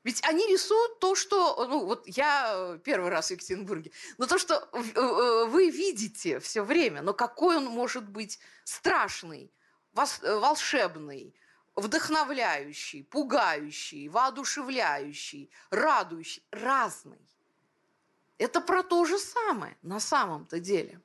Ведь 0.03 0.23
они 0.23 0.47
рисуют 0.47 0.99
то, 0.99 1.15
что, 1.15 1.65
ну 1.67 1.85
вот 1.85 2.07
я 2.07 2.79
первый 2.85 3.09
раз 3.09 3.27
в 3.27 3.31
Екатеринбурге, 3.31 3.91
но 4.17 4.25
то, 4.25 4.37
что 4.37 4.55
э, 4.71 4.79
э, 4.95 5.45
вы 5.47 5.69
видите 5.69 6.39
все 6.39 6.63
время, 6.63 7.01
но 7.01 7.13
какой 7.13 7.57
он 7.57 7.65
может 7.65 8.07
быть 8.07 8.39
страшный, 8.63 9.51
волшебный, 9.93 11.35
вдохновляющий, 11.75 13.03
пугающий, 13.03 14.07
воодушевляющий, 14.07 15.51
радующий, 15.71 16.43
разный. 16.51 17.19
Это 18.37 18.61
про 18.61 18.83
то 18.83 19.03
же 19.03 19.19
самое 19.19 19.75
на 19.81 19.99
самом-то 19.99 20.61
деле. 20.61 21.01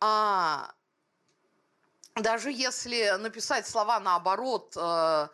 А 0.00 0.72
даже 2.14 2.50
если 2.50 3.16
написать 3.18 3.66
слова 3.66 4.00
наоборот, 4.00 4.74
э, 4.74 5.28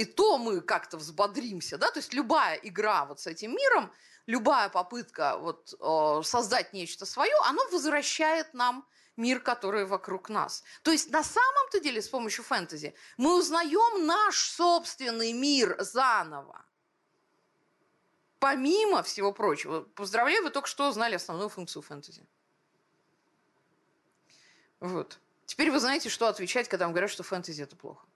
и 0.00 0.06
то 0.06 0.38
мы 0.38 0.62
как-то 0.62 0.96
взбодримся, 0.96 1.76
да, 1.76 1.90
то 1.90 1.98
есть 1.98 2.14
любая 2.14 2.54
игра 2.56 3.04
вот 3.04 3.20
с 3.20 3.26
этим 3.26 3.54
миром, 3.54 3.92
любая 4.24 4.70
попытка 4.70 5.36
вот 5.36 5.74
э, 5.78 6.22
создать 6.24 6.72
нечто 6.72 7.04
свое, 7.04 7.34
оно 7.44 7.62
возвращает 7.70 8.54
нам 8.54 8.88
мир, 9.18 9.40
который 9.40 9.84
вокруг 9.84 10.30
нас. 10.30 10.64
То 10.84 10.90
есть 10.90 11.10
на 11.10 11.22
самом-то 11.22 11.80
деле 11.80 12.00
с 12.00 12.08
помощью 12.08 12.44
фэнтези 12.44 12.94
мы 13.18 13.38
узнаем 13.38 14.06
наш 14.06 14.38
собственный 14.38 15.34
мир 15.34 15.76
заново. 15.78 16.64
Помимо 18.38 19.02
всего 19.02 19.34
прочего, 19.34 19.82
поздравляю, 19.82 20.44
вы 20.44 20.48
только 20.48 20.66
что 20.66 20.88
узнали 20.88 21.16
основную 21.16 21.50
функцию 21.50 21.82
фэнтези. 21.82 22.26
Вот. 24.80 25.18
Теперь 25.44 25.70
вы 25.70 25.78
знаете, 25.78 26.08
что 26.08 26.26
отвечать, 26.26 26.70
когда 26.70 26.86
вам 26.86 26.94
говорят, 26.94 27.10
что 27.10 27.22
фэнтези 27.22 27.64
это 27.64 27.76
плохо. 27.76 28.06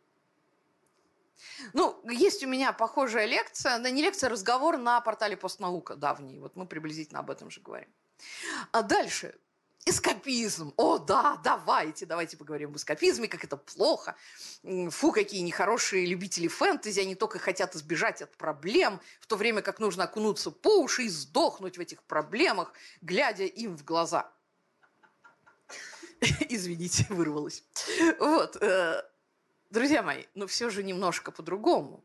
Ну, 1.73 2.01
есть 2.09 2.43
у 2.45 2.47
меня 2.47 2.73
похожая 2.73 3.27
лекция, 3.27 3.79
да 3.79 3.91
не 3.91 4.03
лекция, 4.03 4.29
а 4.29 4.31
разговор 4.31 4.77
на 4.77 5.01
портале 5.01 5.37
«Постнаука» 5.37 5.97
давний. 5.97 6.39
Вот 6.39 6.57
мы 6.57 6.67
приблизительно 6.67 7.21
об 7.21 7.31
этом 7.31 7.51
же 7.51 7.61
говорим. 7.61 7.89
А 8.73 8.83
дальше. 8.83 9.35
Эскапизм. 9.87 10.73
О, 10.79 10.97
да, 10.99 11.39
давайте, 11.45 12.07
давайте 12.07 12.39
поговорим 12.39 12.71
об 12.71 12.77
эскапизме, 12.77 13.29
как 13.29 13.45
это 13.45 13.59
плохо. 13.59 14.17
Фу, 14.63 15.13
какие 15.13 15.43
нехорошие 15.43 16.07
любители 16.07 16.49
фэнтези, 16.49 17.01
они 17.01 17.15
только 17.15 17.39
хотят 17.39 17.77
избежать 17.77 18.23
от 18.23 18.35
проблем, 18.39 18.99
в 19.21 19.27
то 19.27 19.37
время 19.37 19.61
как 19.61 19.81
нужно 19.81 20.05
окунуться 20.05 20.51
по 20.51 20.81
уши 20.81 21.03
и 21.03 21.09
сдохнуть 21.11 21.77
в 21.77 21.81
этих 21.81 22.03
проблемах, 22.05 22.73
глядя 23.03 23.45
им 23.45 23.77
в 23.77 23.85
глаза. 23.85 24.33
Извините, 26.49 27.07
вырвалось. 27.11 27.63
Вот. 28.19 28.57
Друзья 29.75 30.05
мои, 30.05 30.23
но 30.37 30.47
все 30.47 30.71
же 30.71 30.85
немножко 30.85 31.33
по-другому. 31.33 32.05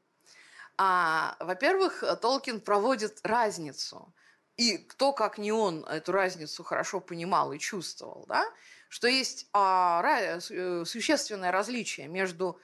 А, 0.75 1.37
во-первых, 1.39 2.03
Толкин 2.19 2.61
проводит 2.61 3.19
разницу. 3.21 4.11
И 4.57 4.79
кто, 4.79 5.13
как 5.13 5.37
не 5.37 5.51
он, 5.51 5.85
эту 5.85 6.11
разницу 6.11 6.63
хорошо 6.63 6.99
понимал 6.99 7.53
и 7.53 7.59
чувствовал, 7.59 8.25
да? 8.27 8.43
что 8.87 9.07
есть 9.07 9.47
а, 9.53 10.01
э, 10.03 10.83
существенное 10.83 11.51
различие 11.51 12.07
между 12.07 12.59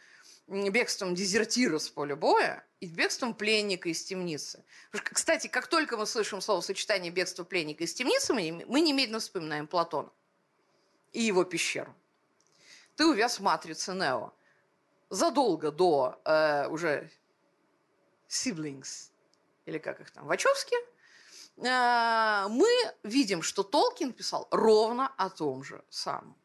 бегством 0.48 1.14
дезертира 1.14 1.78
с 1.78 1.88
поля 1.88 2.16
боя 2.16 2.66
и 2.80 2.88
бегством 2.88 3.36
пленника 3.36 3.90
из 3.90 4.04
темницы. 4.04 4.66
Кстати, 4.92 5.46
как 5.46 5.68
только 5.68 5.98
мы 5.98 6.08
слышим 6.08 6.42
словосочетание 6.42 7.12
бегства 7.12 7.44
пленника 7.44 7.84
из 7.84 7.94
темницы, 7.94 8.34
мы 8.34 8.82
немедленно 8.82 9.20
вспоминаем 9.20 9.68
Платона 9.68 10.10
и 11.14 11.22
его 11.22 11.44
пещеру. 11.44 11.94
Ты 12.96 13.06
увяз 13.06 13.38
в 13.38 13.44
матрице 13.44 13.94
Нео 13.94 14.34
задолго 15.16 15.72
до 15.72 16.22
э, 16.26 16.68
уже 16.68 17.10
siblings, 18.30 19.12
или 19.66 19.78
как 19.78 20.00
их 20.02 20.12
там, 20.12 20.26
Вачовски, 20.28 20.76
э, 21.58 22.48
мы 22.50 22.70
видим, 23.04 23.42
что 23.42 23.64
Толкин 23.64 24.14
писал 24.14 24.48
ровно 24.52 25.12
о 25.18 25.30
том 25.30 25.64
же 25.64 25.84
самом. 25.90 26.36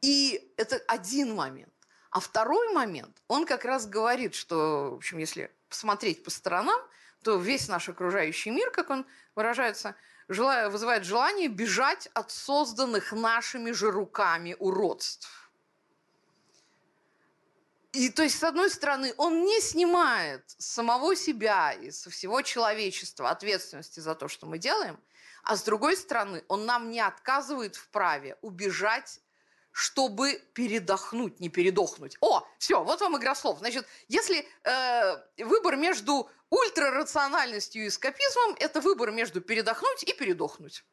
И 0.00 0.52
это 0.56 0.76
один 0.88 1.34
момент. 1.34 1.72
А 2.10 2.20
второй 2.20 2.74
момент, 2.74 3.22
он 3.28 3.46
как 3.46 3.64
раз 3.64 3.86
говорит, 3.86 4.34
что, 4.34 4.90
в 4.90 4.94
общем, 4.96 5.18
если 5.18 5.50
посмотреть 5.68 6.22
по 6.24 6.30
сторонам, 6.30 6.80
то 7.22 7.36
весь 7.36 7.68
наш 7.68 7.88
окружающий 7.88 8.50
мир, 8.50 8.70
как 8.70 8.90
он 8.90 9.06
выражается, 9.34 9.94
желая, 10.28 10.68
вызывает 10.68 11.04
желание 11.04 11.48
бежать 11.48 12.08
от 12.12 12.30
созданных 12.30 13.12
нашими 13.12 13.70
же 13.70 13.90
руками 13.90 14.56
уродств. 14.58 15.41
И 17.92 18.08
то 18.08 18.22
есть, 18.22 18.38
с 18.38 18.42
одной 18.42 18.70
стороны, 18.70 19.12
он 19.18 19.44
не 19.44 19.60
снимает 19.60 20.42
самого 20.58 21.14
себя 21.14 21.72
и 21.72 21.90
со 21.90 22.08
всего 22.10 22.40
человечества 22.40 23.30
ответственности 23.30 24.00
за 24.00 24.14
то, 24.14 24.28
что 24.28 24.46
мы 24.46 24.58
делаем, 24.58 24.98
а 25.42 25.56
с 25.56 25.62
другой 25.62 25.96
стороны, 25.96 26.42
он 26.48 26.64
нам 26.64 26.90
не 26.90 27.00
отказывает 27.00 27.76
в 27.76 27.88
праве 27.88 28.36
убежать 28.40 29.20
чтобы 29.72 30.34
передохнуть, 30.52 31.40
не 31.40 31.48
передохнуть. 31.48 32.18
О, 32.20 32.46
все, 32.58 32.84
вот 32.84 33.00
вам 33.00 33.16
игра 33.16 33.34
слов. 33.34 33.58
Значит, 33.58 33.86
если 34.06 34.46
э, 34.64 35.44
выбор 35.44 35.76
между 35.76 36.30
ультрарациональностью 36.50 37.84
и 37.84 37.88
эскапизмом, 37.88 38.54
это 38.60 38.82
выбор 38.82 39.10
между 39.10 39.40
передохнуть 39.40 40.02
и 40.02 40.12
передохнуть. 40.12 40.84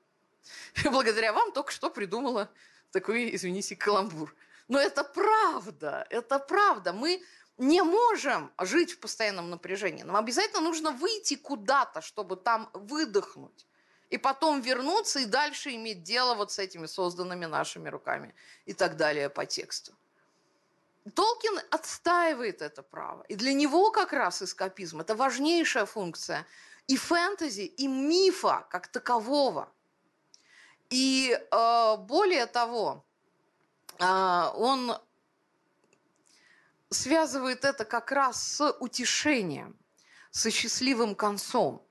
Благодаря 0.86 1.34
вам 1.34 1.52
только 1.52 1.72
что 1.72 1.90
придумала 1.90 2.50
такой, 2.92 3.36
извините, 3.36 3.76
каламбур. 3.76 4.34
Но 4.70 4.80
это 4.80 5.04
правда, 5.04 6.08
это 6.10 6.40
правда. 6.40 6.94
Мы 6.94 7.22
не 7.58 7.82
можем 7.84 8.52
жить 8.62 8.94
в 8.94 9.00
постоянном 9.00 9.50
напряжении. 9.50 10.04
Нам 10.04 10.16
обязательно 10.16 10.62
нужно 10.62 10.92
выйти 10.92 11.36
куда-то, 11.36 12.02
чтобы 12.02 12.38
там 12.38 12.70
выдохнуть. 12.74 13.66
И 14.10 14.18
потом 14.18 14.62
вернуться 14.62 15.20
и 15.20 15.26
дальше 15.26 15.76
иметь 15.76 16.04
дело 16.04 16.36
вот 16.36 16.52
с 16.52 16.60
этими 16.60 16.88
созданными 16.88 17.46
нашими 17.46 17.90
руками 17.90 18.34
и 18.66 18.74
так 18.74 18.96
далее 18.96 19.30
по 19.30 19.46
тексту. 19.46 19.94
Толкин 21.16 21.60
отстаивает 21.72 22.62
это 22.62 22.84
право. 22.84 23.24
И 23.28 23.36
для 23.36 23.54
него 23.54 23.92
как 23.92 24.14
раз 24.14 24.42
эскапизм– 24.42 25.00
это 25.02 25.16
важнейшая 25.16 25.86
функция 25.86 26.46
и 26.88 26.98
фэнтези, 26.98 27.62
и 27.62 27.88
мифа 27.88 28.68
как 28.70 28.88
такового. 28.88 29.72
И 30.90 31.32
э, 31.32 31.98
более 31.98 32.46
того, 32.46 33.04
он 34.00 34.98
связывает 36.90 37.66
это 37.66 37.86
как 37.86 38.12
раз 38.12 38.42
с 38.42 38.72
утешением, 38.80 39.78
со 40.32 40.52
счастливым 40.52 41.16
концом. 41.16 41.86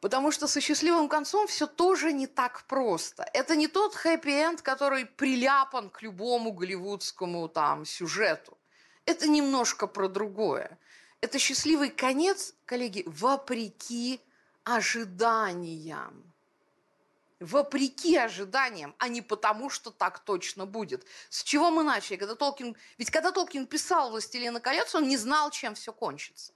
Потому 0.00 0.32
что 0.32 0.46
со 0.46 0.60
счастливым 0.60 1.08
концом 1.08 1.46
все 1.46 1.66
тоже 1.66 2.12
не 2.12 2.26
так 2.26 2.64
просто. 2.66 3.26
Это 3.32 3.56
не 3.56 3.68
тот 3.68 3.94
хэппи-энд, 3.94 4.60
который 4.60 5.06
приляпан 5.06 5.88
к 5.88 6.02
любому 6.02 6.52
голливудскому 6.52 7.48
там 7.48 7.86
сюжету. 7.86 8.58
Это 9.06 9.28
немножко 9.28 9.86
про 9.86 10.08
другое. 10.08 10.78
Это 11.22 11.38
счастливый 11.38 11.88
конец, 11.88 12.54
коллеги, 12.66 13.04
вопреки 13.06 14.20
ожиданиям 14.64 16.33
вопреки 17.40 18.16
ожиданиям, 18.16 18.94
а 18.98 19.08
не 19.08 19.22
потому, 19.22 19.70
что 19.70 19.90
так 19.90 20.20
точно 20.20 20.66
будет. 20.66 21.04
С 21.30 21.42
чего 21.42 21.70
мы 21.70 21.82
начали? 21.82 22.16
Когда 22.16 22.34
Толкин... 22.34 22.76
Ведь 22.98 23.10
когда 23.10 23.32
Толкин 23.32 23.66
писал 23.66 24.10
«Властелина 24.10 24.60
колец», 24.60 24.94
он 24.94 25.08
не 25.08 25.16
знал, 25.16 25.50
чем 25.50 25.74
все 25.74 25.92
кончится. 25.92 26.52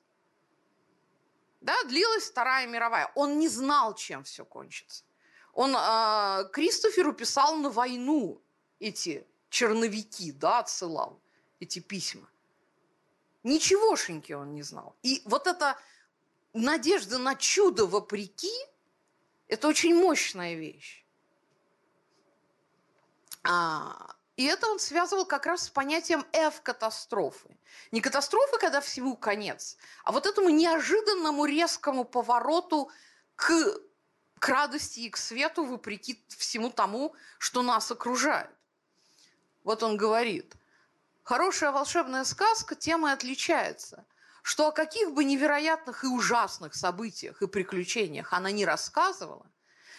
Да, 1.60 1.74
длилась 1.84 2.30
Вторая 2.30 2.66
мировая. 2.66 3.10
Он 3.14 3.38
не 3.38 3.48
знал, 3.48 3.94
чем 3.94 4.22
все 4.22 4.44
кончится. 4.44 5.04
Он 5.52 5.74
э, 5.76 6.48
Кристоферу 6.52 7.12
писал 7.12 7.56
на 7.56 7.70
войну 7.70 8.40
эти 8.78 9.26
черновики, 9.50 10.30
да, 10.30 10.60
отсылал 10.60 11.20
эти 11.58 11.80
письма. 11.80 12.28
Ничегошеньки 13.42 14.32
он 14.32 14.54
не 14.54 14.62
знал. 14.62 14.94
И 15.02 15.22
вот 15.24 15.48
эта 15.48 15.76
надежда 16.52 17.18
на 17.18 17.34
чудо 17.34 17.86
вопреки– 17.86 18.52
это 19.48 19.66
очень 19.68 19.94
мощная 19.94 20.54
вещь. 20.54 21.04
А, 23.42 24.14
и 24.36 24.44
это 24.44 24.68
он 24.68 24.78
связывал 24.78 25.24
как 25.24 25.46
раз 25.46 25.64
с 25.64 25.70
понятием 25.70 26.24
F-катастрофы. 26.32 27.56
Не 27.90 28.00
катастрофы, 28.00 28.58
когда 28.58 28.80
всему 28.80 29.16
конец, 29.16 29.76
а 30.04 30.12
вот 30.12 30.26
этому 30.26 30.50
неожиданному 30.50 31.46
резкому 31.46 32.04
повороту 32.04 32.90
к, 33.36 33.80
к 34.38 34.48
радости 34.48 35.00
и 35.00 35.10
к 35.10 35.16
свету, 35.16 35.64
вопреки 35.64 36.22
всему 36.28 36.70
тому, 36.70 37.14
что 37.38 37.62
нас 37.62 37.90
окружает. 37.90 38.50
Вот 39.64 39.82
он 39.82 39.96
говорит, 39.96 40.54
хорошая 41.22 41.72
волшебная 41.72 42.24
сказка 42.24 42.74
тем 42.74 43.06
и 43.06 43.10
отличается– 43.10 44.04
что 44.48 44.68
о 44.68 44.72
каких 44.72 45.12
бы 45.12 45.24
невероятных 45.24 46.04
и 46.04 46.06
ужасных 46.06 46.74
событиях 46.74 47.42
и 47.42 47.46
приключениях 47.46 48.32
она 48.32 48.50
не 48.50 48.64
рассказывала, 48.64 49.44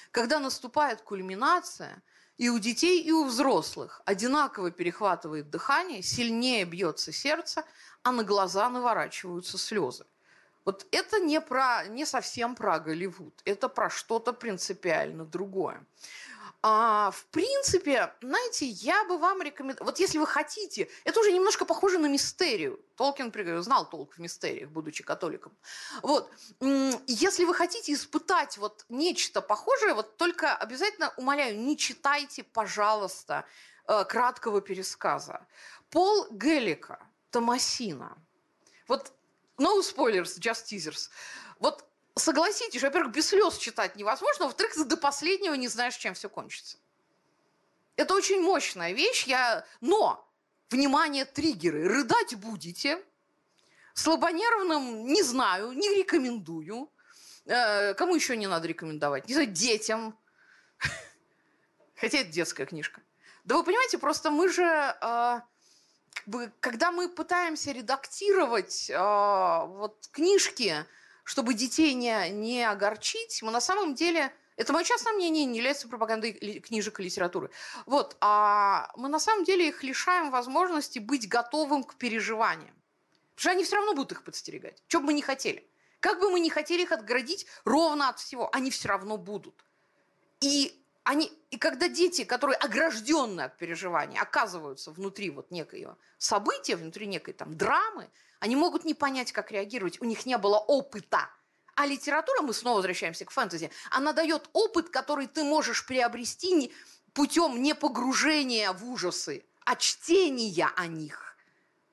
когда 0.09 0.39
наступает 0.39 1.03
кульминация, 1.03 2.01
и 2.39 2.49
у 2.49 2.57
детей, 2.57 2.99
и 2.99 3.11
у 3.11 3.25
взрослых 3.25 4.01
одинаково 4.05 4.71
перехватывает 4.71 5.51
дыхание, 5.51 6.01
сильнее 6.01 6.65
бьется 6.65 7.11
сердце, 7.11 7.63
а 8.01 8.11
на 8.11 8.23
глаза 8.23 8.67
наворачиваются 8.69 9.59
слезы. 9.59 10.07
Вот 10.65 10.87
это 10.89 11.19
не, 11.19 11.39
про, 11.41 11.85
не 11.87 12.07
совсем 12.07 12.55
про 12.55 12.79
Голливуд, 12.79 13.39
это 13.45 13.69
про 13.69 13.91
что-то 13.91 14.33
принципиально 14.33 15.25
другое. 15.25 15.85
А, 16.61 17.11
в 17.11 17.25
принципе, 17.27 18.13
знаете, 18.21 18.65
я 18.65 19.05
бы 19.05 19.17
вам 19.17 19.41
рекомендовала... 19.41 19.91
Вот 19.91 19.99
если 19.99 20.17
вы 20.17 20.27
хотите... 20.27 20.89
Это 21.05 21.21
уже 21.21 21.31
немножко 21.31 21.63
похоже 21.63 21.99
на 21.99 22.07
мистерию. 22.07 22.83
Толкин 22.97 23.31
знал 23.63 23.89
толк 23.89 24.15
в 24.15 24.19
мистериях, 24.19 24.69
будучи 24.69 25.03
католиком. 25.03 25.57
Вот. 26.01 26.29
Если 27.07 27.45
вы 27.45 27.53
хотите 27.53 27.93
испытать 27.93 28.57
вот 28.57 28.85
нечто 28.89 29.41
похожее, 29.41 29.93
вот 29.93 30.17
только 30.17 30.53
обязательно, 30.53 31.13
умоляю, 31.15 31.57
не 31.57 31.77
читайте, 31.77 32.43
пожалуйста, 32.43 33.45
э, 33.87 34.03
краткого 34.03 34.59
пересказа. 34.59 35.47
Пол 35.89 36.27
Геллика, 36.29 36.99
Томасина. 37.31 38.17
Вот 38.89 39.13
no 39.57 39.81
spoilers, 39.81 40.37
just 40.39 40.65
teasers. 40.65 41.09
Вот 41.59 41.88
согласитесь, 42.15 42.81
во-первых, 42.81 43.13
без 43.13 43.27
слез 43.27 43.57
читать 43.57 43.95
невозможно, 43.95 44.45
во-вторых, 44.45 44.73
ты 44.73 44.83
до 44.83 44.97
последнего 44.97 45.53
не 45.53 45.67
знаешь, 45.67 45.95
чем 45.95 46.13
все 46.13 46.29
кончится. 46.29 46.77
Это 47.95 48.13
очень 48.13 48.41
мощная 48.41 48.93
вещь, 48.93 49.25
я... 49.25 49.65
но, 49.81 50.25
внимание, 50.69 51.25
триггеры, 51.25 51.87
рыдать 51.87 52.35
будете, 52.35 53.03
слабонервным 53.93 55.07
не 55.07 55.23
знаю, 55.23 55.71
не 55.73 55.89
рекомендую, 55.95 56.89
э, 57.45 57.93
кому 57.95 58.15
еще 58.15 58.37
не 58.37 58.47
надо 58.47 58.67
рекомендовать, 58.67 59.27
не 59.27 59.33
знаю, 59.33 59.49
детям, 59.49 60.17
хотя 61.95 62.19
это 62.19 62.29
детская 62.29 62.65
книжка. 62.65 63.01
Да 63.43 63.57
вы 63.57 63.63
понимаете, 63.63 63.97
просто 63.97 64.31
мы 64.31 64.49
же, 64.49 64.63
э, 64.63 65.41
когда 66.59 66.91
мы 66.91 67.09
пытаемся 67.09 67.71
редактировать 67.71 68.89
э, 68.89 68.97
вот 68.97 70.07
книжки, 70.11 70.85
чтобы 71.29 71.53
детей 71.53 71.93
не, 71.93 72.31
не 72.31 72.67
огорчить, 72.67 73.43
мы 73.43 73.51
на 73.51 73.61
самом 73.61 73.93
деле... 73.93 74.33
Это 74.55 74.73
мое 74.73 74.83
частное 74.83 75.13
мнение, 75.13 75.45
не 75.45 75.57
является 75.57 75.87
пропагандой 75.87 76.33
книжек 76.33 76.99
и 76.99 77.03
литературы. 77.03 77.51
Вот, 77.85 78.17
а 78.19 78.91
мы 78.97 79.09
на 79.09 79.19
самом 79.19 79.43
деле 79.43 79.67
их 79.67 79.83
лишаем 79.83 80.31
возможности 80.31 80.97
быть 80.97 81.29
готовым 81.29 81.83
к 81.83 81.95
переживаниям. 81.95 82.73
Потому 83.35 83.41
что 83.41 83.49
они 83.51 83.63
все 83.63 83.75
равно 83.75 83.93
будут 83.93 84.13
их 84.13 84.23
подстерегать. 84.23 84.83
Что 84.87 85.01
бы 85.01 85.05
мы 85.05 85.13
ни 85.13 85.21
хотели. 85.21 85.69
Как 85.99 86.19
бы 86.19 86.31
мы 86.31 86.39
ни 86.39 86.49
хотели 86.49 86.81
их 86.81 86.91
отградить 86.91 87.45
ровно 87.63 88.09
от 88.09 88.17
всего, 88.17 88.49
они 88.51 88.71
все 88.71 88.87
равно 88.87 89.17
будут. 89.17 89.63
И, 90.41 90.83
они, 91.03 91.31
и 91.49 91.57
когда 91.57 91.87
дети, 91.87 92.23
которые 92.23 92.57
огражденные 92.57 93.45
от 93.45 93.57
переживаний, 93.57 94.19
оказываются 94.19 94.91
внутри 94.91 95.29
вот 95.29 95.51
некоего 95.51 95.97
события, 96.17 96.75
внутри 96.75 97.07
некой 97.07 97.33
там 97.33 97.55
драмы, 97.57 98.09
они 98.39 98.55
могут 98.55 98.85
не 98.85 98.93
понять, 98.93 99.31
как 99.31 99.51
реагировать, 99.51 100.01
у 100.01 100.05
них 100.05 100.25
не 100.25 100.37
было 100.37 100.57
опыта. 100.57 101.29
А 101.75 101.85
литература, 101.85 102.41
мы 102.41 102.53
снова 102.53 102.77
возвращаемся 102.77 103.25
к 103.25 103.31
фэнтези, 103.31 103.71
она 103.89 104.13
дает 104.13 104.49
опыт, 104.53 104.89
который 104.89 105.27
ты 105.27 105.43
можешь 105.43 105.85
приобрести 105.85 106.73
путем 107.13 107.61
не 107.61 107.73
погружения 107.73 108.71
в 108.73 108.85
ужасы, 108.89 109.45
а 109.65 109.75
чтения 109.75 110.69
о 110.75 110.87
них. 110.87 111.37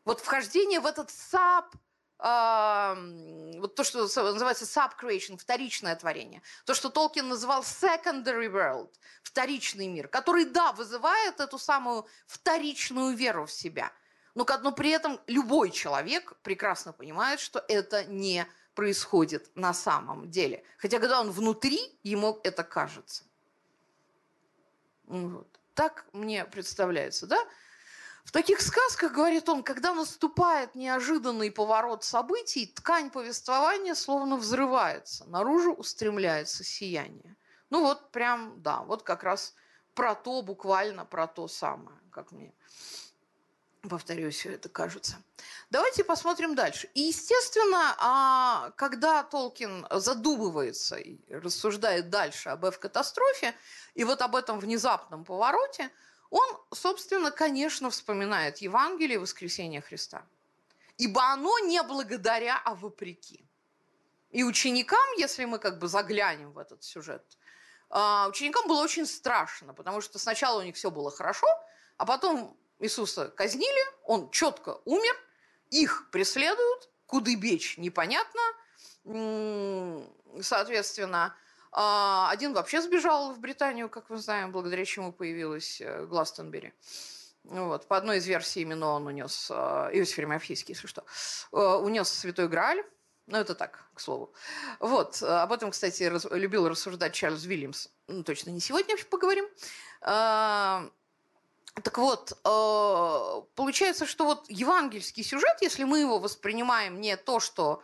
Вот 0.05 0.21
вхождение 0.21 0.81
в 0.81 0.87
этот 0.87 1.11
саб, 1.11 1.75
э, 1.75 1.79
вот 2.19 3.75
то, 3.75 3.85
что 3.85 4.01
называется 4.01 4.64
sub-creation, 4.64 5.37
вторичное 5.37 5.95
творение. 5.97 6.43
То, 6.64 6.75
что 6.75 6.89
Толкин 6.89 7.29
называл 7.29 7.62
secondary 7.62 8.51
world, 8.51 8.91
вторичный 9.23 9.87
мир, 9.87 10.09
который, 10.09 10.47
да, 10.47 10.73
вызывает 10.73 11.41
эту 11.41 11.59
самую 11.59 12.07
вторичную 12.27 13.14
веру 13.14 13.47
в 13.47 13.53
себя– 13.53 13.93
но, 14.37 14.47
но 14.62 14.71
при 14.71 14.91
этом 14.91 15.19
любой 15.27 15.71
человек 15.71 16.35
прекрасно 16.43 16.93
понимает, 16.93 17.41
что 17.41 17.64
это 17.69 18.05
не 18.05 18.47
происходит 18.75 19.51
на 19.55 19.73
самом 19.73 20.31
деле. 20.31 20.62
Хотя 20.77 20.99
когда 20.99 21.23
он 21.23 21.31
внутри, 21.31 21.81
ему 22.03 22.39
это 22.45 22.62
кажется. 22.62 23.25
Вот. 25.07 25.49
Так 25.73 26.05
мне 26.12 26.45
представляется, 26.45 27.27
да? 27.27 27.39
В 28.27 28.33
таких 28.33 28.61
сказках, 28.61 29.12
говорит 29.12 29.49
он, 29.49 29.62
когда 29.62 29.95
наступает 29.95 30.74
неожиданный 30.74 31.53
поворот 31.53 32.03
событий, 32.03 32.66
ткань 32.66 33.09
повествования 33.09 33.95
словно 33.95 34.37
взрывается, 34.37 35.24
наружу 35.27 35.72
устремляется 35.72 36.64
сияние. 36.64 37.37
Ну 37.70 37.83
вот 37.83 38.11
прям, 38.11 38.61
да, 38.62 38.81
вот 38.81 39.05
как 39.05 39.22
раз 39.22 39.55
про 39.95 40.16
то, 40.16 40.43
буквально 40.43 41.05
про 41.05 41.29
то 41.29 41.47
самое, 41.47 41.97
как 42.11 42.33
мне 42.33 42.53
повторюсь, 43.89 44.45
это 44.45 44.68
кажется. 44.68 45.22
Давайте 45.70 46.03
посмотрим 46.03 46.57
дальше. 46.57 46.91
И, 46.95 47.03
естественно, 47.03 47.95
а, 47.99 48.72
когда 48.74 49.22
Толкин 49.22 49.87
задумывается 49.93 50.97
и 50.97 51.20
рассуждает 51.33 52.11
дальше 52.11 52.49
об 52.49 52.64
F-катастрофе, 52.64 53.55
и 53.95 54.03
вот 54.03 54.20
об 54.20 54.35
этом 54.35 54.59
внезапном 54.59 55.24
повороте– 55.24 55.93
он, 56.31 56.59
собственно, 56.72 57.31
конечно, 57.31 57.91
вспоминает 57.91 58.59
Евангелие 58.59 59.18
воскресения 59.18 59.81
Христа. 59.81 60.24
Ибо 60.99 61.33
оно 61.33 61.59
не 61.61 61.83
благодаря, 61.83 62.61
а 62.64 62.74
вопреки. 62.74 63.45
И 64.31 64.43
ученикам, 64.43 65.07
если 65.18 65.45
мы 65.45 65.59
как 65.59 65.79
бы 65.79 65.89
заглянем 65.89 66.53
в 66.53 66.59
этот 66.59 66.83
сюжет, 66.83 67.22
а, 67.89 68.29
ученикам 68.29 68.66
было 68.66 68.83
очень 68.83 69.07
страшно, 69.07 69.72
потому 69.72 70.01
что 70.01 70.18
сначала 70.18 70.61
у 70.61 70.64
них 70.64 70.74
все 70.77 70.91
было 70.91 71.11
хорошо, 71.11 71.47
а 71.97 72.05
потом 72.05 72.57
Иисуса 72.81 73.29
казнили, 73.29 73.87
он 74.05 74.31
четко 74.31 74.81
умер, 74.85 75.14
их 75.70 76.09
преследуют, 76.11 76.91
куды 77.07 77.37
бечь 77.37 77.79
непонятно, 77.79 78.43
соответственно, 80.43 81.37
один 81.79 82.55
вообще 82.55 82.81
сбежал 82.81 83.35
в 83.35 83.39
Британию, 83.39 83.91
как 83.91 84.09
мы 84.09 84.16
знаем, 84.16 84.51
благодаря 84.51 84.85
чему 84.87 85.12
появилась 85.12 85.79
э, 85.83 86.07
Гластонбери. 86.07 86.72
Вот. 87.45 87.87
По 87.87 87.99
одной 87.99 88.16
из 88.16 88.27
версий 88.27 88.62
именно 88.62 88.87
он 88.89 89.07
унес, 89.07 89.51
э, 89.51 89.55
Иосиф 89.93 90.18
Ремофийский, 90.18 90.72
если 90.72 90.87
что, 90.87 91.05
э, 91.53 91.57
унес 91.57 92.09
Святой 92.09 92.49
Грааль. 92.49 92.83
Ну, 93.27 93.37
это 93.37 93.55
так, 93.55 93.91
к 93.93 94.01
слову. 94.01 94.33
Вот. 94.81 95.22
Об 95.22 95.53
этом, 95.53 95.70
кстати, 95.70 96.05
раз, 96.05 96.27
любил 96.31 96.66
рассуждать 96.66 97.12
Чарльз 97.12 97.45
Вильямс. 97.45 97.89
Ну, 98.07 98.22
точно 98.22 98.51
не 98.51 98.61
сегодня 98.61 98.97
поговорим. 99.11 99.47
А, 100.01 100.89
так 101.83 101.99
вот, 101.99 102.41
получается, 103.57 104.07
что 104.07 104.24
вот 104.24 104.49
евангельский 104.49 105.24
сюжет, 105.24 105.57
если 105.61 105.83
мы 105.83 105.99
его 105.99 106.20
воспринимаем 106.20 107.01
не 107.01 107.16
то, 107.16 107.41
что 107.41 107.83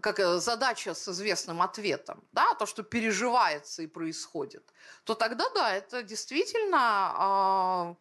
как 0.00 0.18
э, 0.20 0.38
задача 0.38 0.94
с 0.94 1.08
известным 1.08 1.62
ответом, 1.62 2.22
да, 2.32 2.54
то, 2.54 2.66
что 2.66 2.82
переживается 2.82 3.82
и 3.82 3.86
происходит, 3.86 4.64
то 5.04 5.14
тогда, 5.14 5.48
да, 5.54 5.74
это 5.74 6.02
действительно 6.02 7.96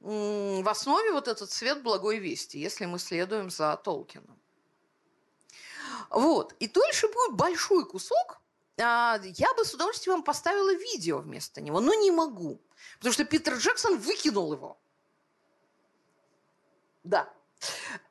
э, 0.00 0.62
в 0.62 0.68
основе 0.68 1.12
вот 1.12 1.28
этот 1.28 1.50
свет 1.50 1.82
благой 1.82 2.18
вести, 2.18 2.58
если 2.58 2.86
мы 2.86 2.98
следуем 2.98 3.50
за 3.50 3.76
Толкином. 3.76 4.38
Вот. 6.10 6.54
И 6.60 6.68
дальше 6.68 7.08
будет 7.08 7.34
большой 7.34 7.84
кусок, 7.84 8.40
а, 8.80 9.18
я 9.22 9.52
бы 9.54 9.64
с 9.64 9.74
удовольствием 9.74 10.16
вам 10.16 10.24
поставила 10.24 10.72
видео 10.72 11.18
вместо 11.18 11.60
него, 11.60 11.80
но 11.80 11.94
не 11.94 12.10
могу, 12.10 12.60
потому 12.98 13.12
что 13.12 13.24
Питер 13.24 13.54
Джексон 13.56 13.98
выкинул 13.98 14.52
его. 14.52 14.78
Да. 17.02 17.28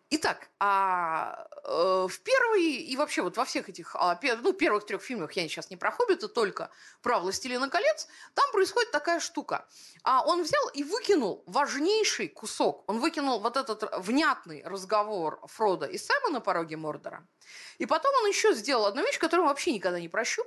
Итак, 0.10 0.50
а, 0.60 1.48
э, 1.66 2.08
в 2.10 2.20
первой 2.22 2.64
и 2.64 2.96
вообще 2.96 3.22
вот 3.22 3.36
во 3.36 3.44
всех 3.44 3.68
этих 3.68 3.94
а, 3.94 4.16
пер, 4.16 4.40
ну, 4.42 4.54
первых 4.54 4.86
трех 4.86 5.02
фильмах 5.02 5.34
я 5.34 5.44
сейчас 5.50 5.70
не 5.70 5.76
про 5.76 5.92
Хоббита, 5.92 6.30
только 6.30 6.70
про 7.02 7.20
«Властелина 7.20 7.70
колец», 7.70 8.08
там 8.34 8.50
происходит 8.54 8.92
такая 8.92 9.20
штука. 9.20 9.68
А 10.04 10.26
он 10.26 10.44
взял 10.44 10.70
и 10.70 10.84
выкинул 10.84 11.44
важнейший 11.46 12.30
кусок. 12.30 12.86
Он 12.88 13.00
выкинул 13.00 13.42
вот 13.42 13.58
этот 13.58 13.84
внятный 13.98 14.64
разговор 14.64 15.42
Фрода 15.46 15.86
и 15.86 15.98
Сэма 15.98 16.30
на 16.30 16.40
пороге 16.40 16.78
Мордора. 16.78 17.28
И 17.78 17.86
потом 17.86 18.16
он 18.22 18.30
еще 18.30 18.54
сделал 18.54 18.86
одну 18.86 19.02
вещь, 19.04 19.20
которую 19.20 19.48
вообще 19.48 19.74
никогда 19.74 20.00
не 20.00 20.08
прощу. 20.08 20.44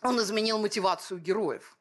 Он 0.00 0.20
изменил 0.20 0.58
мотивацию 0.58 1.18
героев. 1.18 1.76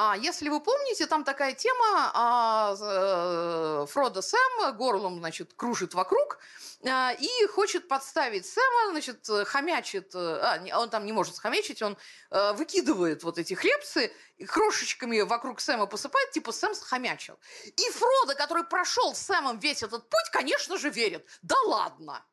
А 0.00 0.16
если 0.16 0.48
вы 0.48 0.60
помните, 0.60 1.08
там 1.08 1.24
такая 1.24 1.54
тема, 1.54 2.12
а, 2.14 2.76
э, 2.80 3.86
Фродо 3.86 4.22
Сэм 4.22 4.76
горлом, 4.76 5.18
значит, 5.18 5.54
кружит 5.54 5.92
вокруг 5.92 6.38
а, 6.84 7.12
и 7.18 7.46
хочет 7.48 7.88
подставить 7.88 8.46
Сэма, 8.46 8.90
значит, 8.92 9.28
хомячит, 9.48 10.14
э, 10.14 10.18
а, 10.18 10.78
он 10.78 10.88
там 10.88 11.04
не 11.04 11.10
может 11.10 11.34
схомячить, 11.34 11.82
он 11.82 11.96
а, 12.30 12.52
выкидывает 12.52 13.24
вот 13.24 13.38
эти 13.38 13.54
хлебцы, 13.54 14.12
крошечками 14.46 15.22
вокруг 15.22 15.58
Сэма 15.58 15.86
посыпает, 15.86 16.30
типа 16.30 16.52
Сэм 16.52 16.76
схомячил. 16.76 17.36
И 17.64 17.90
Фродо, 17.90 18.36
который 18.36 18.62
прошел 18.62 19.16
с 19.16 19.18
Сэмом 19.18 19.58
весь 19.58 19.82
этот 19.82 20.08
путь, 20.08 20.30
конечно 20.30 20.78
же, 20.78 20.90
верит. 20.90 21.26
Да 21.42 21.56
ладно! 21.66 22.24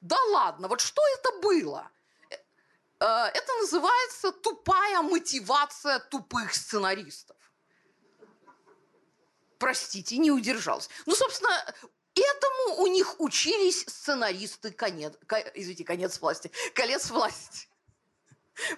Да 0.00 0.20
ладно, 0.32 0.66
вот 0.66 0.80
что 0.80 1.00
это 1.14 1.30
было? 1.40 1.88
Э, 3.00 3.04
это 3.32 3.52
называется 3.60 4.32
тупая 4.32 5.02
мотивация 5.02 5.98
тупых 5.98 6.54
сценаристов. 6.54 7.36
Простите, 9.58 10.18
не 10.18 10.30
удержался. 10.30 10.90
Ну, 11.06 11.14
собственно, 11.14 11.74
этому 12.14 12.82
у 12.82 12.86
них 12.86 13.20
учились 13.20 13.82
сценаристы 13.82 14.70
конец, 14.70 15.14
извините, 15.54 15.84
конец 15.84 16.20
власти, 16.20 16.50
колец 16.74 17.10
власти. 17.10 17.68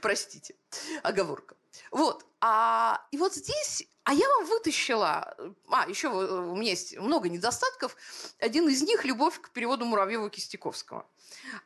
Простите, 0.00 0.56
оговорка. 1.02 1.56
Вот. 1.90 2.26
А, 2.40 3.06
и 3.10 3.18
вот 3.18 3.34
здесь, 3.34 3.84
а 4.08 4.14
я 4.14 4.26
вам 4.26 4.46
вытащила, 4.46 5.36
а, 5.68 5.86
еще 5.86 6.08
у 6.08 6.56
меня 6.56 6.70
есть 6.70 6.96
много 6.96 7.28
недостатков. 7.28 7.94
Один 8.40 8.66
из 8.66 8.80
них– 8.80 9.04
любовь 9.04 9.38
к 9.38 9.50
переводу 9.50 9.84
Муравьева-Кистяковского. 9.84 11.04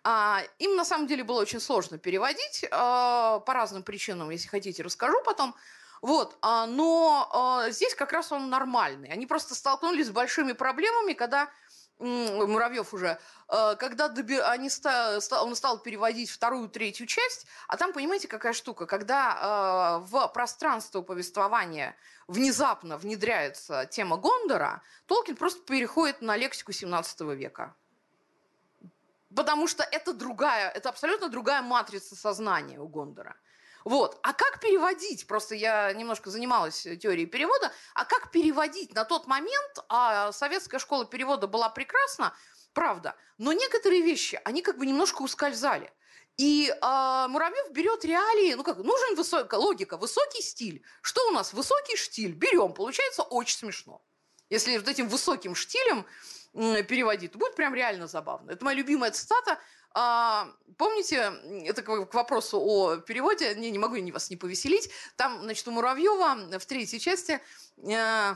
А, 0.02 0.42
им 0.58 0.74
на 0.74 0.84
самом 0.84 1.06
деле 1.06 1.22
было 1.22 1.40
очень 1.40 1.60
сложно 1.60 1.98
переводить 1.98 2.64
а, 2.72 3.38
по 3.38 3.54
разным 3.54 3.84
причинам, 3.84 4.30
если 4.30 4.48
хотите, 4.48 4.82
расскажу 4.82 5.22
потом. 5.24 5.54
Вот, 6.00 6.36
а, 6.42 6.66
но 6.66 7.30
а, 7.32 7.70
здесь 7.70 7.94
как 7.94 8.10
раз 8.10 8.32
он 8.32 8.50
нормальный. 8.50 9.10
Они 9.10 9.24
просто 9.24 9.54
столкнулись 9.54 10.08
с 10.08 10.10
большими 10.10 10.50
проблемами, 10.50 11.12
когда 11.12 11.48
Муравьев 12.02 12.92
уже, 12.92 13.18
э, 13.48 13.76
когда 13.76 14.08
доби... 14.08 14.38
они 14.38 14.68
ста... 14.68 15.20
он 15.42 15.54
стал 15.54 15.78
переводить 15.78 16.30
вторую, 16.30 16.68
третью 16.68 17.06
часть, 17.06 17.46
а 17.68 17.76
там, 17.76 17.92
понимаете, 17.92 18.26
какая 18.26 18.52
штука, 18.52 18.86
когда 18.86 20.00
э, 20.02 20.06
в 20.06 20.26
пространство 20.28 21.02
повествования 21.02 21.96
внезапно 22.26 22.96
внедряется 22.96 23.86
тема 23.86 24.16
Гондора, 24.16 24.82
Толкин 25.06 25.36
просто 25.36 25.60
переходит 25.64 26.22
на 26.22 26.36
лексику 26.36 26.72
17 26.72 27.20
века. 27.20 27.74
Потому 29.34 29.68
что 29.68 29.82
это 29.84 30.12
другая, 30.12 30.70
это 30.70 30.88
абсолютно 30.88 31.28
другая 31.28 31.62
матрица 31.62 32.16
сознания 32.16 32.78
у 32.80 32.88
Гондора. 32.88 33.36
Вот. 33.84 34.18
А 34.22 34.32
как 34.32 34.60
переводить? 34.60 35.26
Просто 35.26 35.54
я 35.54 35.92
немножко 35.92 36.30
занималась 36.30 36.82
теорией 36.82 37.26
перевода. 37.26 37.72
А 37.94 38.04
как 38.04 38.30
переводить? 38.30 38.94
На 38.94 39.04
тот 39.04 39.26
момент 39.26 39.78
а 39.88 40.32
советская 40.32 40.80
школа 40.80 41.04
перевода 41.04 41.46
была 41.46 41.68
прекрасна, 41.68 42.34
правда, 42.72 43.16
но 43.38 43.52
некоторые 43.52 44.02
вещи, 44.02 44.40
они 44.44 44.62
как 44.62 44.78
бы 44.78 44.86
немножко 44.86 45.22
ускользали. 45.22 45.92
И 46.38 46.70
э, 46.70 47.26
Муравьев 47.28 47.70
берет 47.72 48.04
реалии, 48.04 48.54
ну 48.54 48.62
как, 48.62 48.78
нужен 48.78 49.14
высокая 49.16 49.60
логика, 49.60 49.96
высокий 49.98 50.42
стиль. 50.42 50.82
Что 51.02 51.28
у 51.28 51.30
нас? 51.32 51.52
Высокий 51.52 51.96
штиль. 51.96 52.32
Берем, 52.32 52.72
получается 52.72 53.22
очень 53.22 53.58
смешно. 53.58 54.02
Если 54.48 54.78
вот 54.78 54.88
этим 54.88 55.08
высоким 55.08 55.54
штилем 55.54 56.06
переводить, 56.52 57.32
то 57.32 57.38
будет 57.38 57.54
прям 57.54 57.74
реально 57.74 58.06
забавно. 58.06 58.50
Это 58.50 58.64
моя 58.64 58.76
любимая 58.76 59.10
цитата 59.10 59.58
а, 59.94 60.48
помните, 60.78 61.32
это 61.64 61.82
к 61.82 62.14
вопросу 62.14 62.60
о 62.60 62.96
переводе, 62.96 63.54
не, 63.54 63.70
не 63.70 63.78
могу 63.78 63.96
не 63.96 64.12
вас 64.12 64.30
не 64.30 64.36
повеселить. 64.36 64.90
Там, 65.16 65.42
значит, 65.42 65.66
у 65.68 65.70
Муравьева 65.70 66.58
в 66.58 66.66
третьей 66.66 67.00
части 67.00 67.40
э, 67.84 68.34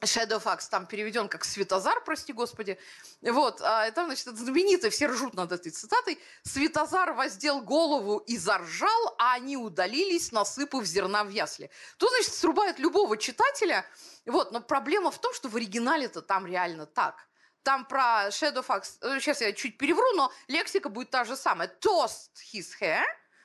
Shadowfax 0.00 0.68
там 0.70 0.86
переведен 0.86 1.28
как 1.28 1.44
Светозар, 1.44 2.02
прости 2.04 2.32
господи. 2.32 2.78
Вот, 3.20 3.60
а 3.60 3.90
там, 3.90 4.06
значит, 4.06 4.28
это 4.28 4.36
знаменито, 4.36 4.90
все 4.90 5.06
ржут 5.06 5.34
над 5.34 5.52
этой 5.52 5.70
цитатой. 5.70 6.18
Светозар 6.42 7.12
воздел 7.12 7.60
голову 7.60 8.18
и 8.18 8.36
заржал, 8.36 9.14
а 9.18 9.34
они 9.34 9.56
удалились, 9.56 10.32
насыпав 10.32 10.84
зерна 10.84 11.24
в 11.24 11.30
ясли. 11.30 11.70
Тут, 11.98 12.10
значит, 12.10 12.34
срубает 12.34 12.78
любого 12.78 13.16
читателя. 13.16 13.84
Вот, 14.26 14.52
но 14.52 14.60
проблема 14.60 15.10
в 15.10 15.18
том, 15.18 15.34
что 15.34 15.48
в 15.48 15.56
оригинале-то 15.56 16.22
там 16.22 16.46
реально 16.46 16.86
так. 16.86 17.26
Там 17.62 17.84
про 17.84 18.28
Shadowfax, 18.30 19.20
сейчас 19.20 19.40
я 19.40 19.52
чуть 19.52 19.76
перевру, 19.76 20.12
но 20.14 20.32
лексика 20.48 20.88
будет 20.88 21.10
та 21.10 21.24
же 21.24 21.36
самая. 21.36 21.68
Tossed 21.80 22.30
his 22.52 22.72
hair 22.80 23.04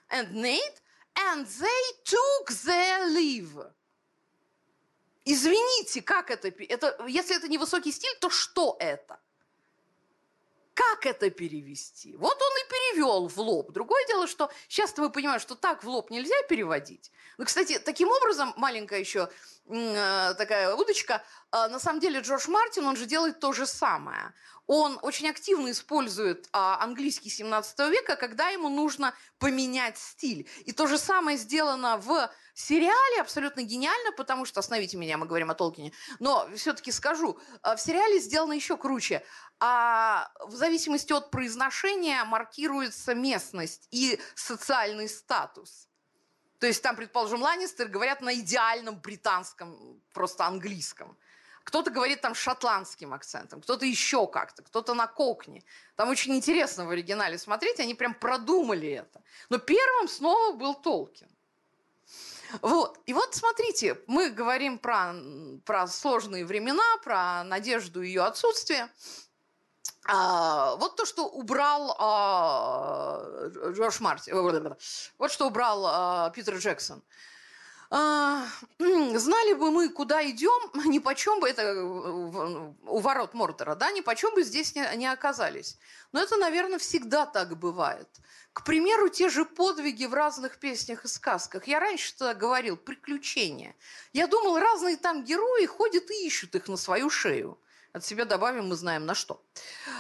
and 0.10 0.32
neighed, 0.32 0.82
and 1.16 1.46
they 1.46 2.04
took 2.04 2.50
their 2.66 3.08
leave. 3.08 3.72
Извините, 5.26 6.02
как 6.02 6.30
это, 6.30 6.48
это? 6.48 7.06
Если 7.08 7.36
это 7.36 7.48
не 7.48 7.58
высокий 7.58 7.92
стиль, 7.92 8.16
то 8.20 8.30
что 8.30 8.78
это? 8.80 9.20
Как 10.76 11.06
это 11.06 11.30
перевести? 11.30 12.16
Вот 12.16 12.42
он 12.42 12.58
и 12.58 12.70
перевел 12.70 12.85
в 13.04 13.38
лоб. 13.40 13.72
Другое 13.72 14.06
дело, 14.08 14.28
что 14.28 14.52
сейчас 14.68 14.96
вы 14.98 15.10
понимаете, 15.10 15.44
что 15.44 15.56
так 15.56 15.84
в 15.84 15.90
лоб 15.90 16.12
нельзя 16.12 16.36
переводить. 16.50 17.12
Ну, 17.38 17.46
кстати, 17.46 17.80
таким 17.80 18.10
образом, 18.10 18.54
маленькая 18.58 19.00
еще 19.00 19.30
э, 19.68 20.34
такая 20.38 20.74
удочка, 20.76 21.24
э, 21.52 21.68
на 21.68 21.80
самом 21.80 22.00
деле 22.00 22.20
Джордж 22.20 22.50
Мартин, 22.50 22.86
он 22.86 22.96
же 22.96 23.06
делает 23.06 23.40
то 23.40 23.54
же 23.54 23.66
самое. 23.66 24.34
Он 24.68 24.98
очень 25.04 25.30
активно 25.30 25.70
использует 25.70 26.48
а, 26.52 26.82
английский 26.82 27.30
17 27.30 27.78
века, 27.92 28.16
когда 28.16 28.50
ему 28.50 28.68
нужно 28.68 29.14
поменять 29.38 29.96
стиль. 30.00 30.50
И 30.66 30.72
то 30.72 30.88
же 30.88 30.98
самое 30.98 31.38
сделано 31.38 31.98
в 31.98 32.32
сериале 32.56 33.22
абсолютно 33.22 33.62
гениально, 33.62 34.12
потому 34.14 34.46
что, 34.46 34.62
остановите 34.62 34.98
меня, 34.98 35.18
мы 35.18 35.28
говорим 35.28 35.52
о 35.52 35.54
Толкине, 35.54 35.92
но 36.20 36.48
все-таки 36.56 36.92
скажу, 36.92 37.38
в 37.62 37.78
сериале 37.78 38.20
сделано 38.20 38.54
еще 38.54 38.76
круче 38.76 39.24
а 39.60 40.30
в 40.46 40.54
зависимости 40.54 41.14
от 41.14 41.32
произношения 41.32 42.24
маркируется 42.86 43.16
местность 43.16 43.88
и 43.92 44.20
социальный 44.36 45.10
статус. 45.10 45.88
То 46.60 46.68
есть 46.68 46.82
там, 46.82 46.96
предположим, 46.96 47.42
Ланнистер 47.42 47.88
говорят 47.88 48.22
на 48.22 48.34
идеальном 48.34 48.96
британском, 48.96 50.02
просто 50.14 50.46
английском. 50.46 51.18
Кто-то 51.64 51.90
говорит 51.90 52.22
там 52.22 52.36
шотландским 52.36 53.14
акцентом, 53.14 53.62
кто-то 53.62 53.86
еще 53.86 54.28
как-то, 54.28 54.62
кто-то 54.62 54.94
на 54.94 55.08
кокне. 55.08 55.64
Там 55.96 56.10
очень 56.10 56.36
интересно 56.36 56.86
в 56.86 56.92
оригинале 56.92 57.38
смотреть, 57.38 57.80
они 57.80 57.96
прям 57.96 58.14
продумали 58.14 58.88
это. 58.88 59.22
Но 59.50 59.58
первым 59.58 60.08
снова 60.08 60.56
был 60.56 60.76
Толкин. 60.76 61.30
Вот. 62.62 63.00
И 63.08 63.14
вот 63.14 63.34
смотрите, 63.34 63.98
мы 64.08 64.30
говорим 64.30 64.78
про, 64.78 65.16
про 65.66 65.88
сложные 65.88 66.46
времена, 66.46 66.98
про 67.04 67.44
надежду 67.44 68.02
и 68.04 68.08
ее 68.08 68.22
отсутствие. 68.22 68.88
А, 70.08 70.76
вот 70.76 70.96
то, 70.96 71.06
что 71.06 71.28
убрал 71.28 71.96
а, 71.98 73.50
Джордж 73.72 73.98
Мартин, 74.02 74.76
вот 75.18 75.32
что 75.32 75.48
убрал 75.48 75.86
а, 75.88 76.30
Питер 76.30 76.58
Джексон. 76.58 77.02
А, 77.90 78.46
знали 78.80 79.54
бы 79.54 79.72
мы, 79.72 79.90
куда 79.90 80.28
идем, 80.30 80.72
ни 80.86 81.00
почем 81.00 81.40
бы 81.40 81.50
это 81.50 81.84
у 81.84 83.00
ворот 83.00 83.34
Мортера, 83.34 83.76
да, 83.76 83.92
ни 83.92 84.02
почем 84.02 84.34
бы 84.36 84.44
здесь 84.44 84.76
не, 84.76 84.88
не 84.96 85.08
оказались. 85.08 85.78
Но 86.12 86.22
это, 86.22 86.38
наверное, 86.38 86.78
всегда 86.78 87.26
так 87.26 87.58
бывает. 87.58 88.08
К 88.54 88.64
примеру, 88.64 89.10
те 89.10 89.30
же 89.30 89.44
подвиги 89.44 90.06
в 90.06 90.14
разных 90.14 90.60
песнях 90.60 91.04
и 91.04 91.08
сказках. 91.08 91.68
Я 91.68 91.80
раньше-то 91.80 92.34
говорил 92.36 92.78
приключения. 92.78 93.76
Я 94.14 94.28
думал, 94.28 94.60
разные 94.60 94.98
там 94.98 95.24
герои 95.24 95.66
ходят 95.66 96.10
и 96.12 96.26
ищут 96.26 96.56
их 96.56 96.68
на 96.68 96.78
свою 96.78 97.10
шею. 97.10 97.60
От 97.96 98.04
себя 98.04 98.26
добавим, 98.26 98.68
мы 98.68 98.76
знаем 98.76 99.06
на 99.06 99.16
что. 99.16 99.42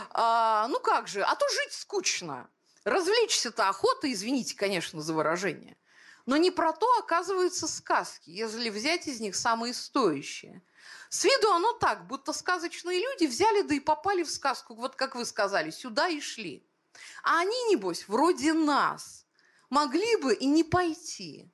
А, 0.09 0.67
ну 0.67 0.81
как 0.81 1.07
же, 1.07 1.21
а 1.21 1.33
то 1.33 1.47
жить 1.47 1.71
скучно. 1.71 2.49
Развлечься-то 2.83 3.69
охота, 3.69 4.11
извините, 4.11 4.53
конечно, 4.57 5.01
за 5.01 5.13
выражение. 5.13 5.77
Но 6.25 6.35
не 6.35 6.51
про 6.51 6.73
то, 6.73 6.85
оказываются, 6.99 7.69
сказки, 7.69 8.29
если 8.31 8.69
взять 8.69 9.07
из 9.07 9.21
них 9.21 9.33
самые 9.33 9.73
стоящие. 9.73 10.61
С 11.07 11.23
виду 11.23 11.49
оно 11.53 11.71
так, 11.71 12.05
будто 12.07 12.33
сказочные 12.33 12.99
люди 12.99 13.27
взяли 13.27 13.61
да 13.61 13.75
и 13.75 13.79
попали 13.79 14.23
в 14.23 14.29
сказку, 14.29 14.75
вот 14.75 14.97
как 14.97 15.15
вы 15.15 15.23
сказали, 15.23 15.71
сюда 15.71 16.09
и 16.09 16.19
шли. 16.19 16.67
А 17.23 17.39
они, 17.39 17.63
небось, 17.69 18.09
вроде 18.09 18.51
нас, 18.51 19.25
могли 19.69 20.17
бы 20.17 20.33
и 20.33 20.47
не 20.47 20.65
пойти. 20.65 21.49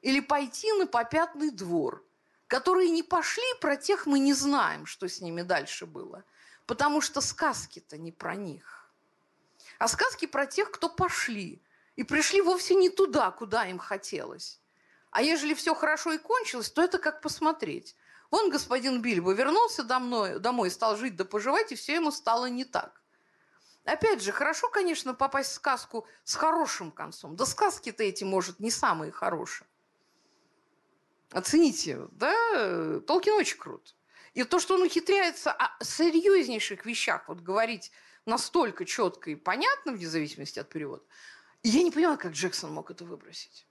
Или 0.00 0.20
пойти 0.20 0.72
на 0.72 0.86
попятный 0.86 1.50
двор– 1.50 2.02
которые 2.52 2.90
не 2.90 3.02
пошли, 3.02 3.46
про 3.62 3.76
тех 3.78 4.04
мы 4.04 4.18
не 4.18 4.34
знаем, 4.34 4.84
что 4.84 5.08
с 5.08 5.22
ними 5.22 5.40
дальше 5.40 5.86
было. 5.86 6.22
Потому 6.66 7.00
что 7.00 7.22
сказки-то 7.22 7.96
не 7.96 8.12
про 8.12 8.36
них. 8.36 8.90
А 9.78 9.88
сказки 9.88 10.26
про 10.26 10.44
тех, 10.44 10.70
кто 10.70 10.90
пошли. 10.90 11.62
И 11.96 12.04
пришли 12.04 12.42
вовсе 12.42 12.74
не 12.74 12.90
туда, 12.90 13.30
куда 13.30 13.64
им 13.64 13.78
хотелось. 13.78 14.60
А 15.10 15.22
ежели 15.22 15.54
все 15.54 15.74
хорошо 15.74 16.12
и 16.12 16.18
кончилось, 16.18 16.70
то 16.70 16.82
это 16.82 16.98
как 16.98 17.22
посмотреть. 17.22 17.96
Вон 18.30 18.50
господин 18.50 19.00
Бильбо 19.00 19.32
вернулся 19.32 19.82
домой, 19.82 20.38
домой 20.38 20.70
стал 20.70 20.98
жить 20.98 21.16
да 21.16 21.24
поживать, 21.24 21.72
и 21.72 21.74
все 21.74 21.94
ему 21.94 22.10
стало 22.10 22.50
не 22.50 22.66
так. 22.66 23.00
Опять 23.84 24.22
же, 24.22 24.30
хорошо, 24.30 24.68
конечно, 24.68 25.14
попасть 25.14 25.52
в 25.52 25.54
сказку 25.54 26.06
с 26.24 26.34
хорошим 26.34 26.90
концом. 26.90 27.34
Да 27.34 27.46
сказки-то 27.46 28.02
эти, 28.02 28.24
может, 28.24 28.60
не 28.60 28.70
самые 28.70 29.10
хорошие. 29.10 29.66
Оцените, 31.32 32.08
да, 32.12 33.00
Толкин 33.00 33.32
очень 33.34 33.58
крут. 33.58 33.94
И 34.34 34.44
то, 34.44 34.60
что 34.60 34.74
он 34.74 34.82
ухитряется 34.82 35.52
о 35.52 35.84
серьезнейших 35.84 36.86
вещах 36.86 37.28
вот 37.28 37.40
говорить 37.40 37.90
настолько 38.24 38.84
четко 38.84 39.30
и 39.30 39.34
понятно, 39.34 39.92
вне 39.92 40.08
зависимости 40.08 40.58
от 40.58 40.68
перевода, 40.68 41.02
я 41.62 41.82
не 41.82 41.90
понимаю, 41.90 42.18
как 42.18 42.32
Джексон 42.32 42.72
мог 42.72 42.90
это 42.90 43.04
выбросить. 43.04 43.66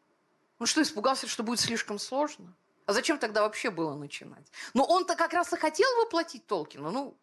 Он 0.59 0.68
что, 0.68 0.82
испугался, 0.82 1.28
что 1.28 1.43
будет 1.43 1.59
слишком 1.59 1.97
сложно? 1.97 2.55
А 2.86 2.93
зачем 2.93 3.18
тогда 3.18 3.41
вообще 3.41 3.70
было 3.70 3.95
начинать? 3.95 4.51
Но 4.74 4.84
он-то 4.84 5.16
как 5.16 5.34
раз 5.34 5.53
и 5.53 5.57
хотел 5.57 5.88
воплотить 6.03 6.45
Толкина. 6.45 6.91
Ну, 6.91 7.18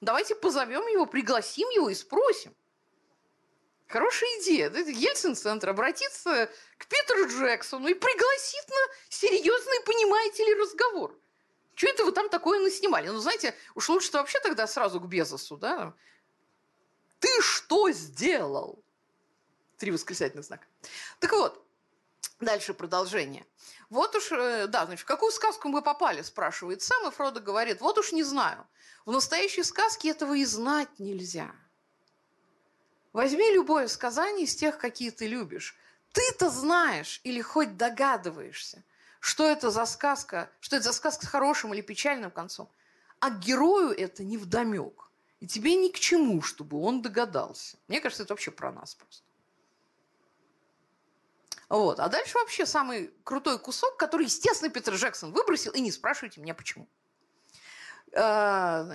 давайте 0.00 0.34
позовем 0.34 0.86
его, 0.88 1.06
пригласим 1.06 1.68
его 1.70 1.90
и 1.90 1.94
спросим. 1.94 2.54
Хорошая 3.92 4.40
идея. 4.40 4.70
Ельцин-центр 4.70 5.68
обратиться 5.68 6.50
к 6.78 6.86
Питеру 6.86 7.28
Джексону 7.28 7.88
и 7.88 7.94
пригласит 7.94 8.66
на 8.70 8.94
серьезный, 9.10 9.84
понимаете 9.84 10.46
ли, 10.46 10.54
разговор. 10.54 11.14
Что 11.74 11.88
это 11.88 12.04
вы 12.06 12.12
там 12.12 12.30
такое 12.30 12.58
наснимали? 12.60 13.08
Ну, 13.08 13.18
знаете, 13.18 13.54
уж 13.74 13.90
лучше-то 13.90 14.18
вообще 14.18 14.40
тогда 14.40 14.66
сразу 14.66 14.98
к 14.98 15.06
Безосу, 15.06 15.58
да? 15.58 15.92
Ты 17.18 17.28
что 17.42 17.90
сделал? 17.90 18.82
Три 19.76 19.90
восклицательных 19.90 20.46
знака. 20.46 20.66
Так 21.20 21.32
вот, 21.32 21.62
дальше 22.40 22.72
продолжение. 22.72 23.44
Вот 23.90 24.16
уж, 24.16 24.32
э, 24.32 24.68
да, 24.68 24.86
значит, 24.86 25.02
в 25.02 25.06
какую 25.06 25.32
сказку 25.32 25.68
мы 25.68 25.82
попали, 25.82 26.22
спрашивает 26.22 26.80
сам, 26.80 27.08
и 27.08 27.10
Фродо 27.10 27.40
говорит, 27.40 27.82
вот 27.82 27.98
уж 27.98 28.12
не 28.12 28.22
знаю. 28.22 28.66
В 29.04 29.12
настоящей 29.12 29.64
сказке 29.64 30.12
этого 30.12 30.32
и 30.32 30.46
знать 30.46 30.98
нельзя. 30.98 31.54
Возьми 33.12 33.52
любое 33.52 33.88
сказание 33.88 34.46
из 34.46 34.54
тех, 34.54 34.78
какие 34.78 35.10
ты 35.10 35.26
любишь. 35.26 35.76
Ты-то 36.12 36.50
знаешь 36.50 37.20
или 37.24 37.40
хоть 37.40 37.76
догадываешься, 37.76 38.82
что 39.20 39.46
это 39.46 39.70
за 39.70 39.86
сказка, 39.86 40.50
что 40.60 40.76
это 40.76 40.86
за 40.86 40.92
сказка 40.92 41.26
с 41.26 41.28
хорошим 41.28 41.74
или 41.74 41.80
печальным 41.80 42.30
концом. 42.30 42.70
А 43.20 43.30
герою 43.30 43.90
это 43.90 44.24
не 44.24 44.36
вдомек. 44.36 45.08
И 45.40 45.46
тебе 45.46 45.74
ни 45.74 45.88
к 45.88 45.98
чему, 45.98 46.40
чтобы 46.40 46.80
он 46.80 47.02
догадался. 47.02 47.76
Мне 47.88 48.00
кажется, 48.00 48.22
это 48.22 48.32
вообще 48.32 48.50
про 48.50 48.72
нас 48.72 48.94
просто. 48.94 49.24
Вот. 51.68 52.00
А 52.00 52.08
дальше 52.08 52.38
вообще 52.38 52.66
самый 52.66 53.10
крутой 53.24 53.58
кусок, 53.58 53.96
который, 53.96 54.26
естественно, 54.26 54.70
Питер 54.70 54.94
Джексон 54.94 55.32
выбросил, 55.32 55.72
и 55.72 55.80
не 55.80 55.90
спрашивайте 55.90 56.40
меня, 56.40 56.54
почему. 56.54 56.86
А, 58.14 58.86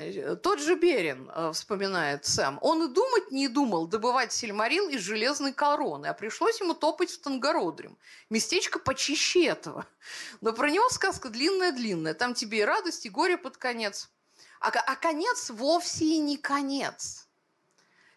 тот 0.43 0.59
же 0.59 0.75
Берин, 0.75 1.31
а, 1.33 1.51
вспоминает 1.51 2.25
Сэм, 2.25 2.59
он 2.61 2.83
и 2.83 2.93
думать 2.93 3.31
не 3.31 3.47
думал 3.47 3.87
добывать 3.87 4.31
сельмарил 4.31 4.89
из 4.89 5.01
железной 5.01 5.53
короны, 5.53 6.05
а 6.05 6.13
пришлось 6.13 6.59
ему 6.61 6.75
топать 6.75 7.09
в 7.09 7.21
Тангородрим. 7.21 7.97
Местечко 8.29 8.77
почище 8.77 9.45
этого. 9.45 9.87
Но 10.41 10.53
про 10.53 10.69
него 10.69 10.87
сказка 10.89 11.29
длинная-длинная. 11.29 12.13
Там 12.13 12.35
тебе 12.35 12.59
и 12.59 12.63
радость, 12.63 13.07
и 13.07 13.09
горе 13.09 13.37
под 13.39 13.57
конец. 13.57 14.09
А, 14.59 14.69
а 14.69 14.95
конец 14.95 15.49
вовсе 15.49 16.05
и 16.05 16.19
не 16.19 16.37
конец. 16.37 17.27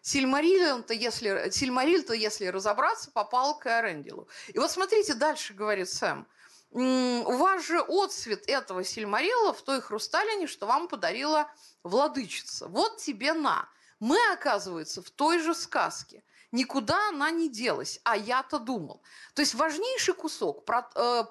Сильмариль-то, 0.03 0.93
если, 0.93 1.49
Сильмариль-то, 1.49 2.13
если 2.13 2.45
разобраться, 2.45 3.09
попал 3.09 3.57
к 3.57 3.65
Эрендилу. 3.65 4.27
И 4.49 4.59
вот 4.59 4.69
смотрите, 4.69 5.15
дальше 5.15 5.55
говорит 5.55 5.89
Сэм– 5.89 6.27
у 6.71 7.33
вас 7.37 7.65
же 7.65 7.81
отцвет 7.81 8.43
этого 8.47 8.83
сильмарила 8.83 9.53
в 9.53 9.61
той 9.61 9.81
хрусталине, 9.81 10.47
что 10.47 10.67
вам 10.67 10.87
подарила 10.87 11.51
владычица. 11.83 12.67
Вот 12.67 12.97
тебе 12.97 13.33
на. 13.33 13.67
Мы, 13.99 14.17
оказывается, 14.31 15.01
в 15.01 15.09
той 15.11 15.39
же 15.39 15.53
сказке. 15.53 16.23
Никуда 16.51 17.09
она 17.09 17.31
не 17.31 17.49
делась, 17.49 18.01
а 18.03 18.17
я-то 18.17 18.59
думал. 18.59 19.01
То 19.35 19.41
есть 19.41 19.53
важнейший 19.53 20.13
кусок 20.13 20.65
про, 20.65 20.89
э, 20.95 21.23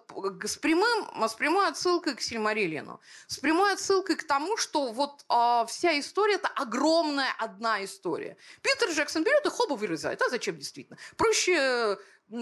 с, 0.44 0.56
прямым, 0.56 1.28
с 1.28 1.34
прямой 1.34 1.68
отсылкой 1.68 2.14
к 2.14 2.22
Сильмариллину, 2.22 3.00
с 3.26 3.38
прямой 3.38 3.74
отсылкой 3.74 4.16
к 4.16 4.26
тому, 4.26 4.56
что 4.56 4.92
вот 4.92 5.26
э, 5.28 5.66
вся 5.68 5.98
история– 5.98 6.34
это 6.36 6.48
огромная 6.48 7.34
одна 7.38 7.84
история. 7.84 8.38
Питер 8.62 8.90
Джексон 8.92 9.22
берет 9.22 9.44
и 9.44 9.50
хоба 9.50 9.74
вырезает. 9.74 10.22
А 10.22 10.30
зачем 10.30 10.56
действительно? 10.56 10.98
Проще 11.18 11.98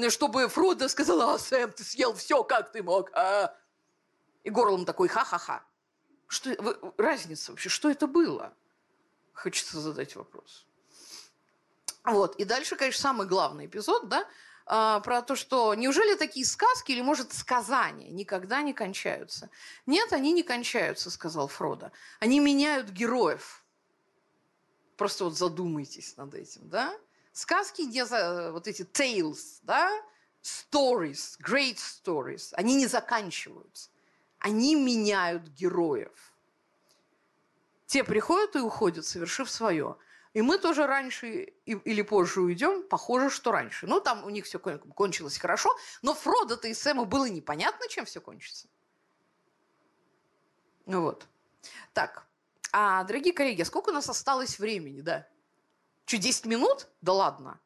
чтобы 0.09 0.49
Фродо 0.49 0.89
сказал, 0.89 1.21
а, 1.23 1.39
Сэм, 1.39 1.73
ты 1.73 1.85
съел 1.85 2.15
все, 2.15 2.45
как 2.45 2.73
ты 2.73 2.83
мог, 2.83 3.11
а? 3.15 3.55
И 4.45 4.51
Горлом 4.51 4.85
такой, 4.85 5.09
ха-ха-ха. 5.09 5.65
Что, 6.27 6.55
разница 6.99 7.53
вообще, 7.53 7.69
что 7.69 7.91
это 7.91 8.07
было? 8.07 8.53
Хочется 9.33 9.81
задать 9.81 10.15
вопрос. 10.17 10.67
Вот, 12.05 12.37
и 12.37 12.45
дальше, 12.45 12.77
конечно, 12.77 13.01
самый 13.01 13.27
главный 13.27 13.67
эпизод, 13.67 14.09
да, 14.09 14.27
а, 14.71 15.01
про 15.01 15.23
то, 15.23 15.37
что 15.37 15.75
неужели 15.75 16.15
такие 16.15 16.45
сказки 16.45 16.93
или, 16.93 17.01
может, 17.01 17.33
сказания 17.33 18.11
никогда 18.11 18.61
не 18.61 18.75
кончаются? 18.75 19.49
Нет, 19.87 20.13
они 20.13 20.33
не 20.33 20.43
кончаются, 20.43 21.11
сказал 21.11 21.49
Фродо. 21.49 21.91
Они 22.21 22.39
меняют 22.39 22.91
героев. 22.91 23.65
Просто 24.97 25.25
вот 25.25 25.39
задумайтесь 25.39 26.17
над 26.17 26.35
этим, 26.35 26.69
да? 26.69 26.95
Сказки, 27.39 27.83
не 27.83 28.05
за, 28.05 28.53
вот 28.53 28.67
эти 28.67 28.83
tales, 28.83 29.61
да, 29.63 29.91
stories, 30.43 31.39
great 31.41 31.77
stories, 31.77 32.53
они 32.53 32.75
не 32.75 32.87
заканчиваются. 32.87 33.91
Они 34.39 34.75
меняют 34.75 35.49
героев. 35.49 36.33
Те 37.87 38.05
приходят 38.05 38.55
и 38.55 38.61
уходят, 38.61 39.05
совершив 39.05 39.51
свое. 39.51 39.97
И 40.35 40.43
мы 40.43 40.59
тоже 40.59 40.87
раньше 40.87 41.55
или 41.65 42.03
позже 42.03 42.43
уйдем, 42.43 42.87
похоже, 42.87 43.31
что 43.31 43.51
раньше. 43.51 43.87
Ну, 43.87 44.01
там 44.01 44.25
у 44.25 44.31
них 44.31 44.45
все 44.45 44.59
кончилось 44.59 45.39
хорошо, 45.39 45.75
но 46.03 46.15
Фродо-то 46.15 46.69
и 46.69 46.75
Сэму 46.75 47.07
было 47.07 47.25
непонятно, 47.25 47.89
чем 47.89 48.05
все 48.05 48.21
кончится. 48.21 48.69
Ну 50.87 51.03
вот. 51.03 51.27
Так, 51.93 52.27
а, 52.73 53.05
дорогие 53.05 53.33
коллеги, 53.33 53.63
сколько 53.63 53.91
у 53.91 53.93
нас 53.93 54.09
осталось 54.09 54.59
времени, 54.59 55.01
да? 55.01 55.27
Чуть 56.09 56.23
10 56.23 56.47
минут? 56.47 56.89
Да 57.03 57.13
ладно. 57.13 57.61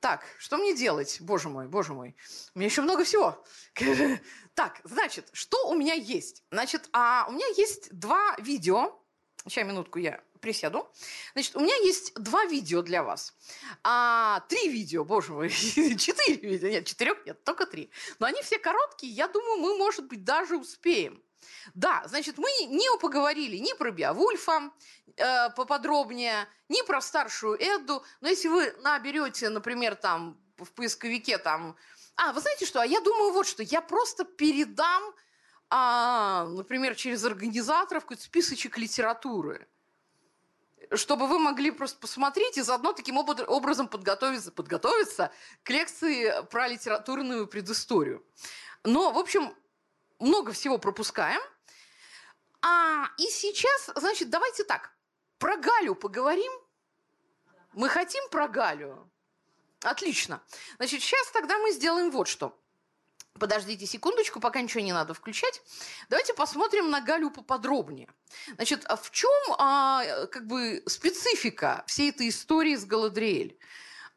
Так, 0.00 0.24
что 0.38 0.56
мне 0.56 0.74
делать? 0.74 1.18
Боже 1.20 1.50
мой, 1.50 1.68
боже 1.68 1.92
мой. 1.92 2.16
У 2.54 2.58
меня 2.58 2.66
еще 2.66 2.80
много 2.80 3.04
всего. 3.04 3.44
Так, 4.54 4.80
значит, 4.84 5.30
что 5.32 5.68
у 5.70 5.74
меня 5.74 5.94
есть? 5.94 6.44
Значит, 6.50 6.88
а 6.92 7.24
у 7.28 7.32
меня 7.32 7.46
есть 7.56 7.88
два 7.90 8.34
видео. 8.38 8.98
Сейчас, 9.46 9.66
минутку, 9.66 9.98
я 9.98 10.22
присяду. 10.40 10.90
Значит, 11.32 11.56
у 11.56 11.60
меня 11.60 11.74
есть 11.76 12.14
два 12.14 12.44
видео 12.44 12.82
для 12.82 13.02
вас. 13.02 13.34
А, 13.82 14.40
три 14.48 14.68
видео, 14.68 15.04
боже 15.04 15.32
мой, 15.32 15.48
четыре 15.50 16.36
видео. 16.36 16.68
Нет, 16.68 16.86
четырех 16.86 17.24
нет, 17.24 17.44
только 17.44 17.64
три. 17.66 17.90
Но 18.18 18.26
они 18.26 18.42
все 18.42 18.58
короткие, 18.58 19.12
я 19.12 19.28
думаю, 19.28 19.58
мы, 19.58 19.76
может 19.76 20.06
быть, 20.06 20.24
даже 20.24 20.56
успеем. 20.56 21.22
Да, 21.74 22.02
значит, 22.06 22.38
мы 22.38 22.50
не 22.66 22.88
поговорили 22.98 23.56
ни 23.56 23.72
про 23.74 23.90
Биовульфа 23.90 24.70
э, 25.16 25.50
поподробнее, 25.50 26.48
ни 26.68 26.82
про 26.82 27.00
старшую 27.00 27.56
Эдду. 27.60 28.04
Но 28.20 28.28
если 28.28 28.48
вы 28.48 28.72
наберете, 28.82 29.48
например, 29.48 29.94
там 29.94 30.38
в 30.58 30.72
поисковике 30.72 31.38
там... 31.38 31.76
А, 32.16 32.32
вы 32.32 32.40
знаете 32.40 32.66
что? 32.66 32.80
А 32.80 32.86
я 32.86 33.00
думаю 33.00 33.32
вот 33.32 33.46
что. 33.46 33.62
Я 33.62 33.80
просто 33.80 34.24
передам, 34.24 35.02
а, 35.70 36.46
например, 36.46 36.94
через 36.94 37.24
организаторов 37.24 38.04
какой-то 38.04 38.22
списочек 38.22 38.78
литературы 38.78 39.66
чтобы 40.94 41.26
вы 41.26 41.38
могли 41.38 41.70
просто 41.70 41.98
посмотреть 41.98 42.58
и 42.58 42.62
заодно 42.62 42.92
таким 42.92 43.16
образом 43.16 43.88
подготовиться, 43.88 44.52
подготовиться 44.52 45.30
к 45.62 45.70
лекции 45.70 46.44
про 46.50 46.68
литературную 46.68 47.46
предысторию. 47.46 48.24
Но, 48.84 49.12
в 49.12 49.18
общем, 49.18 49.54
много 50.22 50.52
всего 50.52 50.78
пропускаем. 50.78 51.40
А, 52.62 53.08
и 53.18 53.24
сейчас, 53.24 53.90
значит, 53.96 54.30
давайте 54.30 54.64
так. 54.64 54.92
Про 55.38 55.56
Галю 55.56 55.94
поговорим. 55.94 56.52
Мы 57.72 57.88
хотим 57.88 58.22
про 58.30 58.48
Галю. 58.48 59.10
Отлично. 59.82 60.42
Значит, 60.76 61.02
сейчас 61.02 61.30
тогда 61.32 61.58
мы 61.58 61.72
сделаем 61.72 62.10
вот 62.10 62.28
что. 62.28 62.58
Подождите 63.38 63.86
секундочку, 63.86 64.40
пока 64.40 64.60
ничего 64.60 64.82
не 64.84 64.92
надо 64.92 65.14
включать. 65.14 65.62
Давайте 66.08 66.34
посмотрим 66.34 66.90
на 66.90 67.00
Галю 67.00 67.30
поподробнее. 67.30 68.08
Значит, 68.54 68.84
а 68.86 68.96
в 68.96 69.10
чем 69.10 69.32
а, 69.58 70.26
как 70.26 70.46
бы 70.46 70.82
специфика 70.86 71.82
всей 71.86 72.10
этой 72.10 72.28
истории 72.28 72.76
с 72.76 72.84
Галадриэль? 72.84 73.58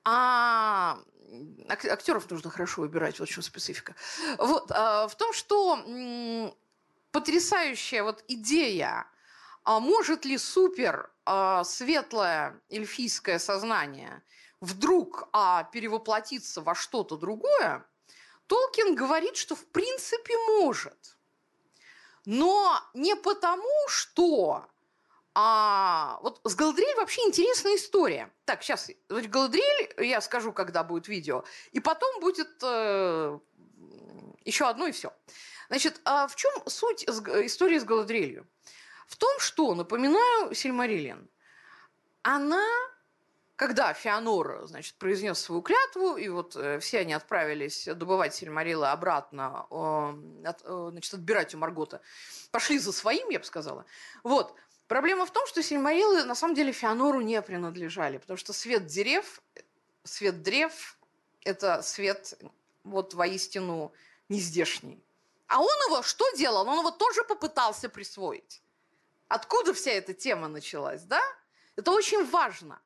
А, 0.03 0.99
актеров 1.69 2.29
нужно 2.29 2.49
хорошо 2.49 2.81
выбирать, 2.81 3.19
вот 3.19 3.29
в 3.29 3.31
чем 3.31 3.43
специфика. 3.43 3.95
Вот, 4.37 4.71
а, 4.71 5.07
в 5.07 5.15
том, 5.15 5.33
что 5.33 6.53
потрясающая 7.11 8.03
вот 8.03 8.23
идея, 8.27 9.07
а 9.63 9.79
может 9.79 10.25
ли 10.25 10.37
супер 10.37 11.11
а, 11.25 11.63
светлое 11.63 12.61
эльфийское 12.69 13.39
сознание 13.39 14.21
вдруг 14.61 15.27
а, 15.33 15.63
перевоплотиться 15.63 16.61
во 16.61 16.75
что-то 16.75 17.17
другое, 17.17 17.85
Толкин 18.47 18.95
говорит, 18.95 19.37
что 19.37 19.55
в 19.55 19.65
принципе 19.67 20.37
может. 20.59 21.17
Но 22.25 22.79
не 22.93 23.15
потому, 23.15 23.87
что 23.87 24.67
а 25.37 26.17
вот 26.21 26.39
с 26.45 26.55
Галадриэль 26.55 26.95
вообще 26.95 27.21
интересная 27.23 27.75
история. 27.75 28.31
Так, 28.45 28.63
сейчас, 28.63 28.89
Галадриэль 29.09 29.93
я 30.05 30.21
скажу, 30.21 30.53
когда 30.53 30.83
будет 30.83 31.09
видео, 31.09 31.43
и 31.73 31.81
потом 31.81 32.21
будет 32.21 32.49
э, 32.63 33.37
еще 34.45 34.69
одно 34.69 34.87
и 34.87 34.93
все. 34.93 35.13
Значит, 35.67 35.99
а 36.05 36.27
в 36.27 36.37
чем 36.37 36.53
суть 36.67 37.03
истории 37.03 37.79
с 37.79 37.83
Галадриэлью? 37.83 38.47
В 39.07 39.17
том, 39.17 39.37
что, 39.39 39.75
напоминаю, 39.75 40.55
Сильмариллиан, 40.55 41.29
она, 42.21 42.65
когда 43.57 43.93
Феонор, 43.93 44.65
значит, 44.67 44.95
произнес 44.95 45.37
свою 45.39 45.61
клятву, 45.61 46.15
и 46.15 46.29
вот 46.29 46.55
э, 46.55 46.79
все 46.79 46.99
они 46.99 47.11
отправились 47.13 47.85
добывать 47.85 48.33
Сильмарила 48.33 48.93
обратно, 48.93 49.67
э, 49.69 50.47
от, 50.47 50.61
э, 50.63 50.87
значит, 50.91 51.13
отбирать 51.13 51.53
у 51.53 51.57
Маргота, 51.57 52.01
пошли 52.51 52.79
за 52.79 52.93
своим, 52.93 53.29
я 53.29 53.39
бы 53.39 53.45
сказала, 53.45 53.85
вот, 54.23 54.55
Проблема 54.87 55.25
в 55.25 55.31
том, 55.31 55.47
что 55.47 55.63
Сильмарилы 55.63 56.25
на 56.25 56.35
самом 56.35 56.53
деле 56.53 56.71
Феонору 56.71 57.21
не 57.21 57.41
принадлежали, 57.41 58.17
потому 58.17 58.37
что 58.37 58.53
свет 58.53 58.85
дерев, 58.85 59.41
свет 60.03 60.43
древ– 60.43 60.97
это 61.41 61.81
свет 61.81 62.37
вот 62.83 63.15
воистину 63.15 63.91
нездешний. 64.29 65.03
А 65.47 65.59
он 65.59 65.75
его 65.87 66.03
что 66.03 66.29
делал? 66.37 66.67
Он 66.67 66.79
его 66.79 66.91
тоже 66.91 67.23
попытался 67.23 67.89
присвоить. 67.89 68.61
Откуда 69.27 69.73
вся 69.73 69.91
эта 69.91 70.13
тема 70.13 70.47
началась, 70.47 71.01
да? 71.03 71.21
Это 71.75 71.91
очень 71.91 72.23
важно. 72.29 72.79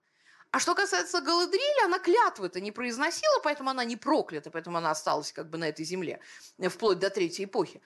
А 0.51 0.59
что 0.59 0.75
касается 0.75 1.21
Галадриэля, 1.21 1.85
она 1.85 1.99
клятвы 1.99 2.47
это 2.47 2.61
не 2.61 2.71
произносила, 2.71 3.39
поэтому 3.43 3.69
она 3.69 3.83
не 3.83 3.97
проклята, 3.97 4.49
поэтому 4.49 4.77
она 4.77 4.91
осталась 4.91 5.33
как 5.33 5.49
бы 5.49 5.57
на 5.57 5.67
этой 5.67 5.83
земле, 5.85 6.21
вплоть 6.69 6.99
до 6.99 7.09
Третьей 7.09 7.45
эпохи. 7.45 7.81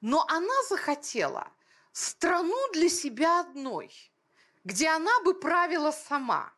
Но 0.00 0.24
она 0.26 0.62
захотела– 0.68 1.48
страну 1.92 2.56
для 2.72 2.88
себя 2.88 3.40
одной, 3.40 3.92
где 4.64 4.88
она 4.88 5.20
бы 5.22 5.34
правила 5.34 5.90
сама. 5.90 6.52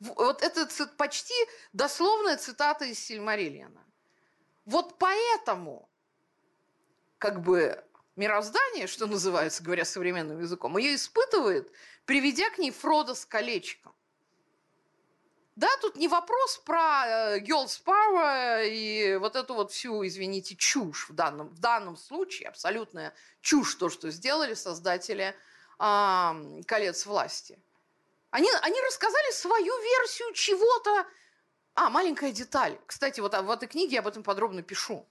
Вот 0.00 0.42
это 0.42 0.66
почти 0.96 1.34
дословная 1.72 2.36
цитата 2.36 2.84
из 2.84 2.98
Сильмариллиана. 2.98 3.84
Вот 4.64 4.98
поэтому 4.98 5.88
как 7.18 7.40
бы 7.40 7.82
мироздание, 8.16 8.86
что 8.86 9.06
называется, 9.06 9.62
говоря 9.62 9.84
современным 9.84 10.40
языком, 10.40 10.76
ее 10.76 10.94
испытывает, 10.94 11.72
приведя 12.04 12.50
к 12.50 12.58
ней 12.58 12.70
Фрода 12.70 13.14
с 13.14 13.24
колечком. 13.24 13.94
Да, 15.56 15.68
тут 15.80 15.96
не 15.96 16.06
вопрос 16.06 16.58
про 16.58 17.06
э, 17.06 17.40
girls 17.40 17.80
power 17.82 18.68
и 18.68 19.16
вот 19.16 19.36
эту 19.36 19.54
вот 19.54 19.72
всю, 19.72 20.06
извините, 20.06 20.54
чушь 20.54 21.08
в 21.08 21.14
данном, 21.14 21.48
в 21.48 21.58
данном 21.58 21.96
случае, 21.96 22.50
абсолютная 22.50 23.14
чушь, 23.40 23.74
то, 23.76 23.88
что 23.88 24.10
сделали 24.10 24.52
создатели 24.52 25.34
э, 25.78 26.62
«Колец 26.66 27.06
власти». 27.06 27.58
Они, 28.30 28.50
они 28.60 28.78
рассказали 28.82 29.32
свою 29.32 29.72
версию 29.80 30.34
чего-то. 30.34 31.06
А, 31.74 31.88
маленькая 31.88 32.32
деталь. 32.32 32.78
Кстати, 32.86 33.20
вот 33.20 33.32
в 33.32 33.50
этой 33.50 33.66
книге 33.66 33.94
я 33.94 34.00
об 34.00 34.08
этом 34.08 34.22
подробно 34.22 34.62
пишу. 34.62 35.08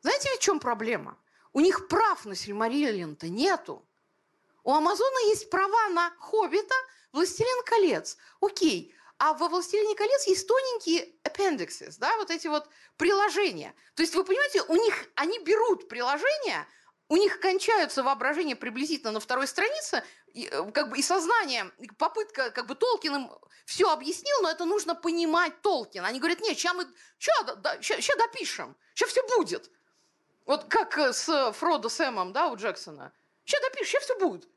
Знаете, 0.00 0.28
в 0.36 0.38
чем 0.38 0.60
проблема? 0.60 1.18
У 1.52 1.58
них 1.58 1.88
прав 1.88 2.24
на 2.24 2.36
Сильмариллиан-то 2.36 3.28
нету. 3.28 3.84
У 4.62 4.72
Амазона 4.72 5.28
есть 5.30 5.50
права 5.50 5.88
на 5.88 6.12
Хоббита, 6.20 6.74
Властелин 7.10 7.64
колец. 7.64 8.16
Окей, 8.40 8.94
а 9.22 9.34
во 9.34 9.48
«Властелине 9.48 9.94
колец» 9.94 10.26
есть 10.26 10.48
тоненькие 10.48 11.08
appendixes, 11.22 11.94
да, 12.00 12.16
вот 12.16 12.32
эти 12.32 12.48
вот 12.48 12.68
приложения. 12.96 13.72
То 13.94 14.02
есть, 14.02 14.16
вы 14.16 14.24
понимаете, 14.24 14.62
у 14.62 14.74
них, 14.74 14.94
они 15.14 15.38
берут 15.38 15.88
приложения, 15.88 16.66
у 17.08 17.16
них 17.16 17.38
кончаются 17.38 18.02
воображение 18.02 18.56
приблизительно 18.56 19.12
на 19.12 19.20
второй 19.20 19.46
странице, 19.46 20.02
и, 20.34 20.48
э, 20.50 20.72
как 20.72 20.88
бы 20.88 20.98
и 20.98 21.02
сознание, 21.02 21.70
попытка, 21.98 22.50
как 22.50 22.66
бы 22.66 22.74
Толкин 22.74 23.14
им 23.14 23.30
все 23.64 23.92
объяснил, 23.92 24.42
но 24.42 24.50
это 24.50 24.64
нужно 24.64 24.96
понимать 24.96 25.62
Толкин. 25.62 26.04
Они 26.04 26.18
говорят, 26.18 26.40
нет, 26.40 26.58
сейчас 26.58 26.74
мы, 26.74 26.88
сейчас, 27.20 27.44
да, 27.44 27.76
допишем, 28.16 28.76
сейчас 28.92 29.10
все 29.10 29.24
будет. 29.36 29.70
Вот 30.46 30.64
как 30.64 30.98
э, 30.98 31.12
с 31.12 31.52
Фродо 31.52 31.88
Сэмом, 31.88 32.32
да, 32.32 32.48
у 32.48 32.56
Джексона. 32.56 33.12
Сейчас 33.44 33.60
допишем, 33.60 33.86
сейчас 33.86 34.02
все 34.02 34.18
будет. 34.18 34.48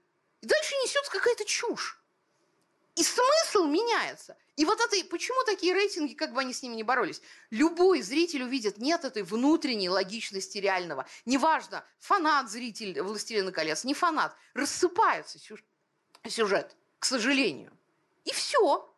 И 0.42 0.48
дальше 0.48 0.74
несется 0.84 1.12
какая-то 1.12 1.46
чушь. 1.46 2.02
И 2.96 3.04
смысл 3.04 3.66
меняется. 3.66 4.38
И 4.56 4.64
вот 4.64 4.80
это, 4.80 4.96
почему 5.10 5.44
такие 5.44 5.74
рейтинги, 5.74 6.14
как 6.14 6.34
бы 6.34 6.40
они 6.40 6.54
с 6.54 6.64
ними 6.64 6.76
не 6.76 6.84
боролись? 6.84 7.22
Любой 7.50 8.02
зритель 8.02 8.44
увидит, 8.44 8.78
нет 8.78 9.04
этой 9.04 9.24
внутренней 9.24 9.90
логичности 9.90 10.60
реального. 10.60 11.06
Неважно, 11.26 11.84
фанат 12.00 12.50
зритель 12.50 13.02
«Властелина 13.02 13.52
колец», 13.52 13.84
не 13.84 13.94
фанат. 13.94 14.34
Рассыпается 14.54 15.40
сюжет, 16.26 16.76
к 17.00 17.06
сожалению. 17.06 17.78
И 18.24 18.32
все. 18.32 18.90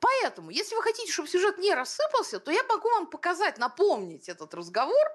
Поэтому, 0.00 0.50
если 0.50 0.74
вы 0.74 0.82
хотите, 0.82 1.12
чтобы 1.12 1.28
сюжет 1.28 1.58
не 1.58 1.72
рассыпался, 1.74 2.40
то 2.40 2.50
я 2.50 2.64
могу 2.64 2.90
вам 2.90 3.06
показать, 3.06 3.56
напомнить 3.58 4.28
этот 4.28 4.52
разговор. 4.52 5.06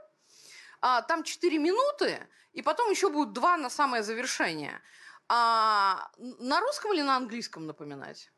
А, 0.79 1.01
там 1.01 1.23
4 1.23 1.57
минуты, 1.57 2.25
и 2.53 2.61
потом 2.61 2.89
еще 2.89 3.09
будет 3.09 3.33
2 3.33 3.57
на 3.57 3.69
самое 3.69 4.01
завершение. 4.01 4.81
А 5.29 6.09
на 6.17 6.61
русском 6.61 6.93
или 6.93 7.01
на 7.01 7.17
английском 7.17 7.67
напоминать? 7.67 8.31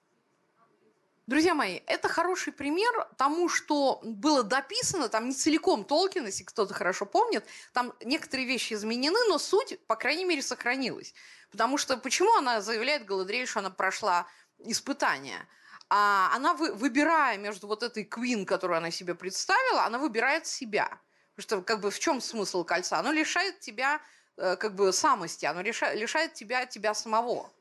Друзья 1.27 1.53
мои, 1.53 1.81
это 1.85 2.07
хороший 2.07 2.51
пример 2.51 3.07
тому, 3.15 3.49
что 3.49 3.99
было 4.03 4.41
дописано, 4.41 5.09
там 5.09 5.27
не 5.29 5.35
целиком 5.35 5.85
Толкин, 5.85 6.25
если 6.25 6.43
кто-то 6.43 6.73
хорошо 6.73 7.05
помнит, 7.05 7.45
там 7.71 7.93
некоторые 8.03 8.47
вещи 8.47 8.73
изменены, 8.73 9.19
но 9.27 9.37
суть, 9.37 9.79
по 9.85 9.95
крайней 9.95 10.25
мере, 10.25 10.41
сохранилась. 10.41 11.13
Потому 11.51 11.77
что 11.77 11.97
почему 11.97 12.35
она 12.35 12.61
заявляет 12.61 13.05
Галадриэль, 13.05 13.45
что 13.45 13.59
она 13.59 13.69
прошла 13.69 14.25
испытание? 14.57 15.47
А 15.87 16.31
она, 16.33 16.55
вы, 16.55 16.73
выбирая 16.73 17.37
между 17.37 17.67
вот 17.67 17.83
этой 17.83 18.05
Квин, 18.05 18.47
которую 18.47 18.77
она 18.77 18.89
себе 18.89 19.13
представила, 19.13 19.83
она 19.85 19.99
выбирает 19.99 20.47
себя. 20.47 20.99
Потому 21.35 21.43
что 21.43 21.61
как 21.61 21.81
бы 21.81 21.91
в 21.91 21.99
чем 21.99 22.21
смысл 22.21 22.63
кольца? 22.63 22.97
Оно 22.97 23.11
лишает 23.11 23.59
тебя 23.59 24.01
как 24.39 24.75
бы 24.75 24.93
самости, 24.93 25.45
оно 25.45 25.61
лишает, 25.61 25.99
лишает 25.99 26.33
тебя 26.33 26.65
тебя 26.65 26.93
самого. 26.93 27.51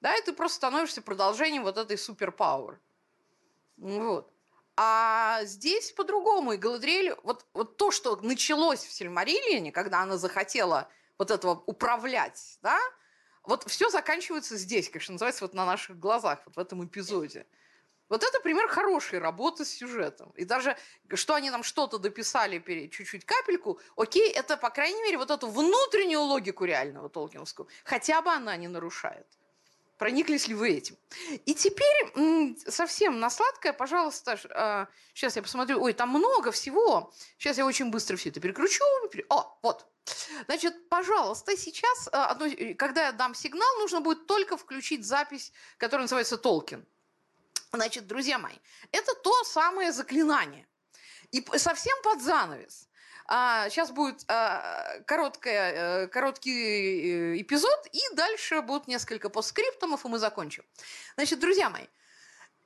Да, 0.00 0.14
и 0.16 0.22
ты 0.22 0.32
просто 0.32 0.56
становишься 0.56 1.00
продолжением 1.00 1.62
вот 1.62 1.78
этой 1.78 1.96
суперпауэр. 1.96 2.78
Вот. 3.78 4.32
А 4.76 5.44
здесь 5.44 5.92
по-другому. 5.92 6.52
И 6.52 6.56
Галадриэль, 6.56 7.14
вот, 7.22 7.46
вот 7.54 7.76
то, 7.76 7.90
что 7.90 8.16
началось 8.16 8.84
в 8.84 8.92
Сильмариллиане, 8.92 9.70
когда 9.70 10.02
она 10.02 10.16
захотела 10.16 10.88
вот 11.18 11.30
этого 11.30 11.62
управлять, 11.66 12.58
да, 12.62 12.78
вот 13.44 13.64
все 13.68 13.90
заканчивается 13.90 14.56
здесь, 14.56 14.88
конечно, 14.88 15.12
называется 15.12 15.44
вот 15.44 15.54
на 15.54 15.64
наших 15.64 15.98
глазах, 15.98 16.40
вот 16.46 16.56
в 16.56 16.58
этом 16.58 16.84
эпизоде. 16.84 17.46
Вот 18.12 18.22
это 18.22 18.40
пример 18.40 18.68
хорошей 18.68 19.20
работы 19.20 19.64
с 19.64 19.70
сюжетом. 19.70 20.34
И 20.36 20.44
даже, 20.44 20.76
что 21.14 21.34
они 21.34 21.48
нам 21.48 21.62
что-то 21.62 21.96
дописали 21.96 22.58
чуть-чуть 22.88 23.24
капельку, 23.24 23.80
окей, 23.96 24.30
это, 24.30 24.58
по 24.58 24.68
крайней 24.68 25.02
мере, 25.02 25.16
вот 25.16 25.30
эту 25.30 25.48
внутреннюю 25.48 26.20
логику 26.20 26.66
реального 26.66 27.08
толкиновскую, 27.08 27.68
хотя 27.84 28.20
бы 28.20 28.30
она 28.30 28.54
не 28.58 28.68
нарушает. 28.68 29.26
Прониклись 29.96 30.46
ли 30.46 30.54
вы 30.54 30.72
этим? 30.72 30.98
И 31.46 31.54
теперь 31.54 32.58
совсем 32.68 33.18
на 33.18 33.30
сладкое, 33.30 33.72
пожалуйста, 33.72 34.36
сейчас 35.14 35.34
а, 35.34 35.38
я 35.38 35.42
посмотрю. 35.42 35.82
Ой, 35.82 35.94
там 35.94 36.10
много 36.10 36.52
всего. 36.52 37.14
Сейчас 37.38 37.56
я 37.56 37.64
очень 37.64 37.90
быстро 37.90 38.18
все 38.18 38.28
это 38.28 38.40
переключу. 38.40 38.84
О, 39.30 39.58
вот. 39.62 39.86
Значит, 40.44 40.90
пожалуйста, 40.90 41.56
сейчас, 41.56 42.10
а, 42.12 42.36
когда 42.76 43.06
я 43.06 43.12
дам 43.12 43.34
сигнал, 43.34 43.74
нужно 43.78 44.02
будет 44.02 44.26
только 44.26 44.58
включить 44.58 45.06
запись, 45.06 45.50
которая 45.78 46.04
называется 46.04 46.36
«Толкин». 46.36 46.84
Значит, 47.74 48.06
друзья 48.06 48.38
мои, 48.38 48.56
это 48.90 49.14
то 49.14 49.44
самое 49.44 49.92
заклинание. 49.92 50.66
И 51.30 51.42
совсем 51.56 51.96
под 52.02 52.20
занавес. 52.20 52.86
А, 53.26 53.70
сейчас 53.70 53.90
будет 53.90 54.24
а, 54.28 55.00
короткая, 55.06 56.04
а, 56.04 56.06
короткий 56.08 57.32
э, 57.32 57.40
эпизод, 57.40 57.86
и 57.92 58.00
дальше 58.14 58.60
будут 58.60 58.88
несколько 58.88 59.30
постскриптумов, 59.30 60.04
и 60.04 60.08
мы 60.08 60.18
закончим. 60.18 60.64
Значит, 61.16 61.40
друзья 61.40 61.70
мои, 61.70 61.86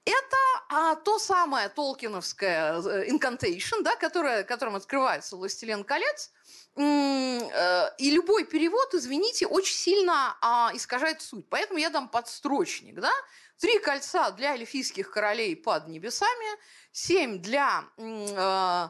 это 0.07 0.37
а, 0.69 0.95
то 0.97 1.21
самое 1.21 1.69
толкиновское 1.69 2.81
э, 2.81 3.09
incantation, 3.09 3.83
да, 3.83 3.95
которое, 3.97 4.43
которым 4.43 4.75
открывается 4.75 5.37
«Властелин 5.37 5.85
колец», 5.85 6.33
э, 6.77 7.91
и 7.99 8.11
любой 8.11 8.45
перевод, 8.45 8.95
извините, 8.95 9.47
очень 9.47 9.77
сильно 9.77 10.37
а, 10.41 10.71
искажает 10.75 11.23
суть. 11.23 11.49
Поэтому 11.49 11.79
я 11.79 11.91
дам 11.91 12.09
подстрочник. 12.09 13.01
Да? 13.01 13.13
Три 13.59 13.79
кольца 13.79 14.31
для 14.33 14.55
эльфийских 14.55 15.11
королей 15.11 15.57
под 15.57 15.89
небесами, 15.89 16.59
семь 16.93 17.41
для 17.41 17.85
э, 17.97 18.89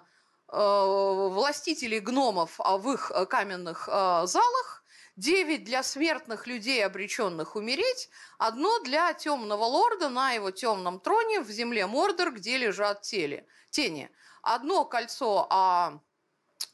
э, 0.49 1.29
властителей 1.31 2.01
гномов 2.01 2.59
а, 2.59 2.77
в 2.77 2.93
их 2.93 3.12
э, 3.14 3.27
каменных 3.27 3.89
э, 3.89 4.27
залах, 4.27 4.83
девять 5.14 5.62
для 5.62 5.85
смертных 5.85 6.49
людей, 6.49 6.85
обреченных 6.85 7.55
умереть, 7.55 8.11
одно 8.39 8.81
для 8.81 9.12
темного 9.14 9.64
лорда 9.64 10.09
на 10.09 10.33
его 10.33 10.51
темном 10.51 10.99
троне 10.99 11.41
в 11.41 11.51
земле 11.51 11.87
Мордор, 11.87 12.33
где 12.33 12.59
лежат 12.59 13.03
тели, 13.03 13.47
тени. 13.71 14.11
Одно 14.43 14.85
кольцо 14.85 15.47
а, 15.49 16.01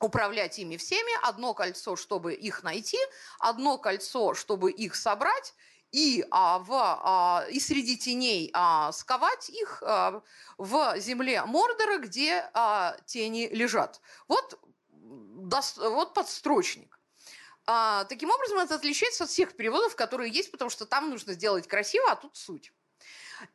управлять 0.00 0.58
ими 0.58 0.78
всеми, 0.78 1.12
одно 1.26 1.52
кольцо, 1.52 1.96
чтобы 1.96 2.32
их 2.32 2.62
найти, 2.62 2.98
одно 3.38 3.76
кольцо, 3.76 4.32
чтобы 4.34 4.70
их 4.70 4.94
собрать, 4.94 5.54
и, 5.92 6.24
а, 6.30 6.58
в, 6.58 6.72
а, 6.72 7.46
и 7.50 7.60
среди 7.60 7.96
теней 7.96 8.50
а, 8.54 8.90
сковать 8.92 9.50
их 9.50 9.82
а, 9.82 10.22
в 10.56 10.98
земле 10.98 11.44
Мордора, 11.44 11.98
где 11.98 12.50
а, 12.54 12.96
тени 13.04 13.48
лежат. 13.52 14.00
Вот, 14.26 14.58
дос, 14.88 15.76
вот 15.76 16.14
подстрочник. 16.14 16.98
А, 17.66 18.04
таким 18.04 18.30
образом, 18.30 18.58
это 18.58 18.74
отличается 18.74 19.24
от 19.24 19.30
всех 19.30 19.54
переводов, 19.54 19.94
которые 19.94 20.32
есть, 20.32 20.50
потому 20.50 20.70
что 20.70 20.86
там 20.86 21.10
нужно 21.10 21.34
сделать 21.34 21.68
красиво, 21.68 22.10
а 22.10 22.16
тут 22.16 22.36
суть. 22.36 22.72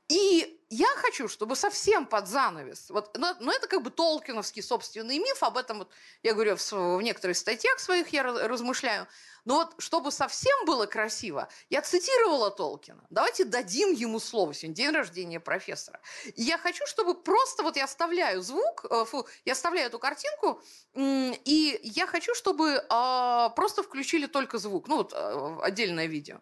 И 0.09 0.59
я 0.69 0.87
хочу, 0.97 1.27
чтобы 1.27 1.55
совсем 1.55 2.05
под 2.05 2.27
занавес, 2.27 2.89
вот, 2.89 3.17
но, 3.17 3.35
но 3.39 3.51
это 3.53 3.67
как 3.67 3.81
бы 3.83 3.89
толкиновский 3.89 4.61
собственный 4.61 5.17
миф, 5.17 5.41
об 5.41 5.57
этом 5.57 5.79
вот 5.79 5.89
я 6.23 6.33
говорю 6.33 6.57
в, 6.57 6.71
в 6.71 7.01
некоторых 7.01 7.37
статьях 7.37 7.79
своих 7.79 8.09
я 8.09 8.23
размышляю, 8.23 9.07
но 9.45 9.55
вот 9.55 9.75
чтобы 9.77 10.11
совсем 10.11 10.65
было 10.65 10.85
красиво, 10.85 11.47
я 11.69 11.81
цитировала 11.81 12.51
Толкина. 12.51 13.01
Давайте 13.09 13.45
дадим 13.45 13.93
ему 13.93 14.19
слово. 14.19 14.53
Сегодня 14.53 14.75
день 14.75 14.91
рождения 14.91 15.39
профессора. 15.39 16.01
И 16.35 16.41
я 16.41 16.57
хочу, 16.57 16.85
чтобы 16.85 17.15
просто 17.15 17.63
вот 17.63 17.77
я 17.77 17.85
оставляю 17.85 18.41
звук, 18.41 18.85
э, 18.89 19.05
фу, 19.05 19.25
я 19.45 19.53
оставляю 19.53 19.87
эту 19.87 19.99
картинку, 19.99 20.61
и 20.95 21.79
я 21.81 22.07
хочу, 22.07 22.35
чтобы 22.35 22.83
а, 22.89 23.49
просто 23.49 23.83
включили 23.83 24.25
только 24.25 24.57
звук, 24.57 24.89
ну 24.89 24.97
вот 24.97 25.13
э, 25.13 25.57
отдельное 25.61 26.07
видео. 26.07 26.41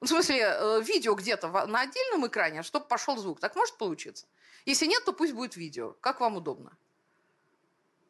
В 0.00 0.06
смысле, 0.06 0.40
э, 0.40 0.80
видео 0.82 1.14
где-то 1.14 1.48
на 1.66 1.80
отдельном 1.80 2.26
экране, 2.26 2.62
чтобы 2.62 2.86
пошел 2.86 3.16
звук. 3.16 3.40
Так 3.40 3.56
может 3.56 3.76
получиться? 3.76 4.26
Если 4.64 4.86
нет, 4.86 5.04
то 5.04 5.12
пусть 5.12 5.32
будет 5.32 5.56
видео. 5.56 5.94
Как 6.00 6.20
вам 6.20 6.36
удобно? 6.36 6.76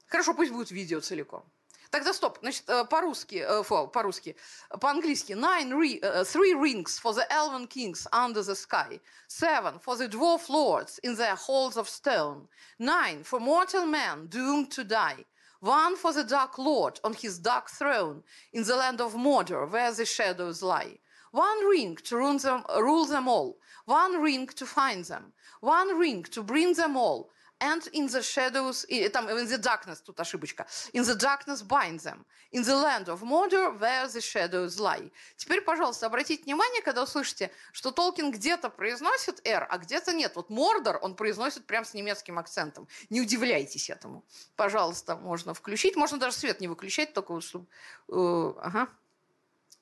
Хорошо, 0.07 0.35
пусть 0.35 0.53
будет 0.53 0.71
видео 0.71 1.01
целиком. 1.01 1.45
Тогда 1.91 2.13
стоп. 2.13 2.39
Значит, 2.43 2.65
э, 2.69 2.85
по-русски, 2.85 3.37
э, 3.37 3.63
по-русски, 3.65 4.37
по-английски. 4.81 5.33
Nine 5.33 5.73
re, 5.73 6.01
uh, 6.01 6.25
three 6.25 6.53
rings 6.53 6.99
for 6.99 7.15
the 7.15 7.27
elven 7.31 7.67
kings 7.67 8.07
under 8.13 8.43
the 8.43 8.55
sky. 8.55 9.01
Seven 9.27 9.79
for 9.79 9.97
the 9.97 10.09
dwarf 10.09 10.51
lords 10.51 10.99
in 11.03 11.17
their 11.17 11.37
halls 11.37 11.79
of 11.79 11.89
stone. 11.89 12.49
Nine 12.79 13.25
for 13.25 13.41
mortal 13.41 13.87
men 13.87 14.27
doomed 14.27 14.71
to 14.73 14.85
die. 14.85 15.25
One 15.61 15.97
for 15.97 16.13
the 16.13 16.25
dark 16.25 16.59
lord 16.59 17.01
on 17.03 17.15
his 17.15 17.39
dark 17.39 17.71
throne 17.71 18.23
in 18.53 18.65
the 18.65 18.77
land 18.77 19.01
of 19.01 19.15
Mordor 19.15 19.67
where 19.71 19.93
the 19.93 20.05
shadows 20.05 20.63
lie. 20.63 20.99
One 21.33 21.67
ring 21.69 21.97
to 21.97 22.17
rule 22.17 22.39
them, 22.39 22.65
rule 22.79 23.07
them 23.07 23.29
all, 23.29 23.59
one 23.85 24.21
ring 24.23 24.47
to 24.47 24.67
find 24.67 25.05
them, 25.05 25.33
one 25.61 25.99
ring 25.99 26.23
to 26.25 26.43
bring 26.43 26.75
them 26.75 26.97
all, 26.97 27.31
and 27.61 27.83
in 27.93 28.07
the 28.07 28.23
shadows, 28.23 28.87
там, 29.13 29.29
in 29.29 29.47
the 29.47 29.59
darkness, 29.59 30.01
тут 30.01 30.19
ошибочка, 30.21 30.67
in 30.93 31.03
the 31.03 31.15
darkness 31.15 31.63
bind 31.63 32.01
them, 32.01 32.25
in 32.53 32.63
the 32.63 32.77
land 32.77 33.09
of 33.09 33.23
Mordor, 33.23 33.79
where 33.79 34.07
the 34.07 34.21
shadows 34.21 34.79
lie. 34.79 35.11
Теперь, 35.37 35.61
пожалуйста, 35.63 36.07
обратите 36.07 36.45
внимание, 36.45 36.83
когда 36.83 37.03
услышите, 37.03 37.51
что 37.73 37.91
Толкин 37.91 38.31
где-то 38.31 38.71
произносит 38.71 39.45
R, 39.47 39.67
а 39.69 39.79
где-то 39.79 40.13
нет. 40.13 40.37
Вот 40.37 40.51
Мордор 40.51 40.99
он 41.03 41.17
произносит 41.17 41.67
прям 41.67 41.85
с 41.85 41.95
немецким 41.95 42.39
акцентом. 42.39 42.87
Не 43.11 43.21
удивляйтесь 43.21 43.91
этому. 43.91 44.25
Пожалуйста, 44.57 45.17
можно 45.17 45.53
включить, 45.53 45.97
можно 45.97 46.19
даже 46.19 46.37
свет 46.37 46.61
не 46.61 46.69
выключать, 46.69 47.13
только 47.13 47.41
чтобы... 47.41 47.67
Э, 48.09 48.53
ага, 48.63 48.89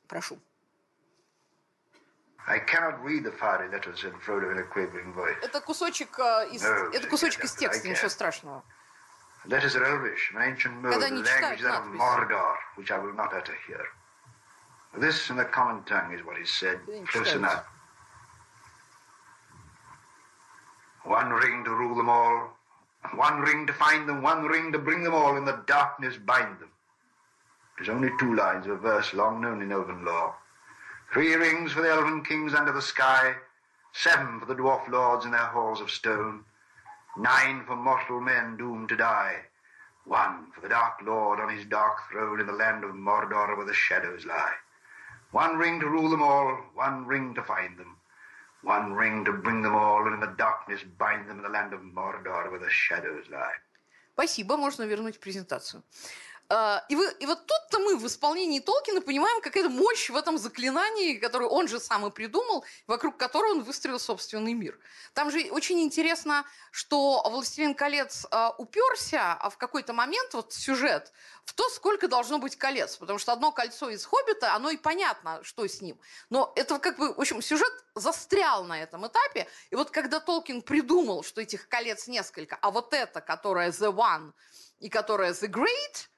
прошу. 0.09 0.39
I 2.47 2.59
cannot 2.59 3.03
read 3.03 3.23
the 3.23 3.31
fiery 3.31 3.69
letters, 3.69 4.01
said 4.01 4.13
Frodo 4.13 4.51
in 4.51 4.57
a 4.57 4.63
quavering 4.63 5.13
voice. 5.13 5.38
Это 5.41 5.61
кусочек 5.61 6.18
э, 6.19 6.49
из, 6.51 6.63
no, 6.63 6.91
это 6.91 7.07
кусочек 7.07 7.43
из 7.43 7.53
текста, 7.53 7.88
ничего 7.88 8.09
страшного. 8.09 8.63
Letters 9.45 9.76
are 9.76 9.85
Elvish, 9.85 10.31
an 10.35 10.41
ancient 10.41 10.81
mode, 10.81 10.93
the 10.93 10.99
language 10.99 11.61
that 11.61 11.81
of 11.81 11.85
Mordor, 11.88 12.55
which 12.76 12.91
I 12.91 12.97
will 12.99 13.13
not 13.13 13.34
utter 13.34 13.55
here. 13.68 13.85
This 14.97 15.30
in 15.30 15.38
the 15.38 15.45
common 15.45 15.84
tongue 15.84 16.13
is 16.13 16.23
what 16.26 16.38
is 16.38 16.51
said, 16.51 16.80
close 17.07 17.34
enough. 17.34 17.65
One 21.03 21.30
ring 21.30 21.63
to 21.63 21.72
rule 21.72 21.95
them 21.95 22.09
all, 22.09 22.57
one 23.15 23.39
ring 23.39 23.65
to 23.68 23.73
find 23.73 24.07
them, 24.07 24.22
one 24.22 24.43
ring 24.45 24.72
to 24.73 24.80
bring 24.80 25.03
them 25.03 25.13
all, 25.13 25.38
in 25.38 25.45
the 25.45 25.63
darkness 25.65 26.18
bind 26.18 26.59
them. 26.59 26.69
It 27.80 27.84
is 27.84 27.89
only 27.89 28.11
two 28.19 28.35
lines 28.35 28.65
of 28.65 28.73
a 28.73 28.77
verse 28.77 29.13
long 29.13 29.41
known 29.41 29.61
in 29.61 29.72
elven 29.72 30.05
lore. 30.05 30.35
Three 31.13 31.35
rings 31.35 31.73
for 31.73 31.81
the 31.81 31.89
elven 31.89 32.23
kings 32.23 32.53
under 32.53 32.72
the 32.72 32.81
sky, 32.81 33.35
seven 33.91 34.39
for 34.39 34.45
the 34.45 34.55
dwarf 34.55 34.88
lords 34.88 35.26
in 35.26 35.31
their 35.31 35.41
halls 35.41 35.81
of 35.81 35.91
stone, 35.91 36.45
nine 37.18 37.65
for 37.65 37.76
mortal 37.76 38.22
men 38.22 38.55
doomed 38.57 38.89
to 38.89 38.95
die, 38.95 39.41
one 40.05 40.51
for 40.53 40.61
the 40.61 40.69
dark 40.69 41.01
lord 41.03 41.39
on 41.39 41.49
his 41.55 41.65
dark 41.65 41.97
throne 42.09 42.39
in 42.39 42.47
the 42.47 42.53
land 42.53 42.84
of 42.84 42.91
Mordor 42.91 43.57
where 43.57 43.65
the 43.65 43.73
shadows 43.73 44.26
lie. 44.26 44.53
One 45.31 45.57
ring 45.57 45.80
to 45.80 45.88
rule 45.88 46.09
them 46.09 46.23
all, 46.23 46.57
one 46.73 47.05
ring 47.05 47.34
to 47.35 47.43
find 47.43 47.77
them, 47.77 47.97
one 48.63 48.93
ring 48.93 49.26
to 49.26 49.34
bring 49.34 49.61
them 49.61 49.76
all, 49.76 50.05
and 50.05 50.13
in 50.13 50.19
the 50.19 50.35
darkness 50.38 50.81
bind 50.97 51.30
them 51.30 51.38
in 51.38 51.43
the 51.43 51.49
land 51.49 51.73
of 51.73 51.81
Mordor 51.81 52.49
where 52.49 52.59
the 52.59 52.69
shadows 52.69 53.26
lie. 53.30 53.55
Спасибо, 54.13 54.57
можно 54.57 54.84
вернуть 54.84 55.19
презентацию. 55.19 55.84
А, 56.48 56.85
и, 56.89 56.94
вы, 56.94 57.12
и 57.18 57.27
вот 57.27 57.47
тут-то 57.47 57.81
мы 57.81 57.97
в 57.97 58.06
исполнении 58.06 58.60
Толкина 58.60 59.01
понимаем 59.01 59.40
какая-то 59.40 59.68
мощь 59.68 60.10
в 60.10 60.16
этом 60.16 60.39
заклинании, 60.39 61.14
которое 61.14 61.48
он 61.48 61.66
же 61.66 61.81
сам 61.81 62.06
и 62.06 62.10
придумал, 62.10 62.64
вокруг 62.86 63.16
которого 63.16 63.52
он 63.52 63.62
выстроил 63.62 63.98
собственный 63.98 64.52
мир. 64.52 64.78
Там 65.12 65.31
же 65.31 65.48
очень 65.51 65.81
интересно, 65.81 66.44
что 66.70 67.23
«Властелин 67.28 67.74
колец» 67.74 68.27
а, 68.31 68.55
уперся 68.59 69.35
а 69.35 69.51
в 69.51 69.59
какой-то 69.59 69.93
момент, 69.93 70.35
вот 70.35 70.52
сюжет, 70.52 71.12
в 71.44 71.52
то, 71.52 71.68
сколько 71.68 72.06
должно 72.06 72.39
быть 72.39 72.56
колец. 72.56 72.97
Потому 72.97 73.18
что 73.18 73.32
одно 73.32 73.51
кольцо 73.51 73.90
из 73.90 74.05
«Хоббита», 74.05 74.55
оно 74.55 74.70
и 74.70 74.77
понятно, 74.77 75.40
что 75.43 75.66
с 75.66 75.81
ним. 75.81 75.98
Но 76.31 76.52
это 76.55 76.78
как 76.78 76.97
бы, 76.98 77.12
в 77.12 77.20
общем, 77.20 77.43
сюжет 77.43 77.73
застрял 77.94 78.64
на 78.64 78.81
этом 78.81 79.06
этапе. 79.06 79.48
И 79.70 79.74
вот 79.74 79.90
когда 79.90 80.20
Толкин 80.20 80.62
придумал, 80.62 81.24
что 81.24 81.40
этих 81.40 81.68
колец 81.68 82.06
несколько, 82.06 82.56
а 82.56 82.70
вот 82.70 82.94
это, 82.94 83.20
которое 83.20 83.70
«The 83.70 83.93
One», 83.93 84.32
и 84.78 84.89
которая 84.89 85.32
The 85.32 85.48
Great, 85.48 86.09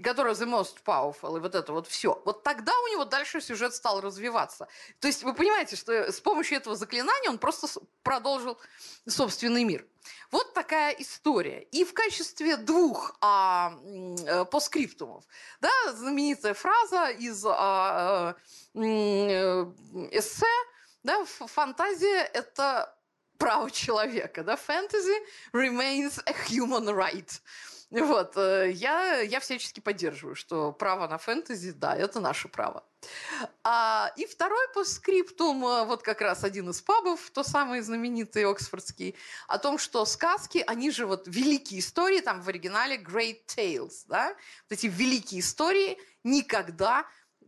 которая 0.00 0.34
The 0.34 0.46
Most 0.46 0.78
Powerful, 0.84 1.36
и 1.36 1.40
вот 1.40 1.54
это 1.54 1.72
вот 1.72 1.86
все. 1.86 2.20
Вот 2.24 2.42
тогда 2.42 2.72
у 2.78 2.88
него 2.88 3.04
дальше 3.04 3.40
сюжет 3.40 3.74
стал 3.74 4.00
развиваться. 4.00 4.68
То 4.98 5.08
есть 5.08 5.22
вы 5.22 5.34
понимаете, 5.34 5.76
что 5.76 6.12
с 6.12 6.20
помощью 6.20 6.58
этого 6.58 6.76
заклинания 6.76 7.30
он 7.30 7.38
просто 7.38 7.68
продолжил 8.02 8.58
собственный 9.06 9.64
мир. 9.64 9.86
Вот 10.30 10.54
такая 10.54 10.92
история. 10.92 11.62
И 11.72 11.84
в 11.84 11.92
качестве 11.92 12.56
двух 12.56 13.16
а, 13.20 13.74
э, 14.26 14.44
постскриптумов, 14.44 15.24
да, 15.60 15.70
знаменитая 15.92 16.54
фраза 16.54 17.10
из 17.10 17.44
а, 17.44 17.50
а, 17.54 18.36
эссе, 20.10 20.46
да, 21.02 21.24
фантазия– 21.24 22.22
это 22.34 22.94
право 23.38 23.70
человека, 23.70 24.44
да, 24.44 24.54
fantasy 24.54 25.16
remains 25.52 26.22
a 26.26 26.32
human 26.48 26.86
right. 26.94 27.40
Вот, 27.90 28.36
э, 28.36 28.70
я, 28.70 29.20
я 29.20 29.40
всячески 29.40 29.80
поддерживаю, 29.80 30.36
что 30.36 30.70
право 30.72 31.08
на 31.08 31.18
фэнтези, 31.18 31.72
да, 31.72 31.96
это 31.96 32.20
наше 32.20 32.48
право. 32.48 32.84
А, 33.64 34.12
и 34.16 34.26
второй 34.26 34.68
постскриптум, 34.72 35.66
э, 35.66 35.84
вот 35.84 36.02
как 36.02 36.20
раз 36.20 36.44
один 36.44 36.70
из 36.70 36.80
пабов, 36.80 37.30
то 37.30 37.42
самый 37.42 37.80
знаменитый 37.80 38.44
оксфордский, 38.44 39.16
о 39.48 39.58
том, 39.58 39.76
что 39.78 40.04
сказки, 40.04 40.62
они 40.68 40.92
же 40.92 41.04
вот 41.06 41.26
великие 41.26 41.80
истории, 41.80 42.20
там 42.20 42.42
в 42.42 42.48
оригинале 42.48 42.96
Great 42.96 43.46
Tales, 43.46 44.04
да, 44.06 44.28
вот 44.28 44.78
эти 44.78 44.86
великие 44.86 45.40
истории 45.40 45.98
никогда 46.22 47.06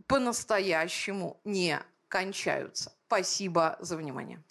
по-настоящему 0.08 1.40
не 1.44 1.80
кончаются. 2.08 2.92
Спасибо 3.06 3.76
за 3.78 3.96
внимание. 3.96 4.42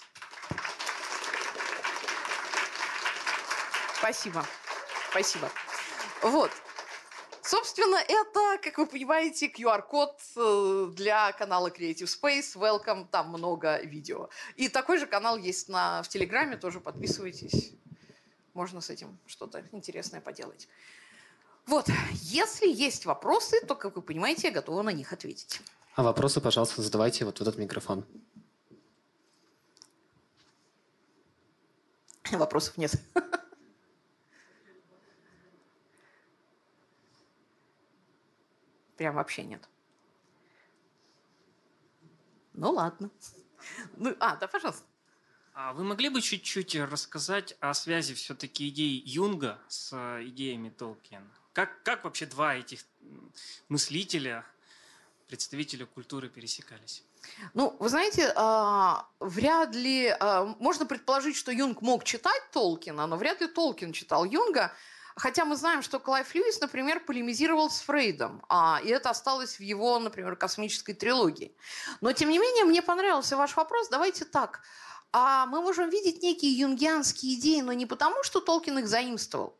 Спасибо. 4.00 4.46
Спасибо. 5.12 5.52
Вот. 6.22 6.52
Собственно, 7.44 7.98
это, 7.98 8.60
как 8.62 8.78
вы 8.78 8.86
понимаете, 8.86 9.48
QR-код 9.48 10.22
э, 10.36 10.92
для 10.96 11.32
канала 11.32 11.70
Creative 11.70 12.06
Space. 12.06 12.56
Welcome, 12.56 13.08
там 13.10 13.30
много 13.30 13.82
видео. 13.82 14.30
И 14.56 14.70
такой 14.70 15.00
же 15.00 15.08
канал 15.08 15.38
есть 15.38 15.68
на, 15.68 16.04
в 16.04 16.08
Телеграме, 16.08 16.58
тоже 16.58 16.80
подписывайтесь. 16.80 17.74
Можно 18.54 18.82
с 18.82 18.90
этим 18.92 19.18
что-то 19.26 19.64
интересное 19.72 20.22
поделать. 20.22 20.68
Вот, 21.66 21.88
если 22.14 22.68
есть 22.68 23.06
вопросы, 23.06 23.60
то, 23.66 23.76
как 23.76 23.96
вы 23.96 24.02
понимаете, 24.02 24.48
я 24.48 24.54
готова 24.54 24.84
на 24.84 24.92
них 24.92 25.12
ответить. 25.12 25.62
А 25.96 26.04
вопросы, 26.04 26.40
пожалуйста, 26.42 26.82
задавайте 26.82 27.26
вот 27.26 27.40
в 27.40 27.42
этот 27.42 27.58
микрофон. 27.58 28.06
Вопросов 32.32 32.78
нет. 32.78 32.94
Прям 39.02 39.16
вообще 39.16 39.42
нет. 39.42 39.68
Ну 42.54 42.70
ладно. 42.70 43.10
Ну, 43.98 44.16
а, 44.20 44.36
да, 44.36 44.46
пожалуйста. 44.46 44.84
А 45.56 45.74
вы 45.74 45.84
могли 45.84 46.10
бы 46.10 46.22
чуть-чуть 46.22 46.76
рассказать 46.76 47.58
о 47.62 47.74
связи 47.74 48.14
все-таки 48.14 48.70
идей 48.70 49.02
Юнга 49.04 49.58
с 49.70 49.92
э, 49.92 50.28
идеями 50.28 50.70
Толкиена? 50.70 51.26
Как, 51.52 51.82
как 51.82 52.04
вообще 52.04 52.28
два 52.28 52.54
этих 52.54 52.86
мыслителя, 53.70 54.46
представителя 55.28 55.88
культуры 55.88 56.30
пересекались? 56.30 57.04
Ну, 57.56 57.76
вы 57.80 57.90
знаете, 57.90 58.32
а, 58.36 59.08
вряд 59.20 59.74
ли... 59.74 60.16
А, 60.20 60.46
можно 60.60 60.86
предположить, 60.86 61.36
что 61.36 61.52
Юнг 61.52 61.82
мог 61.82 62.04
читать 62.04 62.44
Толкина, 62.52 63.08
но 63.08 63.18
вряд 63.18 63.42
ли 63.42 63.48
Толкин 63.48 63.94
читал 63.94 64.26
Юнга. 64.26 64.72
Хотя 65.16 65.46
мы 65.46 65.56
знаем, 65.56 65.82
что 65.82 66.00
Клайв 66.00 66.34
Льюис, 66.34 66.60
например, 66.62 67.00
полемизировал 67.06 67.70
с 67.70 67.82
Фрейдом, 67.82 68.44
а, 68.50 68.80
и 68.84 68.90
это 68.90 69.10
осталось 69.10 69.58
в 69.58 69.62
его, 69.62 70.00
например, 70.00 70.36
космической 70.36 70.94
трилогии. 70.94 71.56
Но, 72.02 72.14
тем 72.14 72.30
не 72.30 72.40
менее, 72.40 72.66
мне 72.66 72.82
понравился 72.82 73.38
ваш 73.38 73.56
вопрос. 73.56 73.90
Давайте 73.90 74.26
так. 74.26 74.62
А 75.14 75.46
мы 75.46 75.62
можем 75.62 75.90
видеть 75.90 76.24
некие 76.24 76.58
юнгианские 76.58 77.36
идеи, 77.36 77.62
но 77.62 77.74
не 77.74 77.86
потому, 77.86 78.24
что 78.24 78.40
Толкин 78.40 78.80
их 78.80 78.88
заимствовал, 78.88 79.58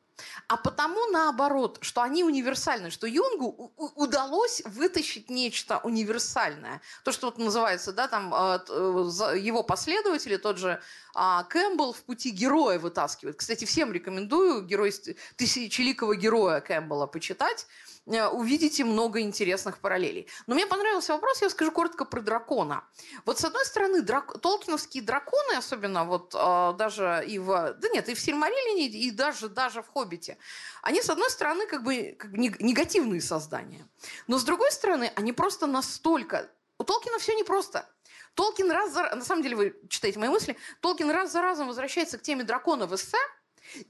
а 0.48 0.58
потому 0.58 1.06
наоборот, 1.08 1.80
что 1.82 2.02
они 2.02 2.24
универсальны, 2.24 2.90
что 2.90 3.08
Юнгу 3.08 3.74
удалось 3.96 4.62
вытащить 4.66 5.30
нечто 5.30 5.80
универсальное. 5.80 6.82
То, 7.04 7.12
что 7.12 7.28
вот 7.28 7.38
называется, 7.38 7.92
да, 7.94 8.08
там 8.08 8.34
э, 8.34 8.60
э, 8.70 9.38
его 9.40 9.64
последователи, 9.64 10.38
тот 10.38 10.58
же 10.58 10.82
а 11.14 11.44
Кэмпбелл 11.44 11.94
в 11.94 12.04
пути 12.04 12.30
героя 12.32 12.80
вытаскивает. 12.80 13.38
Кстати, 13.38 13.66
всем 13.66 13.92
рекомендую 13.92 14.64
герой, 14.64 14.94
тысячеликого 15.36 16.16
героя 16.16 16.62
Кэмпбелла 16.62 17.08
почитать. 17.08 17.68
Э, 18.08 18.28
увидите 18.28 18.84
много 18.84 19.22
интересных 19.22 19.80
параллелей. 19.80 20.28
Но 20.48 20.56
мне 20.56 20.66
понравился 20.66 21.14
вопрос, 21.14 21.42
я 21.42 21.50
скажу 21.50 21.72
коротко 21.72 22.06
про 22.06 22.22
дракона. 22.22 22.84
Вот 23.26 23.40
с 23.40 23.46
одной 23.46 23.66
стороны, 23.66 24.02
драк... 24.02 24.40
толкиновские 24.40 25.04
драконы, 25.04 25.54
особенно 25.58 26.06
вот 26.06 26.34
э, 26.36 26.74
даже 26.78 27.24
и 27.28 27.38
в... 27.38 27.74
Да 27.74 27.90
нет, 27.90 28.10
и 28.10 28.14
в 28.16 28.20
Сильмариллине, 28.20 28.88
и 28.88 29.12
даже, 29.12 29.50
даже 29.50 29.84
в 29.84 29.88
Хоббите, 29.88 30.38
они, 30.82 31.02
с 31.02 31.10
одной 31.10 31.30
стороны, 31.30 31.68
как 31.68 31.84
бы, 31.84 32.16
как 32.18 32.32
бы 32.32 32.38
негативные 32.38 33.22
создания. 33.22 33.88
Но 34.28 34.38
с 34.38 34.44
другой 34.44 34.72
стороны, 34.72 35.12
они 35.16 35.32
просто 35.34 35.68
настолько... 35.68 36.50
У 36.78 36.84
Толкина 36.84 37.20
все 37.20 37.36
непросто. 37.36 37.88
Толкин 38.34 38.72
раз 38.72 38.94
за... 38.94 39.16
На 39.16 39.24
самом 39.24 39.44
деле, 39.44 39.56
вы 39.56 39.80
читаете 39.90 40.18
мои 40.18 40.30
мысли. 40.30 40.58
Толкин 40.80 41.12
раз 41.12 41.32
за 41.32 41.42
разом 41.42 41.68
возвращается 41.68 42.18
к 42.18 42.24
теме 42.24 42.44
дракона 42.44 42.88
в 42.88 42.96
эссе, 42.96 43.18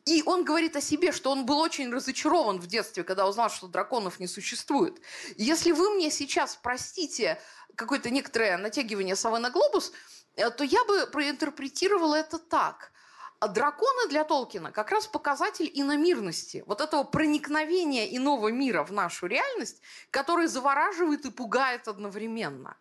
и 0.06 0.24
он 0.26 0.44
говорит 0.44 0.76
о 0.76 0.82
себе, 0.82 1.12
что 1.12 1.32
он 1.32 1.46
был 1.46 1.60
очень 1.60 1.92
разочарован 1.92 2.60
в 2.60 2.68
детстве, 2.68 3.04
когда 3.04 3.28
узнал, 3.28 3.50
что 3.50 3.68
драконов 3.68 4.20
не 4.20 4.28
существует. 4.28 5.02
Если 5.38 5.72
вы 5.72 5.90
мне 5.92 6.12
сейчас 6.12 6.58
простите 6.62 7.40
какое-то 7.76 8.10
некоторое 8.10 8.58
натягивание 8.58 9.16
совы 9.16 9.40
на 9.40 9.50
глобус, 9.50 9.92
э, 10.36 10.50
то 10.50 10.64
я 10.64 10.84
бы 10.86 11.08
проинтерпретировала 11.08 12.16
это 12.16 12.38
так. 12.38 12.92
А 13.40 13.48
драконы 13.48 14.08
для 14.08 14.24
Толкина 14.24 14.72
как 14.72 14.92
раз 14.92 15.08
показатель 15.08 15.70
иномирности, 15.74 16.64
вот 16.68 16.80
этого 16.80 17.04
проникновения 17.04 18.16
иного 18.16 18.50
мира 18.50 18.84
в 18.84 18.92
нашу 18.92 19.26
реальность, 19.26 19.82
который 20.12 20.46
завораживает 20.46 21.26
и 21.26 21.32
пугает 21.32 21.88
одновременно. 21.88 22.78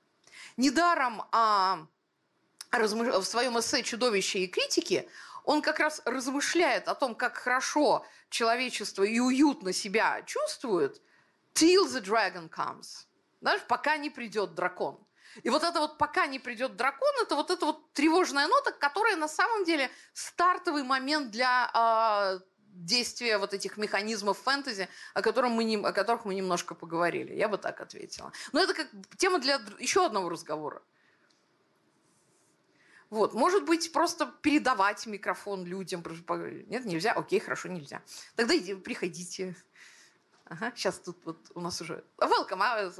Недаром 0.58 1.22
а, 1.32 1.86
в 2.72 3.24
своем 3.24 3.58
эссе 3.58 3.82
«Чудовище 3.82 4.40
и 4.40 4.48
критики» 4.48 5.08
он 5.44 5.62
как 5.62 5.78
раз 5.78 6.02
размышляет 6.04 6.88
о 6.88 6.94
том, 6.94 7.14
как 7.14 7.36
хорошо 7.36 8.06
человечество 8.28 9.02
и 9.02 9.18
уютно 9.18 9.72
себя 9.72 10.22
чувствует 10.22 11.00
till 11.54 11.86
the 11.86 12.02
dragon 12.02 12.48
comes. 12.48 13.06
Знаешь, 13.40 13.62
пока 13.68 13.96
не 13.96 14.10
придет 14.10 14.54
дракон. 14.54 14.98
И 15.42 15.50
вот 15.50 15.62
это 15.62 15.80
вот 15.80 15.96
пока 15.98 16.26
не 16.26 16.38
придет 16.38 16.76
дракон, 16.76 17.10
это 17.22 17.36
вот 17.36 17.50
эта 17.50 17.64
вот 17.64 17.92
тревожная 17.92 18.48
нота, 18.48 18.72
которая 18.72 19.16
на 19.16 19.28
самом 19.28 19.64
деле 19.64 19.90
стартовый 20.12 20.82
момент 20.82 21.30
для 21.30 21.70
э, 21.72 22.40
действия 22.72 23.38
вот 23.38 23.54
этих 23.54 23.76
механизмов 23.76 24.38
фэнтези, 24.38 24.88
о, 25.14 25.22
котором 25.22 25.52
мы 25.52 25.64
не, 25.64 25.76
о 25.76 25.92
которых 25.92 26.24
мы 26.24 26.34
немножко 26.34 26.74
поговорили. 26.74 27.34
Я 27.34 27.48
бы 27.48 27.58
так 27.58 27.80
ответила. 27.80 28.32
Но 28.52 28.60
это 28.60 28.74
как 28.74 28.88
тема 29.16 29.38
для 29.38 29.60
еще 29.78 30.04
одного 30.04 30.28
разговора. 30.28 30.82
Вот, 33.10 33.34
может 33.34 33.64
быть, 33.64 33.92
просто 33.92 34.32
передавать 34.40 35.04
микрофон 35.06 35.64
людям. 35.64 36.04
Нет, 36.68 36.84
нельзя? 36.84 37.12
Окей, 37.12 37.40
хорошо, 37.40 37.68
нельзя. 37.68 38.02
Тогда 38.36 38.56
иди, 38.56 38.74
приходите. 38.74 39.56
Ага, 40.44 40.72
сейчас 40.74 40.98
тут 40.98 41.16
вот 41.24 41.38
у 41.54 41.60
нас 41.60 41.80
уже... 41.80 42.04
Welcome, 42.18 42.60
а, 42.60 42.92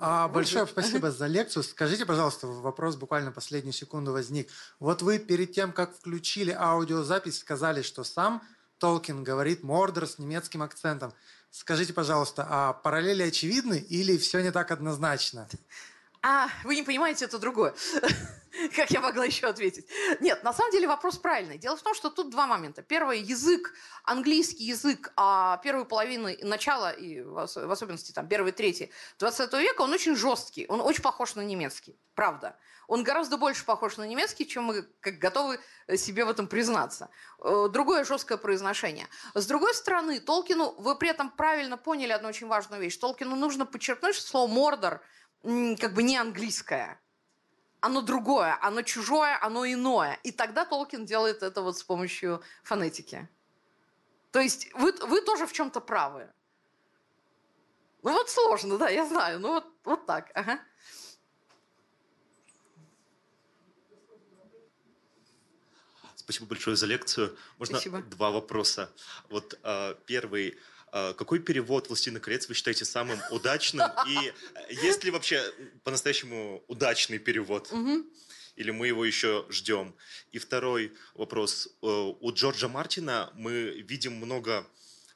а, 0.00 0.28
большое 0.28 0.66
спасибо 0.66 1.10
за 1.10 1.26
лекцию. 1.26 1.62
Скажите, 1.62 2.06
пожалуйста, 2.06 2.46
вопрос 2.46 2.96
буквально 2.96 3.30
последнюю 3.30 3.72
секунду 3.72 4.12
возник. 4.12 4.48
Вот 4.80 5.02
вы 5.02 5.18
перед 5.18 5.52
тем, 5.52 5.72
как 5.72 5.94
включили 5.94 6.50
аудиозапись, 6.50 7.38
сказали, 7.38 7.82
что 7.82 8.02
сам 8.04 8.42
Толкин 8.78 9.22
говорит 9.22 9.62
Мордор 9.62 10.08
с 10.08 10.18
немецким 10.18 10.62
акцентом. 10.62 11.12
Скажите, 11.50 11.92
пожалуйста, 11.92 12.46
а 12.48 12.72
параллели 12.72 13.22
очевидны 13.22 13.78
или 13.78 14.16
все 14.16 14.40
не 14.40 14.50
так 14.50 14.72
однозначно? 14.72 15.48
А, 16.22 16.48
вы 16.64 16.74
не 16.74 16.82
понимаете, 16.82 17.26
это 17.26 17.38
другое. 17.38 17.74
Как 18.76 18.90
я 18.90 19.00
могла 19.00 19.24
еще 19.24 19.46
ответить? 19.46 19.86
Нет, 20.20 20.42
на 20.44 20.52
самом 20.52 20.72
деле 20.72 20.86
вопрос 20.86 21.16
правильный. 21.18 21.58
Дело 21.58 21.76
в 21.76 21.82
том, 21.82 21.94
что 21.94 22.10
тут 22.10 22.30
два 22.30 22.46
момента. 22.46 22.82
Первый 22.82 23.20
язык, 23.20 23.74
английский 24.04 24.64
язык, 24.64 25.12
а 25.16 25.58
первую 25.58 25.86
половину 25.86 26.28
начала, 26.42 26.90
и 26.90 27.22
в 27.22 27.38
особенности 27.38 28.12
там 28.12 28.28
первый, 28.28 28.52
третий 28.52 28.92
20 29.18 29.52
века, 29.54 29.82
он 29.82 29.92
очень 29.92 30.16
жесткий, 30.16 30.66
он 30.68 30.80
очень 30.80 31.02
похож 31.02 31.34
на 31.34 31.40
немецкий, 31.42 31.98
правда. 32.14 32.58
Он 32.88 33.04
гораздо 33.04 33.38
больше 33.38 33.64
похож 33.64 33.96
на 33.96 34.06
немецкий, 34.06 34.46
чем 34.46 34.64
мы 34.64 34.82
как 35.00 35.18
готовы 35.18 35.58
себе 35.96 36.24
в 36.24 36.28
этом 36.28 36.46
признаться. 36.46 37.08
Э, 37.38 37.68
другое 37.70 38.04
жесткое 38.04 38.36
произношение. 38.36 39.06
С 39.34 39.46
другой 39.46 39.74
стороны, 39.74 40.20
Толкину, 40.20 40.74
вы 40.78 40.98
при 40.98 41.08
этом 41.08 41.30
правильно 41.30 41.78
поняли 41.78 42.12
одну 42.12 42.28
очень 42.28 42.48
важную 42.48 42.82
вещь. 42.82 42.98
Толкину 42.98 43.36
нужно 43.36 43.64
подчеркнуть, 43.64 44.14
что 44.14 44.26
слово 44.26 44.50
«мордор» 44.50 45.00
как 45.42 45.94
бы 45.94 46.02
не 46.02 46.16
английское 46.18 47.00
оно 47.82 48.00
другое, 48.00 48.56
оно 48.62 48.82
чужое, 48.82 49.36
оно 49.42 49.66
иное. 49.66 50.18
И 50.22 50.30
тогда 50.30 50.64
Толкин 50.64 51.04
делает 51.04 51.42
это 51.42 51.62
вот 51.62 51.76
с 51.76 51.82
помощью 51.82 52.40
фонетики. 52.62 53.28
То 54.30 54.40
есть 54.40 54.72
вы, 54.74 54.92
вы 54.92 55.20
тоже 55.20 55.46
в 55.46 55.52
чем-то 55.52 55.80
правы. 55.80 56.30
Ну 58.02 58.12
вот 58.12 58.30
сложно, 58.30 58.78
да, 58.78 58.88
я 58.88 59.04
знаю. 59.06 59.40
Ну 59.40 59.48
вот, 59.54 59.66
вот 59.84 60.06
так. 60.06 60.30
Ага. 60.34 60.60
Спасибо 66.14 66.46
большое 66.46 66.76
за 66.76 66.86
лекцию. 66.86 67.36
Можно 67.58 67.78
Спасибо. 67.78 68.02
два 68.02 68.30
вопроса. 68.30 68.92
Вот 69.28 69.58
э, 69.64 69.96
первый. 70.06 70.56
А, 70.92 71.14
какой 71.14 71.40
перевод 71.40 71.88
«Властелина 71.88 72.20
колец» 72.20 72.48
вы 72.48 72.54
считаете 72.54 72.84
самым 72.84 73.18
удачным? 73.30 73.88
И 74.06 74.16
э, 74.28 74.32
есть 74.82 75.02
ли 75.04 75.10
вообще 75.10 75.42
по-настоящему 75.84 76.62
удачный 76.68 77.18
перевод? 77.18 77.72
Или 78.56 78.70
мы 78.70 78.88
его 78.88 79.02
еще 79.04 79.46
ждем? 79.48 79.94
И 80.32 80.38
второй 80.38 80.92
вопрос. 81.14 81.68
Э, 81.82 81.86
у 81.86 82.32
Джорджа 82.32 82.68
Мартина 82.68 83.32
мы 83.34 83.70
видим 83.88 84.16
много 84.16 84.66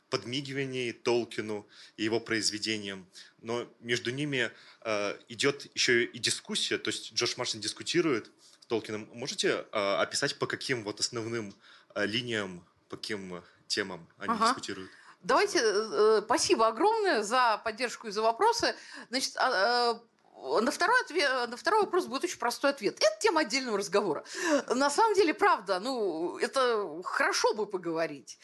подмигиваний 0.08 0.92
Толкину 0.92 1.68
и 1.98 2.04
его 2.04 2.20
произведениям, 2.20 3.06
но 3.42 3.70
между 3.80 4.10
ними 4.10 4.50
э, 4.82 5.18
идет 5.28 5.66
еще 5.74 6.04
и 6.04 6.18
дискуссия, 6.18 6.78
то 6.78 6.88
есть 6.88 7.12
Джордж 7.12 7.34
Мартин 7.36 7.60
дискутирует 7.60 8.30
с 8.60 8.66
Толкином. 8.66 9.10
Можете 9.12 9.66
э, 9.72 9.94
описать, 9.96 10.38
по 10.38 10.46
каким 10.46 10.84
вот 10.84 11.00
основным 11.00 11.54
э, 11.94 12.06
линиям, 12.06 12.64
по 12.88 12.96
каким 12.96 13.42
темам 13.66 14.08
они 14.16 14.32
ага. 14.32 14.46
дискутируют? 14.46 14.90
Давайте, 15.26 15.58
э, 15.60 16.22
спасибо 16.24 16.68
огромное 16.68 17.24
за 17.24 17.60
поддержку 17.64 18.06
и 18.06 18.12
за 18.12 18.22
вопросы. 18.22 18.76
Значит, 19.08 19.36
а, 19.36 19.94
э, 19.94 20.60
на 20.60 20.70
второй, 20.70 21.00
ответ, 21.00 21.50
на 21.50 21.56
второй 21.56 21.80
вопрос 21.80 22.06
будет 22.06 22.22
очень 22.22 22.38
простой 22.38 22.70
ответ. 22.70 22.96
Это 23.00 23.16
тема 23.18 23.40
отдельного 23.40 23.76
разговора. 23.76 24.24
На 24.68 24.88
самом 24.88 25.14
деле, 25.14 25.34
правда, 25.34 25.80
ну, 25.80 26.38
это 26.38 27.02
хорошо 27.02 27.54
бы 27.54 27.66
поговорить. 27.66 28.38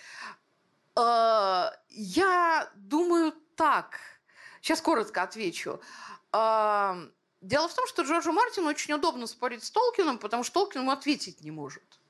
Э, 0.96 1.70
я 1.90 2.68
думаю 2.74 3.32
так. 3.54 4.00
Сейчас 4.60 4.80
коротко 4.80 5.22
отвечу. 5.22 5.80
Э, 6.32 6.96
дело 7.42 7.68
в 7.68 7.74
том, 7.74 7.86
что 7.86 8.02
Джорджу 8.02 8.32
Мартину 8.32 8.68
очень 8.68 8.92
удобно 8.92 9.28
спорить 9.28 9.62
с 9.62 9.70
Толкином, 9.70 10.18
потому 10.18 10.42
что 10.42 10.54
Толкин 10.54 10.80
ему 10.80 10.90
ответить 10.90 11.42
не 11.42 11.52
может. 11.52 12.01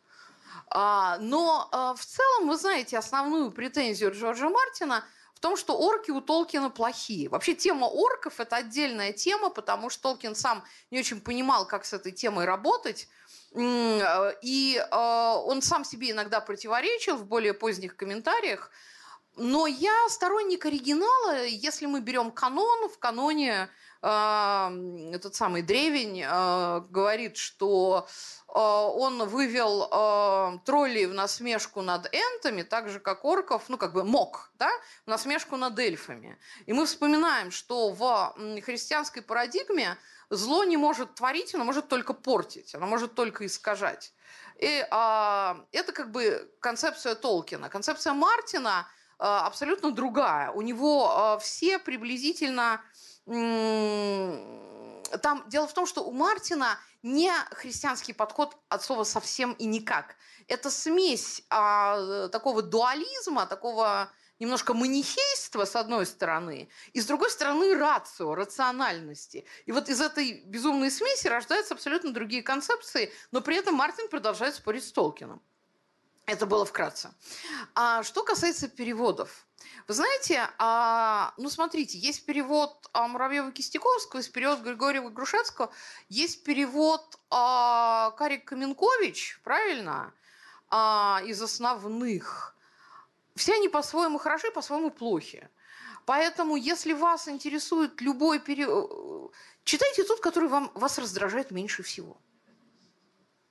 А, 0.74 1.18
но 1.18 1.68
а, 1.70 1.94
в 1.94 2.04
целом, 2.04 2.48
вы 2.48 2.56
знаете, 2.56 2.96
основную 2.96 3.50
претензию 3.52 4.10
Джорджа 4.12 4.48
Мартина 4.48 5.04
в 5.34 5.40
том, 5.40 5.56
что 5.56 5.76
орки 5.76 6.10
у 6.10 6.20
Толкина 6.22 6.70
плохие. 6.70 7.28
Вообще 7.28 7.54
тема 7.54 7.84
орков– 7.84 8.34
это 8.40 8.56
отдельная 8.56 9.12
тема, 9.12 9.50
потому 9.50 9.90
что 9.90 10.02
Толкин 10.02 10.34
сам 10.34 10.64
не 10.90 11.00
очень 11.00 11.20
понимал, 11.20 11.66
как 11.66 11.84
с 11.84 11.92
этой 11.92 12.12
темой 12.12 12.46
работать. 12.46 13.08
И 13.54 14.86
а, 14.90 15.36
он 15.36 15.60
сам 15.60 15.84
себе 15.84 16.12
иногда 16.12 16.40
противоречил 16.40 17.16
в 17.16 17.26
более 17.26 17.52
поздних 17.52 17.96
комментариях. 17.96 18.70
Но 19.36 19.66
я 19.66 20.08
сторонник 20.08 20.64
оригинала. 20.64 21.44
Если 21.44 21.84
мы 21.84 22.00
берем 22.00 22.30
канон, 22.30 22.88
в 22.88 22.98
каноне 22.98 23.68
этот 24.02 25.34
самый 25.34 25.62
древень 25.62 26.24
говорит, 26.90 27.36
что 27.36 28.08
а, 28.48 28.88
он 28.88 29.28
вывел 29.28 30.60
троллей 30.64 31.06
в 31.06 31.14
насмешку 31.14 31.82
над 31.82 32.12
энтами, 32.12 32.62
так 32.62 32.88
же, 32.88 32.98
как 32.98 33.24
орков, 33.24 33.68
ну, 33.68 33.78
как 33.78 33.92
бы 33.92 34.02
мог, 34.02 34.50
да, 34.58 34.70
в 35.06 35.08
насмешку 35.08 35.56
над 35.56 35.78
эльфами. 35.78 36.36
И 36.66 36.72
мы 36.72 36.86
вспоминаем, 36.86 37.52
что 37.52 37.90
в 37.90 38.34
христианской 38.64 39.22
парадигме 39.22 39.96
зло 40.30 40.64
не 40.64 40.76
может 40.76 41.14
творить, 41.14 41.54
оно 41.54 41.64
может 41.64 41.88
только 41.88 42.12
портить, 42.14 42.74
оно 42.74 42.86
может 42.86 43.14
только 43.14 43.46
искажать. 43.46 44.12
И 44.58 44.66
э, 44.66 45.54
это 45.72 45.92
как 45.92 46.10
бы 46.10 46.50
концепция 46.60 47.14
Толкина. 47.14 47.68
Концепция 47.68 48.12
Мартина 48.12 48.86
э, 49.18 49.24
абсолютно 49.24 49.90
другая. 49.90 50.50
У 50.50 50.62
него 50.62 51.36
э, 51.36 51.42
все 51.42 51.78
приблизительно... 51.78 52.80
Там 55.22 55.44
дело 55.48 55.66
в 55.66 55.74
том, 55.74 55.86
что 55.86 56.02
у 56.02 56.12
Мартина 56.12 56.78
не 57.02 57.32
христианский 57.50 58.12
подход 58.12 58.56
от 58.68 58.82
слова 58.82 59.04
совсем 59.04 59.52
и 59.52 59.64
никак. 59.66 60.16
Это 60.48 60.70
смесь 60.70 61.42
а, 61.50 62.28
такого 62.28 62.62
дуализма, 62.62 63.46
такого 63.46 64.10
немножко 64.38 64.74
манихейства, 64.74 65.64
с 65.64 65.76
одной 65.76 66.04
стороны, 66.04 66.68
и 66.92 67.00
с 67.00 67.06
другой 67.06 67.30
стороны 67.30 67.76
рацио, 67.76 68.34
рациональности. 68.34 69.46
И 69.66 69.72
вот 69.72 69.88
из 69.88 70.00
этой 70.00 70.42
безумной 70.44 70.90
смеси 70.90 71.28
рождаются 71.28 71.74
абсолютно 71.74 72.12
другие 72.12 72.42
концепции, 72.42 73.12
но 73.30 73.40
при 73.40 73.56
этом 73.56 73.76
Мартин 73.76 74.08
продолжает 74.08 74.56
спорить 74.56 74.84
с 74.84 74.92
Толкином. 74.92 75.40
Это 76.26 76.46
было 76.46 76.64
вкратце. 76.64 77.12
А 77.74 78.02
что 78.02 78.22
касается 78.22 78.68
переводов. 78.68 79.46
Вы 79.88 79.94
знаете, 79.94 80.48
а, 80.58 81.34
ну 81.36 81.50
смотрите, 81.50 81.98
есть 81.98 82.24
перевод 82.24 82.88
а, 82.92 83.08
Муравьева-Кистяковского, 83.08 84.18
есть 84.18 84.32
перевод 84.32 84.60
Григорьева-Грушевского, 84.60 85.70
есть 86.08 86.44
перевод 86.44 87.18
а, 87.30 88.12
Карик 88.12 88.44
Каменкович, 88.44 89.40
правильно, 89.42 90.14
а, 90.70 91.20
из 91.26 91.42
основных. 91.42 92.56
Все 93.34 93.54
они 93.54 93.68
по-своему 93.68 94.18
хороши, 94.18 94.50
по-своему 94.50 94.90
плохи. 94.90 95.48
Поэтому, 96.04 96.56
если 96.56 96.92
вас 96.92 97.28
интересует 97.28 98.00
любой 98.00 98.40
перевод, 98.40 99.32
читайте 99.64 100.04
тот, 100.04 100.20
который 100.20 100.48
вам, 100.48 100.70
вас 100.74 100.98
раздражает 100.98 101.50
меньше 101.50 101.82
всего. 101.82 102.16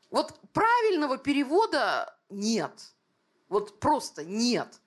Вот 0.10 0.38
правильного 0.52 1.18
перевода 1.18 2.18
нет. 2.32 2.94
Вот 3.50 3.80
просто 3.80 4.24
нет. 4.24 4.80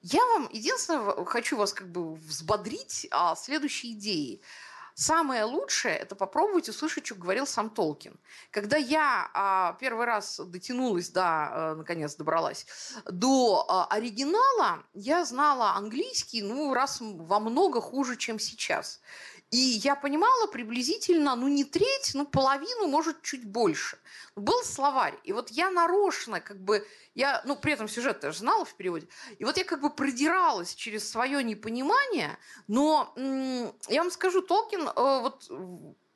Я 0.00 0.24
вам 0.26 0.48
единственное 0.52 1.24
хочу 1.24 1.56
вас 1.56 1.72
как 1.72 1.90
бы 1.90 2.14
взбодрить 2.14 3.06
а, 3.10 3.34
следующей 3.34 3.92
идеей. 3.92 4.42
Самое 4.98 5.44
лучшее– 5.44 5.94
это 5.98 6.14
попробовать 6.14 6.70
услышать, 6.70 7.04
что 7.04 7.16
говорил 7.16 7.46
сам 7.46 7.68
Толкин. 7.68 8.18
Когда 8.50 8.78
я 8.78 9.30
а, 9.34 9.76
первый 9.78 10.06
раз 10.06 10.40
дотянулась, 10.42 11.10
да, 11.10 11.50
а, 11.52 11.74
наконец 11.74 12.14
добралась, 12.14 12.66
до 13.04 13.66
а, 13.68 13.86
оригинала, 13.88 14.84
я 14.94 15.26
знала 15.26 15.74
английский, 15.74 16.40
ну, 16.40 16.72
раз 16.72 17.02
во 17.02 17.40
много 17.40 17.82
хуже, 17.82 18.16
чем 18.16 18.38
сейчас. 18.38 19.02
И 19.50 19.56
я 19.56 19.94
понимала 19.94 20.48
приблизительно, 20.48 21.36
ну, 21.36 21.46
не 21.46 21.64
треть, 21.64 22.12
ну, 22.14 22.26
половину, 22.26 22.88
может, 22.88 23.22
чуть 23.22 23.44
больше. 23.44 23.96
Был 24.34 24.64
словарь. 24.64 25.14
И 25.22 25.32
вот 25.32 25.50
я 25.50 25.70
нарочно, 25.70 26.40
как 26.40 26.58
бы, 26.58 26.86
я, 27.14 27.42
ну, 27.44 27.54
при 27.54 27.72
этом 27.72 27.88
сюжет 27.88 28.24
я 28.24 28.32
же 28.32 28.38
знала 28.38 28.64
в 28.64 28.74
переводе. 28.74 29.06
И 29.38 29.44
вот 29.44 29.56
я 29.56 29.64
как 29.64 29.80
бы 29.80 29.90
продиралась 29.90 30.74
через 30.74 31.08
свое 31.08 31.44
непонимание, 31.44 32.38
но 32.66 33.14
я 33.88 34.02
вам 34.02 34.10
скажу, 34.10 34.42
Толкин, 34.42 34.88
э, 34.88 34.92
вот 34.96 35.48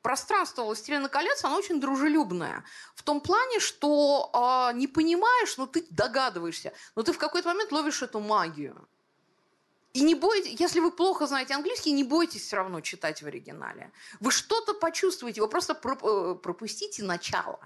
пространство 0.01 0.63
«Властелина 0.63 1.07
колец», 1.07 1.43
оно 1.45 1.55
очень 1.55 1.79
дружелюбное. 1.79 2.65
В 2.95 3.03
том 3.03 3.21
плане, 3.21 3.59
что 3.59 4.29
э, 4.33 4.75
не 4.75 4.87
понимаешь, 4.87 5.57
но 5.57 5.67
ты 5.67 5.85
догадываешься. 5.89 6.73
Но 6.95 7.03
ты 7.03 7.13
в 7.13 7.17
какой-то 7.17 7.49
момент 7.49 7.71
ловишь 7.71 8.01
эту 8.01 8.19
магию. 8.19 8.87
И 9.93 10.01
не 10.03 10.15
бойтесь, 10.15 10.59
если 10.59 10.79
вы 10.79 10.91
плохо 10.91 11.27
знаете 11.27 11.53
английский, 11.53 11.91
не 11.91 12.03
бойтесь 12.03 12.43
все 12.45 12.55
равно 12.55 12.79
читать 12.81 13.21
в 13.21 13.27
оригинале. 13.27 13.91
Вы 14.21 14.31
что-то 14.31 14.73
почувствуете, 14.73 15.41
вы 15.41 15.49
просто 15.49 15.73
э, 15.73 16.35
пропустите 16.35 17.03
начало. 17.03 17.59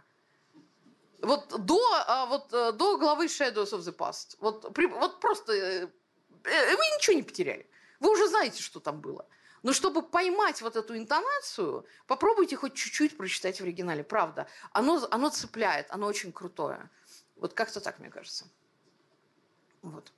Вот 1.21 1.65
до, 1.65 1.79
а, 2.07 2.25
вот 2.25 2.51
э, 2.51 2.71
до 2.71 2.97
главы 2.97 3.25
Shadows 3.25 3.71
of 3.73 3.79
the 3.79 3.95
Past. 3.95 4.37
Вот, 4.39 4.63
вот 4.63 5.19
просто 5.19 5.53
э, 5.53 5.87
вы 6.43 6.83
ничего 6.97 7.15
не 7.15 7.23
потеряли. 7.23 7.69
Вы 7.99 8.11
уже 8.11 8.27
знаете, 8.27 8.61
что 8.61 8.79
там 8.79 9.01
было. 9.01 9.27
Но 9.61 9.73
чтобы 9.73 10.01
поймать 10.01 10.61
вот 10.61 10.75
эту 10.75 10.97
интонацию, 10.97 11.85
попробуйте 12.07 12.55
хоть 12.55 12.73
чуть-чуть 12.73 13.17
прочитать 13.17 13.59
в 13.59 13.63
оригинале. 13.63 14.03
Правда, 14.03 14.47
оно, 14.71 15.07
оно 15.11 15.29
цепляет, 15.29 15.87
оно 15.89 16.07
очень 16.07 16.31
крутое. 16.31 16.89
Вот 17.35 17.53
как-то 17.53 17.79
так, 17.79 17.99
мне 17.99 18.09
кажется. 18.09 18.45
Вот. 19.81 20.11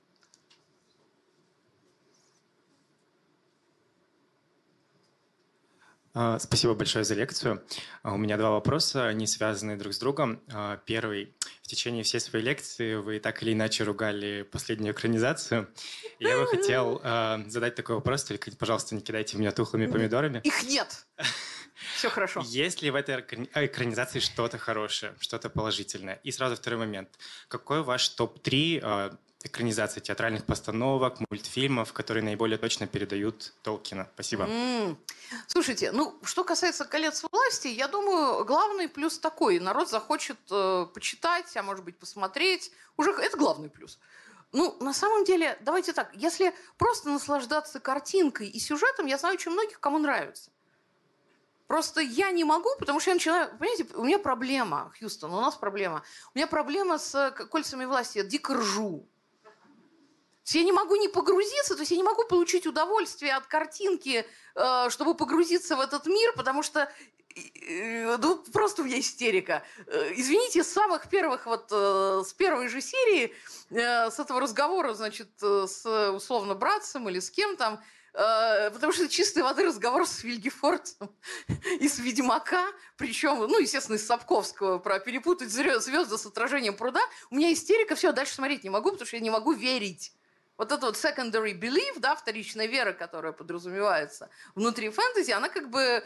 Спасибо 6.40 6.74
большое 6.74 7.04
за 7.04 7.14
лекцию. 7.14 7.64
А, 8.02 8.14
у 8.14 8.16
меня 8.16 8.36
два 8.36 8.50
вопроса, 8.50 9.06
они 9.06 9.26
связаны 9.26 9.76
друг 9.76 9.92
с 9.92 9.98
другом. 9.98 10.42
А, 10.52 10.76
первый. 10.78 11.34
В 11.62 11.68
течение 11.68 12.02
всей 12.02 12.20
своей 12.20 12.44
лекции 12.44 12.94
вы 12.94 13.20
так 13.20 13.42
или 13.42 13.52
иначе 13.52 13.84
ругали 13.84 14.42
последнюю 14.42 14.94
экранизацию. 14.94 15.68
Я 16.18 16.38
бы 16.38 16.46
хотел 16.46 17.00
задать 17.48 17.74
такой 17.74 17.96
вопрос, 17.96 18.24
только, 18.24 18.50
пожалуйста, 18.52 18.94
не 18.94 19.02
кидайте 19.02 19.36
меня 19.36 19.52
тухлыми 19.52 19.86
помидорами. 19.86 20.40
Их 20.44 20.62
нет! 20.64 21.06
Все 21.96 22.08
хорошо. 22.10 22.42
Есть 22.46 22.82
ли 22.82 22.90
в 22.90 22.94
этой 22.94 23.20
экранизации 23.20 24.18
что-то 24.18 24.58
хорошее, 24.58 25.14
что-то 25.20 25.48
положительное? 25.50 26.20
И 26.24 26.32
сразу 26.32 26.56
второй 26.56 26.78
момент. 26.78 27.10
Какой 27.48 27.82
ваш 27.82 28.08
топ-3 28.08 29.18
экранизации 29.44 30.00
театральных 30.00 30.44
постановок, 30.44 31.18
мультфильмов, 31.30 31.92
которые 31.92 32.24
наиболее 32.24 32.58
точно 32.58 32.86
передают 32.86 33.52
Толкина. 33.62 34.08
Спасибо. 34.14 34.44
Mm. 34.44 34.96
Слушайте, 35.46 35.92
ну, 35.92 36.18
что 36.24 36.42
касается 36.42 36.84
«Колец 36.84 37.24
власти», 37.30 37.68
я 37.68 37.86
думаю, 37.86 38.44
главный 38.44 38.88
плюс 38.88 39.18
такой. 39.18 39.60
Народ 39.60 39.88
захочет 39.88 40.38
э, 40.50 40.86
почитать, 40.92 41.56
а 41.56 41.62
может 41.62 41.84
быть 41.84 41.98
посмотреть. 41.98 42.72
Уже 42.96 43.12
это 43.12 43.36
главный 43.36 43.70
плюс. 43.70 43.98
Ну, 44.52 44.76
на 44.80 44.92
самом 44.92 45.24
деле, 45.24 45.56
давайте 45.60 45.92
так, 45.92 46.10
если 46.14 46.54
просто 46.76 47.10
наслаждаться 47.10 47.80
картинкой 47.80 48.48
и 48.48 48.58
сюжетом, 48.58 49.06
я 49.06 49.18
знаю 49.18 49.34
очень 49.34 49.52
многих, 49.52 49.78
кому 49.78 49.98
нравится. 49.98 50.50
Просто 51.68 52.00
я 52.00 52.30
не 52.30 52.44
могу, 52.44 52.70
потому 52.78 52.98
что 52.98 53.10
я 53.10 53.14
начинаю... 53.14 53.50
Понимаете, 53.58 53.86
у 53.94 54.04
меня 54.04 54.18
проблема, 54.18 54.90
Хьюстон, 54.98 55.32
у 55.34 55.40
нас 55.40 55.54
проблема. 55.54 56.02
У 56.34 56.38
меня 56.38 56.46
проблема 56.46 56.98
с 56.98 57.14
э, 57.14 57.30
кольцами 57.30 57.84
власти. 57.84 58.18
Я 58.18 58.24
дико 58.24 58.54
ржу 58.54 59.06
я 60.54 60.62
не 60.62 60.72
могу 60.72 60.96
не 60.96 61.08
погрузиться, 61.08 61.74
то 61.74 61.80
есть 61.80 61.90
я 61.90 61.96
не 61.96 62.02
могу 62.02 62.24
получить 62.24 62.66
удовольствие 62.66 63.34
от 63.34 63.46
картинки, 63.46 64.24
э, 64.54 64.90
чтобы 64.90 65.14
погрузиться 65.14 65.76
в 65.76 65.80
этот 65.80 66.06
мир, 66.06 66.32
потому 66.36 66.62
что 66.62 66.90
ну, 68.18 68.36
просто 68.52 68.82
у 68.82 68.84
меня 68.84 68.98
истерика. 68.98 69.62
Э, 69.86 70.12
извините, 70.16 70.64
с 70.64 70.72
самых 70.72 71.08
первых, 71.08 71.46
вот 71.46 71.68
э, 71.70 72.22
с 72.24 72.32
первой 72.32 72.68
же 72.68 72.80
серии, 72.80 73.34
с 73.70 74.18
этого 74.18 74.40
разговора, 74.40 74.94
значит, 74.94 75.28
с 75.40 76.10
условно 76.10 76.54
братцем 76.54 77.08
или 77.08 77.20
с 77.20 77.30
кем 77.30 77.56
там, 77.56 77.82
потому 78.14 78.92
что 78.94 79.06
чистой 79.10 79.42
воды 79.42 79.66
разговор 79.66 80.06
с 80.06 80.24
Вильгефортом 80.24 81.10
из 81.80 81.98
«Ведьмака», 81.98 82.64
причем, 82.96 83.38
ну, 83.40 83.58
естественно, 83.58 83.96
из 83.96 84.06
Сапковского, 84.06 84.78
про 84.78 84.98
перепутать 84.98 85.50
звезды 85.50 86.16
с 86.16 86.24
отражением 86.24 86.74
пруда. 86.74 87.02
У 87.30 87.34
меня 87.34 87.52
истерика, 87.52 87.94
все, 87.94 88.12
дальше 88.12 88.34
смотреть 88.34 88.64
не 88.64 88.70
могу, 88.70 88.92
потому 88.92 89.06
что 89.06 89.16
я 89.16 89.22
не 89.22 89.30
могу 89.30 89.52
верить 89.52 90.12
вот 90.58 90.72
это 90.72 90.86
вот 90.86 90.96
secondary 90.96 91.58
belief, 91.58 92.00
да, 92.00 92.16
вторичная 92.16 92.66
вера, 92.66 92.92
которая 92.92 93.32
подразумевается 93.32 94.28
внутри 94.56 94.90
фэнтези, 94.90 95.30
она 95.30 95.48
как 95.48 95.70
бы 95.70 96.04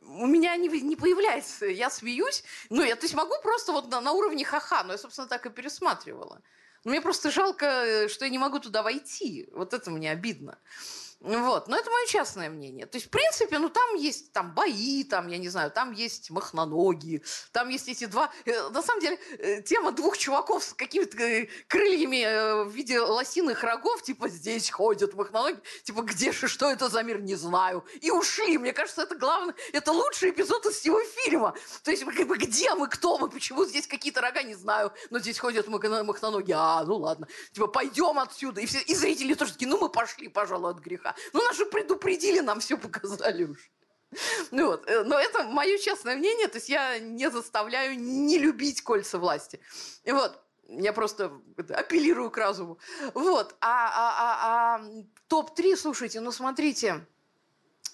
у 0.00 0.26
меня 0.26 0.56
не, 0.56 0.68
не 0.68 0.96
появляется. 0.96 1.66
Я 1.66 1.90
смеюсь. 1.90 2.42
Ну, 2.70 2.82
я 2.82 2.96
то 2.96 3.04
есть 3.04 3.14
могу 3.14 3.34
просто 3.42 3.72
вот 3.72 3.90
на, 3.90 4.00
на 4.00 4.12
уровне 4.12 4.44
ха-ха, 4.44 4.82
но 4.82 4.92
я, 4.92 4.98
собственно, 4.98 5.28
так 5.28 5.46
и 5.46 5.50
пересматривала. 5.50 6.40
Но 6.84 6.90
мне 6.90 7.02
просто 7.02 7.30
жалко, 7.30 7.66
э, 7.66 8.08
что 8.08 8.24
я 8.24 8.30
не 8.30 8.38
могу 8.38 8.58
туда 8.58 8.82
войти. 8.82 9.48
Вот 9.52 9.74
это 9.74 9.90
мне 9.90 10.10
обидно. 10.10 10.58
Вот. 11.20 11.68
Но 11.68 11.76
это 11.76 11.90
мое 11.90 12.06
частное 12.06 12.48
мнение. 12.48 12.86
То 12.86 12.96
есть, 12.96 13.08
в 13.08 13.10
принципе, 13.10 13.58
ну 13.58 13.68
там 13.68 13.94
есть 13.96 14.32
там 14.32 14.54
бои, 14.54 15.04
там, 15.04 15.28
я 15.28 15.36
не 15.36 15.50
знаю, 15.50 15.70
там 15.70 15.92
есть 15.92 16.30
махноногие, 16.30 17.22
там 17.52 17.68
есть 17.68 17.88
эти 17.88 18.06
два... 18.06 18.32
Э, 18.46 18.70
на 18.70 18.82
самом 18.82 19.02
деле, 19.02 19.18
э, 19.38 19.60
тема 19.60 19.92
двух 19.92 20.16
чуваков 20.16 20.64
с 20.64 20.72
какими-то 20.72 21.18
э, 21.22 21.48
крыльями 21.68 22.64
в 22.64 22.70
виде 22.70 22.98
лосиных 23.00 23.62
рогов, 23.62 24.02
типа, 24.02 24.30
здесь 24.30 24.70
ходят 24.70 25.12
махноногие, 25.12 25.60
типа, 25.84 26.00
где 26.02 26.32
же, 26.32 26.48
что 26.48 26.70
это 26.70 26.88
за 26.88 27.02
мир, 27.02 27.20
не 27.20 27.34
знаю. 27.34 27.84
И 28.00 28.10
ушли. 28.10 28.56
Мне 28.56 28.72
кажется, 28.72 29.02
это 29.02 29.14
главное, 29.14 29.54
это 29.74 29.92
лучший 29.92 30.30
эпизод 30.30 30.64
из 30.64 30.76
всего 30.76 31.00
фильма. 31.02 31.54
То 31.84 31.90
есть, 31.90 32.02
как 32.02 32.26
бы, 32.28 32.38
где 32.38 32.74
мы, 32.74 32.88
кто 32.88 33.18
мы, 33.18 33.28
почему 33.28 33.66
здесь 33.66 33.86
какие-то 33.86 34.22
рога, 34.22 34.42
не 34.42 34.54
знаю, 34.54 34.90
но 35.10 35.18
здесь 35.18 35.38
ходят 35.38 35.68
махноногие. 35.68 36.56
А, 36.58 36.82
ну 36.84 36.96
ладно. 36.96 37.28
Типа, 37.52 37.66
пойдем 37.66 38.18
отсюда. 38.18 38.62
И, 38.62 38.66
все, 38.66 38.78
и 38.78 38.94
зрители 38.94 39.34
тоже 39.34 39.52
такие, 39.52 39.68
ну 39.68 39.78
мы 39.78 39.90
пошли, 39.90 40.28
пожалуй, 40.28 40.70
от 40.70 40.78
греха 40.78 41.09
языка. 41.10 41.30
Ну, 41.32 41.42
нас 41.42 41.56
же 41.56 41.66
предупредили, 41.66 42.40
нам 42.40 42.60
все 42.60 42.76
показали 42.76 43.44
уж. 43.44 43.70
Ну 44.50 44.66
вот. 44.66 44.88
Э, 44.88 45.04
но 45.04 45.18
это 45.18 45.44
мое 45.44 45.78
честное 45.78 46.16
мнение, 46.16 46.48
то 46.48 46.58
есть 46.58 46.68
я 46.68 46.98
не 46.98 47.30
заставляю 47.30 47.98
не 47.98 48.38
любить 48.38 48.82
кольца 48.82 49.18
власти. 49.18 49.60
И 50.04 50.12
вот. 50.12 50.40
Я 50.72 50.92
просто 50.92 51.32
апеллирую 51.70 52.30
к 52.30 52.36
разуму. 52.36 52.78
Вот. 53.14 53.56
А, 53.60 53.88
а, 53.88 54.14
а, 54.18 54.76
а 54.76 54.86
топ-3, 55.26 55.76
слушайте, 55.76 56.20
ну 56.20 56.30
смотрите, 56.30 57.04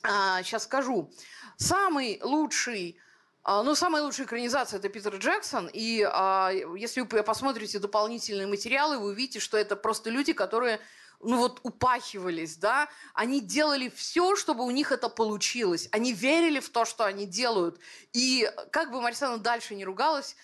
а, 0.03 0.43
сейчас 0.43 0.65
скажу. 0.65 1.11
Самый 1.57 2.21
лучший 2.23 3.01
а, 3.49 3.63
ну, 3.63 3.77
самая 3.77 4.03
лучшая 4.03 4.27
экранизация 4.27 4.79
это 4.79 4.89
Питер 4.89 5.15
Джексон. 5.15 5.71
И 5.73 6.03
а, 6.03 6.51
если 6.77 7.01
вы 7.01 7.23
посмотрите 7.23 7.79
дополнительные 7.79 8.49
материалы, 8.49 8.99
вы 8.99 9.11
увидите, 9.11 9.39
что 9.39 9.57
это 9.57 9.77
просто 9.77 10.11
люди, 10.11 10.33
которые 10.33 10.81
ну 11.23 11.39
вот 11.39 11.61
упахивались, 11.63 12.57
да, 12.57 12.89
они 13.15 13.41
делали 13.41 13.89
все, 13.89 14.37
чтобы 14.37 14.65
у 14.65 14.71
них 14.71 14.93
это 14.93 15.09
получилось. 15.09 15.89
Они 15.93 16.13
верили 16.13 16.61
в 16.61 16.69
то, 16.69 16.85
что 16.85 17.05
они 17.05 17.27
делают. 17.27 17.79
И 18.13 18.51
как 18.71 18.91
бы 18.91 19.01
Марисана 19.01 19.39
дальше 19.39 19.75
не 19.75 19.85
ругалась, 19.85 20.37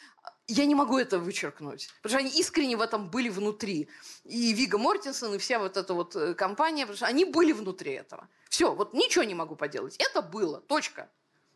я 0.49 0.65
не 0.67 0.75
могу 0.75 0.99
это 0.99 1.19
вычеркнуть. 1.19 1.89
Потому 2.03 2.21
что 2.21 2.29
они 2.29 2.41
искренне 2.41 2.77
в 2.77 2.81
этом 2.81 3.11
были 3.11 3.29
внутри. 3.29 3.89
И 4.25 4.53
Вига 4.53 4.79
Мортенсон, 4.79 5.35
и 5.35 5.39
вся 5.39 5.59
вот 5.59 5.77
эта 5.77 5.95
вот 5.95 6.17
э, 6.17 6.35
компания, 6.35 6.83
потому 6.83 6.97
что 6.97 7.07
они 7.07 7.25
были 7.25 7.53
внутри 7.53 7.93
этого. 7.93 8.29
Все, 8.49 8.75
вот 8.75 8.93
ничего 8.93 9.25
не 9.25 9.35
могу 9.35 9.57
поделать. 9.57 9.97
Это 9.97 10.21
было, 10.21 10.61
точка. 10.61 11.11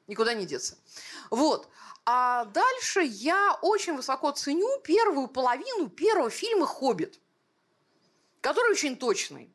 Никуда 0.06 0.34
не 0.34 0.47
деться. 0.47 0.78
Вот. 1.30 1.68
А 2.05 2.44
дальше 2.47 3.02
я 3.02 3.59
очень 3.60 3.97
высоко 3.97 4.30
ценю 4.30 4.80
первую 4.84 5.26
половину 5.26 5.88
первого 5.88 6.30
фильма 6.30 6.64
«Хоббит» 6.64 7.20
который 8.47 8.70
очень 8.70 8.97
точный. 8.97 9.52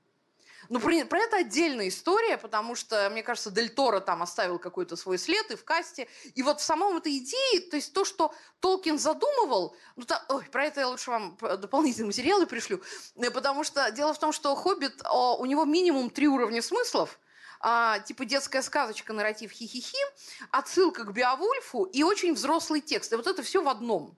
Ну, 0.68 0.82
про, 0.82 1.06
про 1.06 1.20
это 1.20 1.38
отдельная 1.38 1.88
история, 1.88 2.38
потому 2.38 2.76
что, 2.76 3.10
мне 3.10 3.24
кажется, 3.24 3.50
Дель 3.50 3.70
Торо 3.70 4.02
там 4.02 4.22
оставил 4.22 4.60
какой-то 4.60 4.98
свой 4.98 5.18
след 5.18 5.50
и 5.50 5.56
в 5.56 5.64
касте. 5.64 6.10
И 6.36 6.44
вот 6.44 6.60
в 6.60 6.64
самом 6.64 6.98
этой 6.98 7.18
идее, 7.18 7.62
то 7.70 7.78
есть 7.78 7.94
то, 7.94 8.04
что 8.04 8.34
Толкин 8.60 9.00
задумывал, 9.00 9.78
ну, 9.96 10.04
то, 10.04 10.22
ой, 10.28 10.44
про 10.52 10.66
это 10.66 10.82
я 10.82 10.90
лучше 10.90 11.10
вам 11.10 11.38
дополнительные 11.40 12.08
материалы 12.08 12.46
пришлю, 12.48 12.82
э, 13.16 13.32
потому 13.32 13.64
что 13.64 13.90
дело 13.92 14.14
в 14.14 14.20
том, 14.20 14.34
что 14.34 14.54
«Хоббит», 14.56 15.02
у 15.40 15.46
него 15.46 15.64
минимум 15.64 16.10
три 16.10 16.28
уровня 16.28 16.62
смыслов, 16.62 17.18
а, 17.62 18.00
типа 18.00 18.26
детская 18.26 18.62
сказочка, 18.62 19.14
нарратив 19.14 19.52
хи-хи-хи, 19.52 20.04
отсылка 20.52 21.06
к 21.06 21.14
Биовульфу 21.14 21.86
и 21.86 22.04
очень 22.04 22.34
взрослый 22.34 22.82
текст. 22.82 23.14
И 23.14 23.16
вот 23.16 23.28
это 23.28 23.42
все 23.42 23.64
в 23.64 23.70
одном. 23.70 24.18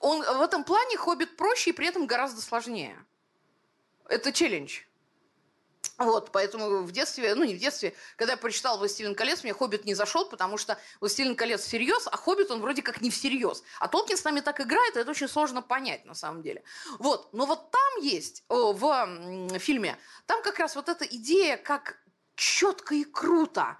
Он, 0.00 0.22
в 0.22 0.40
этом 0.40 0.62
плане 0.62 0.96
«Хоббит» 0.96 1.36
проще 1.36 1.70
и 1.70 1.72
при 1.72 1.88
этом 1.88 2.06
гораздо 2.06 2.40
сложнее. 2.40 2.96
Это 4.10 4.32
челлендж. 4.32 4.80
Вот, 5.96 6.32
поэтому 6.32 6.82
в 6.82 6.92
детстве, 6.92 7.34
ну 7.34 7.44
не 7.44 7.54
в 7.54 7.58
детстве, 7.58 7.94
когда 8.16 8.32
я 8.32 8.36
прочитал 8.36 8.78
«Властелин 8.78 9.14
колец», 9.14 9.44
мне 9.44 9.52
«Хоббит» 9.52 9.84
не 9.84 9.94
зашел, 9.94 10.28
потому 10.28 10.58
что 10.58 10.78
«Властелин 11.00 11.36
колец» 11.36 11.62
всерьез, 11.62 12.08
а 12.10 12.16
«Хоббит» 12.16 12.50
он 12.50 12.60
вроде 12.60 12.82
как 12.82 13.02
не 13.02 13.10
всерьез. 13.10 13.62
А 13.78 13.86
Толкин 13.86 14.16
с 14.16 14.24
нами 14.24 14.40
так 14.40 14.60
играет, 14.60 14.96
это 14.96 15.10
очень 15.10 15.28
сложно 15.28 15.62
понять 15.62 16.04
на 16.06 16.14
самом 16.14 16.42
деле. 16.42 16.62
Вот, 16.98 17.32
но 17.32 17.46
вот 17.46 17.70
там 17.70 18.02
есть, 18.02 18.44
в 18.48 19.58
фильме, 19.58 19.96
там 20.26 20.42
как 20.42 20.58
раз 20.58 20.74
вот 20.74 20.88
эта 20.88 21.04
идея, 21.04 21.56
как 21.56 22.02
четко 22.34 22.94
и 22.94 23.04
круто 23.04 23.76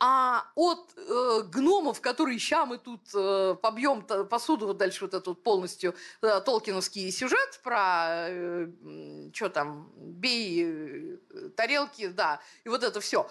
а 0.00 0.44
от 0.54 0.92
э, 0.96 1.42
гномов, 1.48 2.00
которые 2.00 2.38
ща 2.38 2.66
мы 2.66 2.78
тут 2.78 3.00
э, 3.14 3.56
побьем 3.60 4.02
посуду, 4.02 4.66
вот 4.66 4.76
дальше 4.76 5.04
вот 5.04 5.14
этот 5.14 5.26
вот 5.26 5.84
э, 6.22 6.40
толкиновский 6.40 7.10
сюжет 7.10 7.60
про, 7.62 8.28
э, 8.28 8.68
что 9.32 9.48
там, 9.48 9.92
бей 9.96 10.64
э, 10.64 11.48
тарелки, 11.56 12.08
да, 12.08 12.40
и 12.64 12.68
вот 12.68 12.84
это 12.84 13.00
все, 13.00 13.28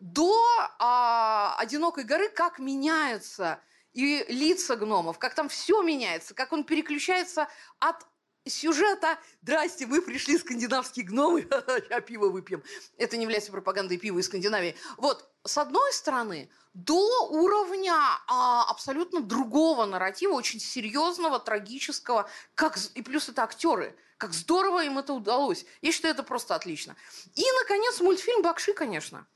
до 0.00 0.34
э, 0.78 1.60
«Одинокой 1.60 2.04
горы», 2.04 2.28
как 2.28 2.58
меняются 2.58 3.60
и 3.92 4.24
лица 4.28 4.76
гномов, 4.76 5.18
как 5.18 5.34
там 5.34 5.48
все 5.48 5.82
меняется, 5.82 6.34
как 6.34 6.52
он 6.52 6.64
переключается 6.64 7.48
от 7.78 8.06
сюжета 8.48 9.18
«Здрасте, 9.42 9.86
мы 9.86 10.02
пришли 10.02 10.38
скандинавские 10.38 11.06
гномы, 11.06 11.42
сейчас 11.66 12.04
пиво 12.04 12.28
выпьем». 12.28 12.62
Это 12.96 13.16
не 13.16 13.22
является 13.22 13.50
пропагандой 13.50 13.98
пива 13.98 14.18
из 14.18 14.26
Скандинавии. 14.26 14.76
Вот, 14.96 15.28
с 15.44 15.58
одной 15.58 15.92
стороны, 15.92 16.50
до 16.74 17.28
уровня 17.28 17.94
а, 18.26 18.64
абсолютно 18.70 19.20
другого 19.20 19.86
нарратива, 19.86 20.32
очень 20.32 20.60
серьезного, 20.60 21.38
трагического, 21.38 22.28
как, 22.54 22.78
и 22.94 23.02
плюс 23.02 23.28
это 23.28 23.42
актеры. 23.42 23.96
Как 24.16 24.32
здорово 24.32 24.84
им 24.84 24.98
это 24.98 25.12
удалось. 25.12 25.64
Я 25.80 25.92
считаю, 25.92 26.14
это 26.14 26.22
просто 26.22 26.54
отлично. 26.54 26.96
И, 27.34 27.44
наконец, 27.62 28.00
мультфильм 28.00 28.42
«Бакши», 28.42 28.72
конечно. 28.72 29.26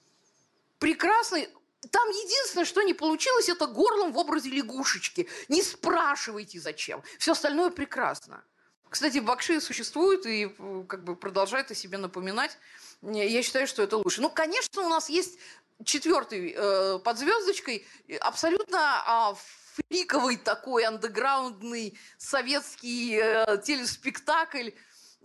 Прекрасный, 0.79 1.49
там 1.91 2.09
единственное, 2.11 2.65
что 2.65 2.83
не 2.83 2.95
получилось, 2.95 3.49
это 3.49 3.67
горлом 3.67 4.13
в 4.13 4.19
образе 4.19 4.51
лягушечки. 4.51 5.29
Не 5.49 5.63
спрашивайте, 5.63 6.61
зачем. 6.61 7.03
Все 7.19 7.33
остальное 7.33 7.71
прекрасно. 7.71 8.45
Кстати, 8.93 9.21
Бакши 9.21 9.59
существует 9.63 10.27
и 10.27 10.55
как 10.87 11.03
бы 11.03 11.17
продолжает 11.17 11.71
о 11.71 11.75
себе 11.75 11.97
напоминать. 11.97 12.59
Я 13.01 13.43
считаю, 13.43 13.67
что 13.67 13.83
это 13.83 13.97
лучше. 13.97 14.21
Ну, 14.21 14.29
конечно, 14.29 14.83
у 14.83 14.89
нас 14.91 15.09
есть 15.09 15.39
четвертый 15.83 16.55
э, 16.55 16.99
под 16.99 17.19
звездочкой 17.19 17.87
абсолютно 18.21 19.33
э, 19.33 19.83
фриковый 19.89 20.37
такой 20.37 20.85
андеграундный 20.85 21.99
советский 22.19 23.19
э, 23.19 23.63
телеспектакль. 23.65 24.73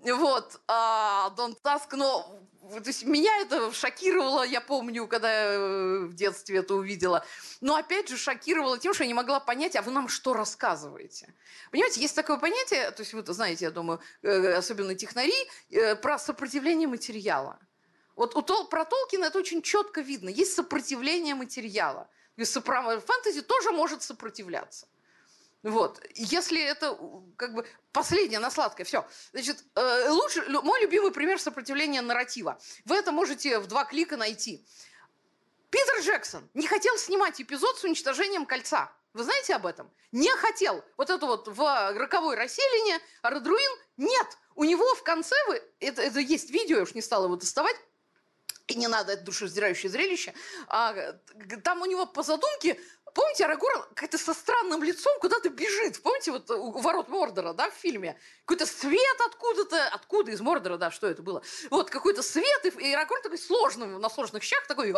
Вот, 0.04 0.62
а 0.68 1.30
Дон 1.32 1.56
Таск, 1.56 1.94
но 1.94 2.40
то 2.70 2.84
есть 2.86 3.06
меня 3.06 3.42
это 3.42 3.72
шокировало, 3.72 4.44
я 4.44 4.62
помню, 4.62 5.08
когда 5.08 5.32
я 5.32 5.54
э, 5.54 6.00
в 6.06 6.14
детстве 6.14 6.60
это 6.60 6.76
увидела. 6.76 7.26
Но 7.62 7.76
опять 7.76 8.10
же 8.10 8.18
шокировало 8.18 8.78
тем, 8.78 8.94
что 8.94 9.04
я 9.04 9.08
не 9.08 9.14
могла 9.14 9.40
понять, 9.40 9.76
а 9.76 9.82
вы 9.82 9.92
нам 9.92 10.10
что 10.10 10.34
рассказываете? 10.34 11.34
Понимаете, 11.72 12.02
есть 12.02 12.16
такое 12.16 12.38
понятие, 12.38 12.92
то 12.92 13.02
есть 13.02 13.14
вы 13.14 13.24
знаете, 13.34 13.66
я 13.66 13.72
думаю, 13.72 14.00
э, 14.22 14.54
особенно 14.54 14.96
технари, 14.96 15.34
э, 15.70 15.96
про 15.96 16.20
сопротивление 16.20 16.88
материала. 16.88 17.58
Вот 18.16 18.36
у 18.36 18.42
Тол, 18.42 18.68
про 18.68 18.84
Толкина 18.84 19.26
это 19.26 19.40
очень 19.40 19.62
четко 19.62 20.02
видно. 20.02 20.30
Есть 20.30 20.56
сопротивление 20.56 21.36
материала. 21.36 22.10
И 22.36 22.44
фэнтези 22.44 23.42
тоже 23.42 23.72
может 23.72 24.02
сопротивляться. 24.04 24.88
Вот. 25.68 26.02
Если 26.16 26.62
это 26.62 26.98
как 27.36 27.54
бы 27.54 27.68
последнее 27.92 28.40
на 28.40 28.50
сладкое, 28.50 28.86
все. 28.86 29.06
Значит, 29.34 29.66
э, 29.76 30.10
лучше, 30.10 30.48
мой 30.48 30.82
любимый 30.82 31.12
пример 31.12 31.40
сопротивления 31.40 32.02
нарратива. 32.02 32.58
Вы 32.86 32.96
это 32.96 33.12
можете 33.12 33.60
в 33.60 33.68
два 33.68 33.84
клика 33.84 34.16
найти. 34.16 34.66
Питер 35.70 36.00
Джексон 36.02 36.50
не 36.54 36.68
хотел 36.68 36.98
снимать 36.98 37.42
эпизод 37.42 37.78
с 37.78 37.84
уничтожением 37.84 38.46
кольца. 38.46 38.90
Вы 39.12 39.26
знаете 39.26 39.56
об 39.56 39.66
этом? 39.66 39.92
Не 40.14 40.32
хотел. 40.38 40.86
Вот 40.96 41.10
это 41.10 41.26
вот 41.26 41.50
в 41.50 41.94
роковой 41.98 42.38
расселине 42.38 43.02
Радруин 43.22 43.80
нет. 43.98 44.38
У 44.56 44.64
него 44.64 44.96
в 44.96 45.04
конце, 45.04 45.36
вы, 45.48 45.62
это, 45.82 46.02
это 46.02 46.20
есть 46.20 46.50
видео, 46.50 46.78
я 46.78 46.84
уж 46.84 46.94
не 46.94 47.02
стала 47.02 47.26
его 47.26 47.36
доставать, 47.36 47.76
и 48.68 48.76
не 48.76 48.88
надо, 48.88 49.14
это 49.14 49.24
душераздирающее 49.24 49.90
зрелище. 49.90 50.34
А, 50.68 50.94
там 51.64 51.82
у 51.82 51.86
него 51.86 52.06
по 52.06 52.24
задумке 52.24 52.80
Помните, 53.18 53.46
Арагорн 53.46 53.84
как-то 53.96 54.20
со 54.20 54.32
странным 54.36 54.84
лицом 54.84 55.12
куда-то 55.20 55.50
бежит. 55.50 56.04
Помните, 56.04 56.32
вот 56.32 56.52
у 56.52 56.78
ворот 56.78 57.08
Мордора, 57.10 57.54
да, 57.54 57.72
в 57.72 57.74
фильме? 57.74 58.16
Какой-то 58.46 58.68
свет 58.68 59.22
откуда-то, 59.26 59.88
откуда 59.88 60.30
из 60.30 60.40
Мордора, 60.40 60.78
да, 60.78 60.92
что 60.92 61.08
это 61.08 61.24
было? 61.24 61.42
Вот, 61.72 61.90
какой-то 61.90 62.22
свет, 62.22 62.66
и 62.66 62.94
Арагорн 62.94 63.24
такой 63.24 63.40
сложный, 63.40 63.88
на 63.88 64.10
сложных 64.10 64.44
щах 64.44 64.68
такой, 64.68 64.94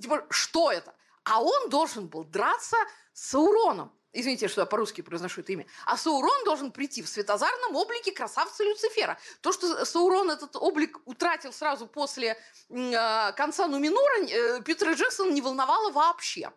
типа, 0.00 0.26
что 0.30 0.72
это? 0.72 0.92
А 1.22 1.40
он 1.40 1.70
должен 1.70 2.08
был 2.08 2.24
драться 2.24 2.76
с 3.12 3.30
Сауроном. 3.30 3.92
Извините, 4.18 4.48
что 4.48 4.62
я 4.62 4.66
по-русски 4.66 5.02
произношу 5.02 5.42
это 5.42 5.52
имя. 5.52 5.66
А 5.84 5.98
Саурон 5.98 6.44
должен 6.44 6.72
прийти 6.72 7.02
в 7.02 7.08
светозарном 7.08 7.76
облике 7.76 8.12
красавца 8.12 8.64
Люцифера. 8.64 9.18
То, 9.42 9.52
что 9.52 9.84
Саурон 9.84 10.30
этот 10.30 10.56
облик 10.56 10.98
утратил 11.04 11.52
сразу 11.52 11.86
после 11.86 12.38
э, 12.70 13.32
конца 13.32 13.66
Нуминора, 13.68 14.24
э, 14.24 14.62
Питера 14.62 14.94
Джексона 14.94 15.30
не 15.32 15.42
волновало 15.42 15.92
вообще. 15.92 16.50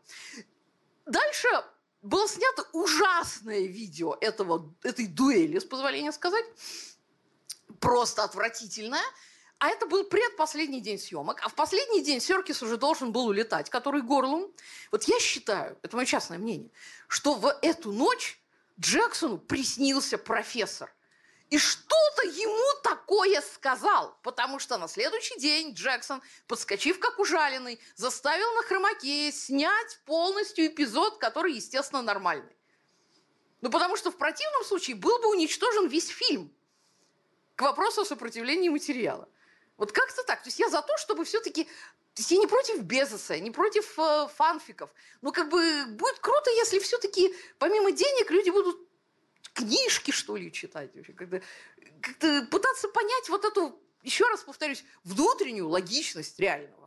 Дальше 1.05 1.49
было 2.01 2.29
снято 2.29 2.65
ужасное 2.71 3.67
видео 3.67 4.17
этого, 4.21 4.73
этой 4.83 5.07
дуэли, 5.07 5.59
с 5.59 5.65
позволения 5.65 6.13
сказать. 6.13 6.45
Просто 7.81 8.23
отвратительное. 8.23 9.03
А 9.59 9.67
это 9.67 9.85
был 9.85 10.05
предпоследний 10.05 10.79
день 10.79 10.97
съемок. 10.97 11.41
А 11.43 11.49
в 11.49 11.53
последний 11.53 12.01
день 12.01 12.21
Серкис 12.21 12.63
уже 12.63 12.77
должен 12.77 13.11
был 13.11 13.27
улетать, 13.27 13.69
который 13.69 14.01
горлом. 14.01 14.49
Вот 14.89 15.03
я 15.03 15.19
считаю, 15.19 15.77
это 15.83 15.97
мое 15.97 16.05
частное 16.05 16.37
мнение, 16.37 16.71
что 17.09 17.33
в 17.33 17.53
эту 17.61 17.91
ночь 17.91 18.39
Джексону 18.79 19.37
приснился 19.37 20.17
профессор. 20.17 20.93
И 21.49 21.57
что-то 21.57 22.27
ему 22.27 22.81
такое 22.83 23.41
сказал, 23.41 24.17
потому 24.23 24.59
что 24.59 24.77
на 24.77 24.87
следующий 24.87 25.37
день 25.39 25.73
Джексон, 25.73 26.21
подскочив 26.47 26.99
как 26.99 27.19
ужаленный, 27.19 27.81
заставил 27.95 28.53
на 28.53 28.61
хромаке 28.61 29.31
снять 29.31 29.99
полностью 30.05 30.67
эпизод, 30.67 31.17
который, 31.17 31.53
естественно, 31.53 32.01
нормальный. 32.01 32.55
Ну, 33.61 33.69
потому 33.69 33.97
что 33.97 34.11
в 34.11 34.17
противном 34.17 34.63
случае 34.63 34.95
был 34.95 35.19
бы 35.19 35.31
уничтожен 35.31 35.87
весь 35.87 36.07
фильм. 36.07 36.53
К 37.55 37.63
вопросу 37.63 38.01
о 38.01 38.05
сопротивлении 38.05 38.69
материала. 38.69 39.27
Вот 39.79 39.91
как-то 39.93 40.23
так. 40.23 40.43
То 40.43 40.47
есть 40.49 40.59
я 40.59 40.69
за 40.69 40.81
то, 40.81 40.95
чтобы 40.97 41.23
все-таки... 41.23 41.63
То 41.63 42.21
есть 42.21 42.31
я 42.31 42.37
не 42.37 42.47
против 42.47 42.81
Безоса, 42.81 43.39
не 43.39 43.49
против 43.49 43.97
э, 43.97 44.27
фанфиков. 44.35 44.89
Но 45.21 45.31
как 45.31 45.49
бы 45.49 45.85
будет 45.87 46.19
круто, 46.19 46.51
если 46.51 46.79
все-таки 46.79 47.33
помимо 47.57 47.91
денег 47.91 48.29
люди 48.29 48.49
будут 48.51 48.77
книжки, 49.53 50.11
что 50.11 50.35
ли, 50.35 50.51
читать. 50.51 50.91
Как-то, 51.17 51.41
как 52.01 52.49
пытаться 52.49 52.89
понять 52.89 53.29
вот 53.29 53.45
эту, 53.45 53.81
еще 54.03 54.27
раз 54.27 54.41
повторюсь, 54.41 54.83
внутреннюю 55.03 55.69
логичность 55.69 56.39
реального. 56.39 56.78